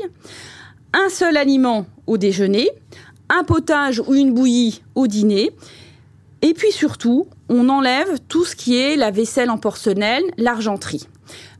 un 0.93 1.10
seul 1.10 1.38
aliment 1.38 1.86
au 2.08 2.17
déjeuner, 2.17 2.69
un 3.30 3.43
potage 3.43 4.01
ou 4.06 4.13
une 4.13 4.34
bouillie 4.34 4.82
au 4.95 5.08
dîner, 5.08 5.51
et 6.41 6.54
puis 6.54 6.71
surtout, 6.71 7.28
on 7.49 7.69
enlève 7.69 8.19
tout 8.28 8.45
ce 8.45 8.56
qui 8.56 8.78
est 8.78 8.95
la 8.95 9.12
vaisselle 9.12 9.49
en 9.49 9.58
porcelaine, 9.58 10.23
l'argenterie. 10.38 11.08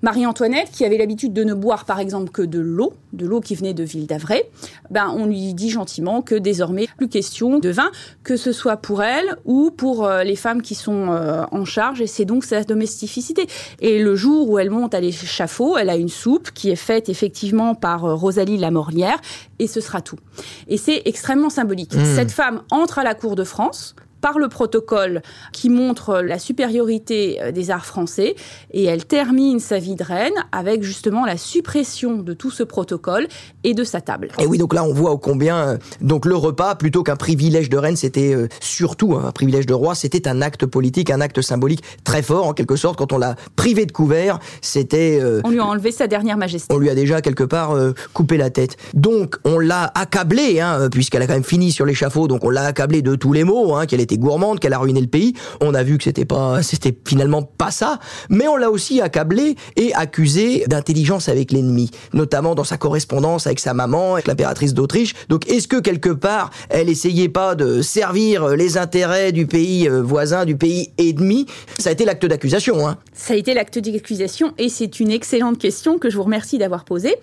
Marie-Antoinette, 0.06 0.70
qui 0.72 0.86
avait 0.86 1.00
l'habitude 1.00 1.34
de 1.34 1.44
ne 1.44 1.56
boire 1.56 1.84
par 1.84 2.00
exemple 2.00 2.30
que 2.30 2.44
de 2.44 2.60
l'eau, 2.60 2.94
de 3.14 3.26
l'eau 3.26 3.42
qui 3.42 3.56
venait 3.56 3.74
de 3.74 3.84
Ville 3.84 4.06
d'Avray, 4.06 4.44
ben, 4.92 5.12
on 5.18 5.26
lui 5.26 5.56
dit 5.56 5.72
gentiment 5.72 6.22
que 6.22 6.36
désormais, 6.36 6.86
plus 6.96 7.10
question 7.10 7.58
de 7.58 7.70
vin, 7.70 7.90
que 8.24 8.38
ce 8.38 8.52
soit 8.52 8.78
pour 8.78 9.02
elle 9.02 9.36
ou 9.46 9.72
pour 9.72 10.06
euh, 10.06 10.22
les 10.22 10.36
femmes 10.36 10.62
qui 10.62 10.76
sont 10.76 11.10
euh, 11.10 11.44
en 11.52 11.66
charge, 11.66 12.02
et 12.02 12.08
c'est 12.08 12.26
donc 12.26 12.44
sa 12.44 12.64
domesticité. 12.64 13.48
Et 13.82 13.98
le 13.98 14.16
jour 14.16 14.48
où 14.48 14.60
elle 14.60 14.70
monte 14.70 14.94
à 14.94 15.00
l'échafaud, 15.00 15.76
elle 15.76 15.90
a 15.90 15.96
une 15.96 16.10
soupe 16.10 16.52
qui 16.52 16.70
est 16.70 16.76
faite 16.76 17.10
effectivement 17.10 17.74
par 17.74 18.06
euh, 18.06 18.14
Rosalie 18.14 18.58
Lamorlière, 18.58 19.20
et 19.58 19.66
ce 19.66 19.82
sera 19.82 20.02
tout. 20.02 20.20
Et 20.68 20.78
c'est 20.78 21.02
extrêmement 21.06 21.50
symbolique. 21.50 21.96
Cette 22.16 22.32
femme 22.32 22.62
entre 22.70 23.00
à 23.00 23.04
la 23.04 23.16
cour 23.16 23.36
de 23.36 23.44
France, 23.44 23.96
par 24.26 24.40
le 24.40 24.48
protocole 24.48 25.22
qui 25.52 25.70
montre 25.70 26.20
la 26.20 26.40
supériorité 26.40 27.38
euh, 27.44 27.52
des 27.52 27.70
arts 27.70 27.86
français 27.86 28.34
et 28.72 28.86
elle 28.86 29.06
termine 29.06 29.60
sa 29.60 29.78
vie 29.78 29.94
de 29.94 30.04
reine 30.04 30.34
avec 30.52 30.82
justement 30.82 31.28
la 31.28 31.38
suppression 31.38 32.18
de 32.18 32.34
tout 32.34 32.50
ce 32.50 32.64
protocole 32.64 33.28
et 33.64 33.76
de 33.76 33.84
sa 33.84 34.02
table. 34.02 34.30
Et 34.40 34.48
oui, 34.48 34.58
donc 34.58 34.74
là, 34.74 34.84
on 34.84 34.94
voit 34.94 35.16
combien, 35.20 35.58
euh, 35.58 35.78
donc 36.02 36.26
le 36.26 36.36
repas, 36.36 36.74
plutôt 36.74 37.04
qu'un 37.04 37.16
privilège 37.16 37.70
de 37.70 37.78
reine, 37.78 37.96
c'était 37.96 38.34
euh, 38.34 38.48
surtout 38.62 39.14
hein, 39.14 39.26
un 39.28 39.32
privilège 39.32 39.68
de 39.68 39.76
roi, 39.76 39.94
c'était 39.94 40.28
un 40.28 40.42
acte 40.42 40.66
politique, 40.66 41.12
un 41.12 41.22
acte 41.22 41.44
symbolique 41.44 41.84
très 42.04 42.24
fort, 42.24 42.48
en 42.48 42.54
quelque 42.54 42.78
sorte. 42.78 42.98
Quand 42.98 43.14
on 43.14 43.20
l'a 43.20 43.36
privé 43.56 43.86
de 43.86 43.92
couvert, 43.92 44.40
c'était... 44.62 45.20
euh, 45.22 45.42
On 45.44 45.52
lui 45.52 45.60
a 45.60 45.66
enlevé 45.66 45.92
sa 45.92 46.08
dernière 46.08 46.38
majesté. 46.38 46.74
on 46.74 46.80
lui 46.80 46.90
a 46.90 46.96
déjà 46.96 47.22
quelque 47.22 47.44
part 47.44 47.76
euh, 47.76 47.94
coupé 48.14 48.38
la 48.38 48.50
tête. 48.50 48.76
Donc 48.96 49.36
on 49.46 49.60
l'a 49.60 49.92
accablée, 49.94 50.62
hein, 50.62 50.90
puisqu'elle 50.90 51.22
a 51.22 51.28
quand 51.28 51.34
même 51.34 51.44
fini 51.44 51.72
sur 51.72 51.86
l'échafaud, 51.86 52.28
donc 52.28 52.44
on 52.44 52.50
l'a 52.50 52.64
accablée 52.64 53.04
de 53.04 53.14
tous 53.14 53.32
les 53.32 53.44
maux, 53.44 53.76
hein, 53.76 53.86
qu'elle 53.86 54.02
était 54.02 54.15
gourmande, 54.18 54.60
qu'elle 54.60 54.74
a 54.74 54.80
ruiné 54.80 55.02
le 55.02 55.08
pays. 55.08 55.34
On 55.62 55.74
a 55.74 55.84
vu 55.84 55.98
que 55.98 56.04
c'était 56.04 56.26
pas, 56.26 56.62
c'était 56.64 56.96
finalement 57.06 57.44
pas 57.44 57.72
ça. 57.72 58.00
Mais 58.30 58.48
on 58.48 58.56
l'a 58.56 58.70
aussi 58.70 59.02
accablée 59.02 59.56
et 59.76 59.94
accusée 59.94 60.66
d'intelligence 60.68 61.30
avec 61.30 61.52
l'ennemi, 61.52 61.92
notamment 62.14 62.56
dans 62.56 62.64
sa 62.64 62.78
correspondance 62.78 63.48
avec 63.48 63.60
sa 63.60 63.74
maman, 63.74 64.14
avec 64.14 64.28
l'impératrice 64.28 64.74
d'Autriche. 64.74 65.14
Donc, 65.30 65.48
est-ce 65.50 65.68
que 65.68 65.80
quelque 65.80 66.10
part, 66.10 66.52
elle 66.70 66.90
essayait 66.90 67.30
pas 67.30 67.56
de 67.56 67.82
servir 67.82 68.48
les 68.50 68.78
intérêts 68.78 69.32
du 69.32 69.48
pays 69.48 69.88
euh, 69.88 70.02
voisin, 70.02 70.46
du 70.46 70.56
pays 70.56 70.92
ennemi? 70.98 71.46
Ça 71.80 71.90
a 71.90 71.92
été 71.94 72.06
l'acte 72.06 72.26
d'accusation. 72.26 72.88
Hein. 72.88 72.98
Ça 73.14 73.34
a 73.34 73.38
été 73.38 73.54
l'acte 73.54 73.80
d'accusation 73.80 74.54
et 74.58 74.70
c'est 74.70 75.00
une 75.00 75.12
excellente 75.12 75.58
question 75.58 75.98
que 75.98 76.10
je 76.10 76.18
vous 76.18 76.24
remercie 76.24 76.58
d'avoir 76.58 76.86
posée. 76.86 77.16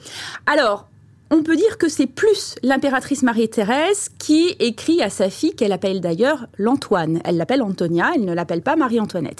Alors, 0.46 0.88
on 1.32 1.42
peut 1.42 1.56
dire 1.56 1.78
que 1.78 1.88
c'est 1.88 2.06
plus 2.06 2.56
l'impératrice 2.62 3.22
Marie-Thérèse 3.22 4.10
qui 4.18 4.54
écrit 4.60 5.00
à 5.00 5.08
sa 5.08 5.30
fille, 5.30 5.56
qu'elle 5.56 5.72
appelle 5.72 6.02
d'ailleurs 6.02 6.46
l'Antoine. 6.58 7.20
Elle 7.24 7.38
l'appelle 7.38 7.62
Antonia, 7.62 8.10
elle 8.14 8.26
ne 8.26 8.34
l'appelle 8.34 8.60
pas 8.60 8.76
Marie-Antoinette. 8.76 9.38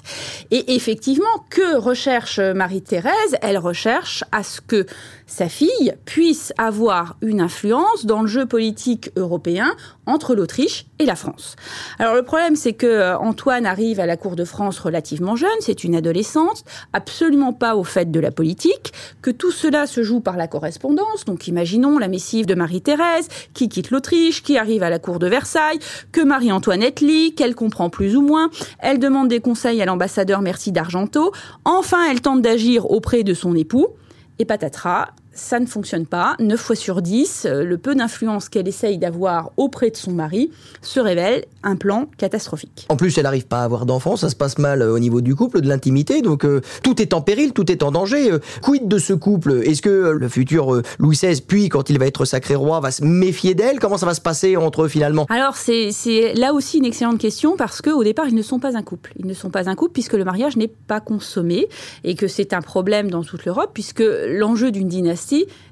Et 0.50 0.74
effectivement, 0.74 1.26
que 1.50 1.76
recherche 1.76 2.40
Marie-Thérèse? 2.40 3.36
Elle 3.42 3.58
recherche 3.58 4.24
à 4.32 4.42
ce 4.42 4.62
que 4.62 4.86
sa 5.32 5.48
fille 5.48 5.94
puisse 6.04 6.52
avoir 6.58 7.16
une 7.22 7.40
influence 7.40 8.04
dans 8.04 8.20
le 8.20 8.28
jeu 8.28 8.44
politique 8.44 9.10
européen 9.16 9.74
entre 10.04 10.34
l'Autriche 10.34 10.84
et 10.98 11.06
la 11.06 11.16
France. 11.16 11.56
Alors 11.98 12.14
le 12.14 12.22
problème, 12.22 12.54
c'est 12.54 12.74
que 12.74 12.86
euh, 12.86 13.16
Antoine 13.16 13.64
arrive 13.64 13.98
à 13.98 14.04
la 14.04 14.18
cour 14.18 14.36
de 14.36 14.44
France 14.44 14.78
relativement 14.78 15.34
jeune, 15.34 15.48
c'est 15.60 15.84
une 15.84 15.94
adolescente, 15.94 16.64
absolument 16.92 17.54
pas 17.54 17.76
au 17.76 17.82
fait 17.82 18.10
de 18.10 18.20
la 18.20 18.30
politique, 18.30 18.92
que 19.22 19.30
tout 19.30 19.52
cela 19.52 19.86
se 19.86 20.02
joue 20.02 20.20
par 20.20 20.36
la 20.36 20.48
correspondance. 20.48 21.24
Donc 21.24 21.48
imaginons 21.48 21.98
la 21.98 22.08
missive 22.08 22.44
de 22.44 22.54
Marie-Thérèse 22.54 23.28
qui 23.54 23.70
quitte 23.70 23.90
l'Autriche, 23.90 24.42
qui 24.42 24.58
arrive 24.58 24.82
à 24.82 24.90
la 24.90 24.98
cour 24.98 25.18
de 25.18 25.28
Versailles, 25.28 25.78
que 26.12 26.20
Marie-Antoinette 26.20 27.00
lit, 27.00 27.34
qu'elle 27.34 27.54
comprend 27.54 27.88
plus 27.88 28.16
ou 28.16 28.22
moins. 28.22 28.50
Elle 28.80 28.98
demande 28.98 29.28
des 29.28 29.40
conseils 29.40 29.80
à 29.80 29.86
l'ambassadeur 29.86 30.42
Merci 30.42 30.72
d'Argento. 30.72 31.32
Enfin, 31.64 32.10
elle 32.10 32.20
tente 32.20 32.42
d'agir 32.42 32.90
auprès 32.90 33.22
de 33.22 33.32
son 33.32 33.56
époux. 33.56 33.86
Et 34.38 34.44
patatras, 34.44 35.08
ça 35.34 35.60
ne 35.60 35.66
fonctionne 35.66 36.06
pas. 36.06 36.36
9 36.38 36.60
fois 36.60 36.76
sur 36.76 37.02
10, 37.02 37.46
euh, 37.46 37.64
le 37.64 37.78
peu 37.78 37.94
d'influence 37.94 38.48
qu'elle 38.48 38.68
essaye 38.68 38.98
d'avoir 38.98 39.52
auprès 39.56 39.90
de 39.90 39.96
son 39.96 40.12
mari 40.12 40.50
se 40.82 41.00
révèle 41.00 41.44
un 41.62 41.76
plan 41.76 42.08
catastrophique. 42.18 42.86
En 42.88 42.96
plus, 42.96 43.16
elle 43.16 43.24
n'arrive 43.24 43.46
pas 43.46 43.60
à 43.60 43.64
avoir 43.64 43.86
d'enfants, 43.86 44.16
ça 44.16 44.28
se 44.28 44.36
passe 44.36 44.58
mal 44.58 44.82
euh, 44.82 44.92
au 44.92 44.98
niveau 44.98 45.20
du 45.20 45.34
couple, 45.34 45.60
de 45.60 45.68
l'intimité, 45.68 46.22
donc 46.22 46.44
euh, 46.44 46.60
tout 46.82 47.00
est 47.00 47.14
en 47.14 47.20
péril, 47.20 47.52
tout 47.52 47.70
est 47.70 47.82
en 47.82 47.92
danger. 47.92 48.36
quid 48.62 48.88
de 48.88 48.98
ce 48.98 49.12
couple? 49.12 49.62
Est-ce 49.64 49.82
que 49.82 49.90
le 49.90 50.28
futur 50.28 50.82
Louis 50.98 51.16
XVI, 51.16 51.40
puis 51.40 51.68
quand 51.68 51.90
il 51.90 51.98
va 51.98 52.06
être 52.06 52.24
sacré 52.24 52.54
roi, 52.54 52.80
va 52.80 52.90
se 52.90 53.04
méfier 53.04 53.54
d'elle? 53.54 53.78
Comment 53.78 53.98
ça 53.98 54.06
va 54.06 54.14
se 54.14 54.20
passer 54.20 54.56
entre 54.56 54.82
eux 54.82 54.88
finalement? 54.88 55.26
Alors 55.30 55.56
c'est 55.56 55.90
là 56.34 56.52
aussi 56.52 56.78
une 56.78 56.84
excellente 56.84 57.18
question 57.18 57.56
parce 57.56 57.80
qu'au 57.80 58.04
départ, 58.04 58.28
ils 58.28 58.34
ne 58.34 58.42
sont 58.42 58.58
pas 58.58 58.76
un 58.76 58.82
couple. 58.82 59.12
Ils 59.18 59.26
ne 59.26 59.34
sont 59.34 59.50
pas 59.50 59.68
un 59.68 59.74
couple 59.74 59.92
puisque 59.92 60.14
le 60.14 60.24
mariage 60.24 60.56
n'est 60.56 60.68
pas 60.68 61.00
consommé 61.00 61.68
et 62.04 62.14
que 62.14 62.28
c'est 62.28 62.52
un 62.52 62.60
problème 62.60 63.10
dans 63.10 63.22
toute 63.22 63.44
l'Europe 63.44 63.70
puisque 63.72 64.02
l'enjeu 64.26 64.70
d'une 64.70 64.88
dynastie 64.88 65.22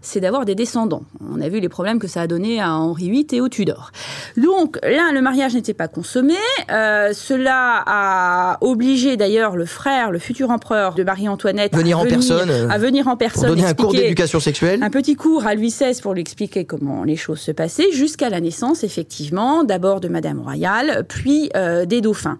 c'est 0.02 0.20
d'avoir 0.20 0.44
des 0.44 0.54
descendants. 0.54 1.02
On 1.20 1.40
a 1.40 1.48
vu 1.48 1.60
les 1.60 1.68
problèmes 1.68 1.98
que 1.98 2.08
ça 2.08 2.22
a 2.22 2.26
donné 2.26 2.60
à 2.60 2.72
Henri 2.72 3.10
VIII 3.10 3.26
et 3.32 3.40
aux 3.40 3.48
Tudors. 3.48 3.92
Donc 4.36 4.78
là, 4.82 5.12
le 5.12 5.20
mariage 5.20 5.54
n'était 5.54 5.74
pas 5.74 5.88
consommé. 5.88 6.34
Euh, 6.70 7.12
cela 7.12 7.82
a 7.86 8.58
obligé 8.60 9.16
d'ailleurs 9.16 9.56
le 9.56 9.66
frère, 9.66 10.10
le 10.10 10.18
futur 10.18 10.50
empereur 10.50 10.94
de 10.94 11.02
Marie-Antoinette, 11.02 11.74
venir 11.74 11.98
à, 11.98 12.02
en 12.02 12.04
personne, 12.06 12.50
à 12.50 12.78
venir 12.78 13.08
en 13.08 13.16
personne, 13.16 13.46
pour 13.46 13.56
donner 13.56 13.68
un 13.68 13.74
cours 13.74 13.92
d'éducation 13.92 14.40
sexuelle, 14.40 14.82
un 14.82 14.90
petit 14.90 15.14
cours 15.14 15.46
à 15.46 15.54
Louis 15.54 15.68
XVI 15.68 16.00
pour 16.00 16.14
lui 16.14 16.20
expliquer 16.20 16.64
comment 16.64 17.04
les 17.04 17.16
choses 17.16 17.40
se 17.40 17.52
passaient, 17.52 17.92
jusqu'à 17.92 18.30
la 18.30 18.40
naissance 18.40 18.84
effectivement, 18.84 19.64
d'abord 19.64 20.00
de 20.00 20.08
Madame 20.08 20.40
Royale, 20.40 21.04
puis 21.08 21.50
euh, 21.56 21.84
des 21.84 22.00
dauphins 22.00 22.38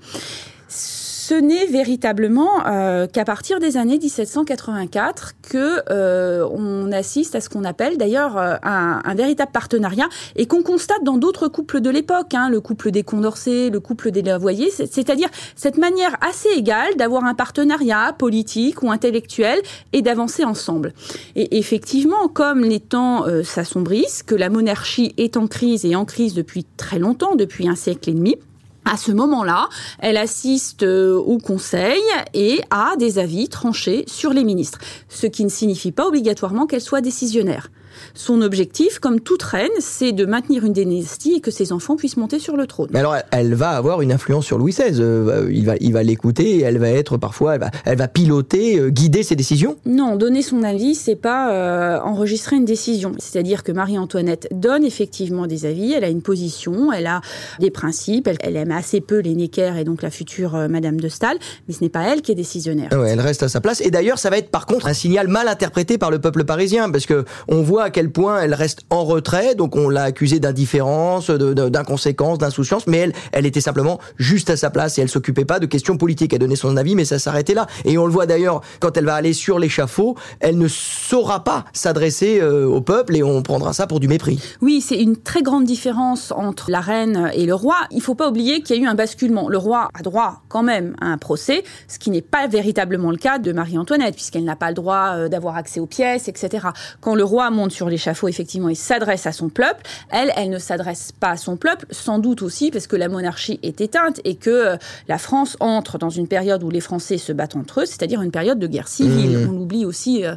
ce 1.31 1.37
n'est 1.37 1.67
véritablement 1.67 2.67
euh, 2.67 3.07
qu'à 3.07 3.25
partir 3.25 3.61
des 3.61 3.77
années 3.77 4.01
1784 4.01 5.35
que 5.49 5.81
euh, 5.89 6.45
on 6.51 6.91
assiste 6.91 7.37
à 7.37 7.41
ce 7.41 7.49
qu'on 7.49 7.63
appelle 7.63 7.99
d'ailleurs 7.99 8.37
euh, 8.37 8.57
un, 8.65 9.01
un, 9.05 9.15
véritable 9.15 9.53
partenariat 9.53 10.09
et 10.35 10.47
qu'on 10.47 10.65
constate 10.65 11.05
dans 11.05 11.19
d'autres 11.19 11.47
couples 11.47 11.81
de 11.81 11.89
l'époque, 11.89 12.35
hein, 12.35 12.51
le 12.51 12.61
couple 12.61 12.91
des 12.91 13.05
Condorcet, 13.05 13.71
le 13.71 13.79
couple 13.79 14.11
des 14.11 14.23
Lavoisier, 14.23 14.71
c'est-à-dire 14.71 15.29
cette 15.55 15.79
manière 15.79 16.17
assez 16.21 16.49
égale 16.49 16.97
d'avoir 16.97 17.23
un 17.25 17.35
partenariat 17.35 18.13
politique 18.19 18.83
ou 18.83 18.91
intellectuel 18.91 19.61
et 19.93 20.03
d'avancer 20.03 20.43
ensemble. 20.43 20.95
Et 21.37 21.59
effectivement, 21.59 22.27
comme 22.27 22.63
les 22.63 22.81
temps 22.81 23.25
s'assombrissent, 23.45 24.25
que 24.25 24.35
la 24.35 24.49
monarchie 24.49 25.15
est 25.17 25.37
en 25.37 25.47
crise 25.47 25.85
et 25.85 25.95
en 25.95 26.05
crise 26.05 26.35
depuis 26.35 26.67
très 26.77 26.99
longtemps, 26.99 27.37
depuis 27.37 27.69
un 27.69 27.77
siècle 27.77 28.11
et 28.11 28.15
demi, 28.15 28.37
à 28.85 28.97
ce 28.97 29.13
moment-là, 29.13 29.69
elle 29.99 30.17
assiste 30.17 30.83
euh, 30.83 31.15
au 31.15 31.39
Conseil 31.39 32.01
et 32.35 32.61
a 32.71 32.97
des 32.97 33.19
avis 33.19 33.49
tranchés 33.49 34.05
sur 34.07 34.33
les 34.33 34.45
ministres, 34.45 34.79
ce 35.09 35.27
qui 35.27 35.45
ne 35.45 35.51
signifie 35.51 35.93
pas 35.93 36.07
obligatoirement 36.07 36.67
qu'elle 36.67 36.81
soit 36.81 37.01
décisionnaire. 37.01 37.71
Son 38.15 38.43
objectif, 38.43 38.99
comme 38.99 39.21
toute 39.21 39.43
reine, 39.43 39.71
c'est 39.79 40.13
de 40.13 40.25
maintenir 40.25 40.65
une 40.65 40.73
dynastie 40.73 41.35
et 41.35 41.41
que 41.41 41.51
ses 41.51 41.73
enfants 41.73 41.97
puissent 41.97 42.17
monter 42.17 42.39
sur 42.39 42.57
le 42.57 42.67
trône. 42.67 42.89
Mais 42.93 42.99
alors, 42.99 43.17
elle 43.31 43.55
va 43.55 43.71
avoir 43.71 44.03
une 44.03 44.13
influence 44.13 44.47
sur 44.47 44.59
Louis 44.59 44.73
XVI. 44.73 45.01
Euh, 45.01 45.49
il 45.53 45.67
va, 45.67 45.75
il 45.81 45.93
va 45.93 46.03
l'écouter 46.03 46.57
et 46.57 46.61
elle 46.61 46.79
va 46.79 46.91
être 46.91 47.17
parfois, 47.17 47.55
elle 47.55 47.61
va, 47.61 47.71
elle 47.85 47.99
va 47.99 48.09
piloter, 48.09 48.79
euh, 48.79 48.91
guider 48.91 49.23
ses 49.23 49.37
décisions. 49.37 49.77
Non, 49.87 50.17
donner 50.17 50.43
son 50.43 50.63
avis, 50.63 50.95
c'est 50.95 51.17
pas 51.17 51.53
euh, 51.53 52.01
enregistrer 52.01 52.57
une 52.57 52.65
décision. 52.65 53.13
C'est-à-dire 53.19 53.63
que 53.63 53.73
Marie-Antoinette 53.73 54.49
donne 54.53 54.85
effectivement 54.85 55.47
des 55.47 55.67
avis. 55.67 55.93
Elle 55.93 56.05
a 56.05 56.09
une 56.09 56.23
position, 56.23 56.93
elle 56.93 57.07
a 57.07 57.21
des 57.59 57.71
principes. 57.71 58.29
Elle, 58.41 58.57
aime 58.57 58.73
assez 58.73 59.01
peu 59.01 59.19
les 59.19 59.35
Necker 59.35 59.75
et 59.79 59.85
donc 59.85 60.03
la 60.03 60.11
future 60.11 60.53
Madame 60.69 61.01
de 61.01 61.09
Staël, 61.09 61.39
mais 61.67 61.75
ce 61.75 61.83
n'est 61.83 61.89
pas 61.89 62.03
elle 62.03 62.23
qui 62.23 62.33
est 62.33 62.35
décisionnaire. 62.35 62.91
Ouais, 62.93 63.11
elle 63.11 63.21
reste 63.21 63.43
à 63.43 63.49
sa 63.49 63.61
place. 63.61 63.81
Et 63.81 63.91
d'ailleurs, 63.91 64.19
ça 64.19 64.31
va 64.31 64.39
être 64.39 64.51
par 64.51 64.67
contre 64.67 64.87
un 64.87 64.93
signal 64.93 65.29
mal 65.29 65.49
interprété 65.49 65.99
par 65.99 66.11
le 66.11 66.19
peuple 66.19 66.45
parisien, 66.45 66.91
parce 66.91 67.07
que 67.07 67.25
on 67.49 67.63
voit 67.63 67.90
à 67.91 67.93
quel 67.93 68.13
point 68.13 68.41
elle 68.41 68.55
reste 68.55 68.83
en 68.89 69.05
retrait. 69.05 69.57
Donc 69.57 69.75
on 69.75 69.89
l'a 69.89 70.05
accusée 70.05 70.39
d'indifférence, 70.39 71.29
d'inconséquence, 71.29 72.39
d'insouciance, 72.39 72.87
mais 72.87 72.99
elle, 72.99 73.13
elle 73.33 73.47
était 73.47 73.61
simplement 73.61 73.99
juste 74.17 74.49
à 74.49 74.57
sa 74.57 74.71
place 74.71 74.97
et 74.97 75.03
elle 75.03 75.09
s'occupait 75.09 75.45
pas 75.45 75.59
de 75.59 75.67
questions 75.67 75.97
politiques. 75.97 76.33
Elle 76.33 76.39
donnait 76.39 76.55
son 76.55 76.77
avis, 76.77 76.95
mais 76.95 77.05
ça 77.05 77.19
s'arrêtait 77.19 77.55
là. 77.55 77.67
Et 77.85 77.99
on 77.99 78.07
le 78.07 78.13
voit 78.13 78.27
d'ailleurs 78.27 78.61
quand 78.79 78.97
elle 78.97 79.07
va 79.07 79.17
aller 79.17 79.33
sur 79.33 79.59
l'échafaud, 79.59 80.15
elle 80.39 80.57
ne 80.57 80.69
saura 80.69 81.43
pas 81.43 81.65
s'adresser 81.73 82.41
euh, 82.41 82.65
au 82.65 82.81
peuple 82.81 83.17
et 83.17 83.25
on 83.25 83.43
prendra 83.43 83.73
ça 83.73 83.89
pour 83.89 83.99
du 83.99 84.07
mépris. 84.07 84.41
Oui, 84.61 84.81
c'est 84.81 85.01
une 85.01 85.17
très 85.17 85.43
grande 85.43 85.65
différence 85.65 86.33
entre 86.37 86.71
la 86.71 86.81
reine 86.81 87.33
et 87.35 87.45
le 87.45 87.55
roi. 87.55 87.75
Il 87.91 88.03
faut 88.03 88.15
pas 88.15 88.29
oublier 88.29 88.63
qu'il 88.63 88.77
y 88.77 88.79
a 88.79 88.83
eu 88.83 88.87
un 88.87 88.95
basculement. 88.95 89.49
Le 89.49 89.59
roi 89.59 89.89
a 89.99 90.03
droit 90.03 90.43
quand 90.49 90.63
même 90.63 90.95
à 91.01 91.07
un 91.07 91.19
procès, 91.19 91.65
ce 91.89 91.99
qui 91.99 92.11
n'est 92.11 92.23
pas 92.23 92.47
véritablement 92.47 93.11
le 93.11 93.17
cas 93.17 93.41
de 93.41 93.51
Marie-Antoinette, 93.51 94.15
puisqu'elle 94.15 94.45
n'a 94.45 94.55
pas 94.55 94.69
le 94.69 94.75
droit 94.75 95.15
euh, 95.15 95.29
d'avoir 95.29 95.57
accès 95.57 95.81
aux 95.81 95.87
pièces, 95.87 96.29
etc. 96.29 96.69
Quand 97.01 97.17
le 97.17 97.25
roi 97.25 97.51
monte 97.51 97.73
sur 97.73 97.80
l'échafaud, 97.89 98.29
effectivement, 98.29 98.69
il 98.69 98.77
s'adresse 98.77 99.27
à 99.27 99.33
son 99.33 99.49
peuple. 99.49 99.83
Elle, 100.11 100.33
elle 100.37 100.51
ne 100.51 100.59
s'adresse 100.59 101.13
pas 101.13 101.31
à 101.31 101.37
son 101.37 101.57
peuple, 101.57 101.87
sans 101.91 102.19
doute 102.19 102.43
aussi 102.43 102.71
parce 102.71 102.87
que 102.87 102.97
la 102.97 103.09
monarchie 103.09 103.59
est 103.63 103.81
éteinte 103.81 104.21
et 104.25 104.35
que 104.35 104.51
euh, 104.51 104.77
la 105.09 105.19
France 105.19 105.57
entre 105.61 105.99
dans 105.99 106.11
une 106.11 106.29
période 106.29 106.63
où 106.63 106.71
les 106.71 106.81
Français 106.81 107.19
se 107.19 107.33
battent 107.33 107.57
entre 107.57 107.81
eux, 107.81 107.87
c'est-à-dire 107.87 108.23
une 108.23 108.31
période 108.31 108.59
de 108.59 108.67
guerre 108.67 108.89
civile. 108.89 109.39
Mmh. 109.39 109.49
On 109.49 109.53
l'oublie 109.53 109.85
aussi 109.85 110.25
euh, 110.25 110.35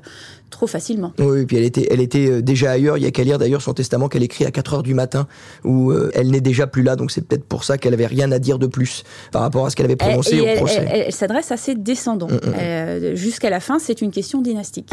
trop 0.50 0.68
facilement. 0.68 1.14
Oui, 1.20 1.46
puis 1.46 1.58
elle 1.58 1.64
était, 1.64 1.88
elle 1.91 2.02
était 2.02 2.30
euh, 2.30 2.41
déjà 2.41 2.72
ailleurs. 2.72 2.98
Il 2.98 3.04
y 3.04 3.08
a 3.08 3.12
qu'à 3.12 3.24
lire 3.24 3.38
d'ailleurs 3.38 3.62
son 3.62 3.74
testament 3.74 4.10
qu'elle 4.10 4.24
écrit 4.24 4.46
à 4.46 4.52
4 4.52 4.74
heures 4.76 4.84
du 4.84 4.94
matin, 4.94 5.28
où 5.64 5.94
elle 6.14 6.30
n'est 6.32 6.41
déjà 6.41 6.68
plus 6.68 6.84
là. 6.84 6.96
Donc 6.96 7.12
c'est 7.12 7.26
peut-être 7.26 7.46
pour 7.46 7.64
ça 7.64 7.78
qu'elle 7.78 7.94
avait 7.94 8.08
rien 8.08 8.32
à 8.32 8.39
dire 8.39 8.60
de 8.60 8.68
plus 8.68 9.04
par 9.32 9.41
rapport 9.41 9.66
à 9.66 9.70
ce 9.70 9.76
qu'elle 9.76 9.86
avait 9.86 9.96
prononcé 9.96 10.39
au 10.41 10.56
procès. 10.58 10.86
Elle, 10.89 11.04
elle 11.08 11.14
s'adresse 11.14 11.52
à 11.52 11.58
ses 11.58 11.76
descendants. 11.76 12.28
Mmh, 12.28 13.12
mmh. 13.12 13.16
Jusqu'à 13.16 13.50
la 13.50 13.60
fin, 13.60 13.80
c'est 13.80 14.02
une 14.02 14.12
question 14.12 14.41
dynastique. 14.41 14.91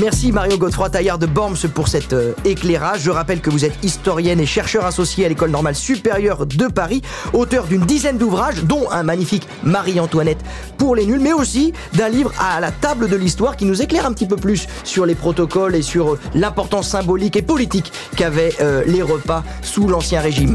Merci 0.00 0.32
Mario 0.32 0.56
Godefroy 0.56 0.88
Taillard 0.88 1.18
de 1.18 1.26
Borms 1.26 1.68
pour 1.74 1.86
cet 1.86 2.14
euh, 2.14 2.32
éclairage. 2.46 3.02
Je 3.02 3.10
rappelle 3.10 3.40
que 3.40 3.50
vous 3.50 3.64
êtes 3.64 3.74
historienne 3.84 4.40
et 4.40 4.46
chercheur 4.46 4.86
associé 4.86 5.26
à 5.26 5.28
l'École 5.28 5.50
normale 5.50 5.74
supérieure 5.74 6.46
de 6.46 6.66
Paris, 6.66 7.02
auteur 7.34 7.64
d'une 7.64 7.84
dizaine 7.84 8.16
d'ouvrages, 8.16 8.64
dont 8.64 8.90
un 8.90 9.02
magnifique 9.02 9.46
Marie-Antoinette 9.64 10.40
pour 10.78 10.96
les 10.96 11.04
nuls, 11.04 11.20
mais 11.20 11.34
aussi 11.34 11.74
d'un 11.92 12.08
livre 12.08 12.32
à 12.38 12.58
la 12.58 12.70
table 12.70 13.08
de 13.08 13.16
l'histoire 13.16 13.56
qui 13.56 13.66
nous 13.66 13.82
éclaire 13.82 14.06
un 14.06 14.12
petit 14.12 14.26
peu 14.26 14.36
plus 14.36 14.66
sur 14.82 15.04
les 15.04 15.14
protocoles 15.14 15.74
et 15.74 15.82
sur 15.82 16.14
euh, 16.14 16.18
l'importance 16.34 16.88
symbolique 16.88 17.36
et 17.36 17.42
politique 17.42 17.92
qu'avaient 18.16 18.54
euh, 18.62 18.82
les 18.86 19.02
repas 19.02 19.44
sous 19.60 19.88
l'Ancien 19.88 20.22
Régime. 20.22 20.54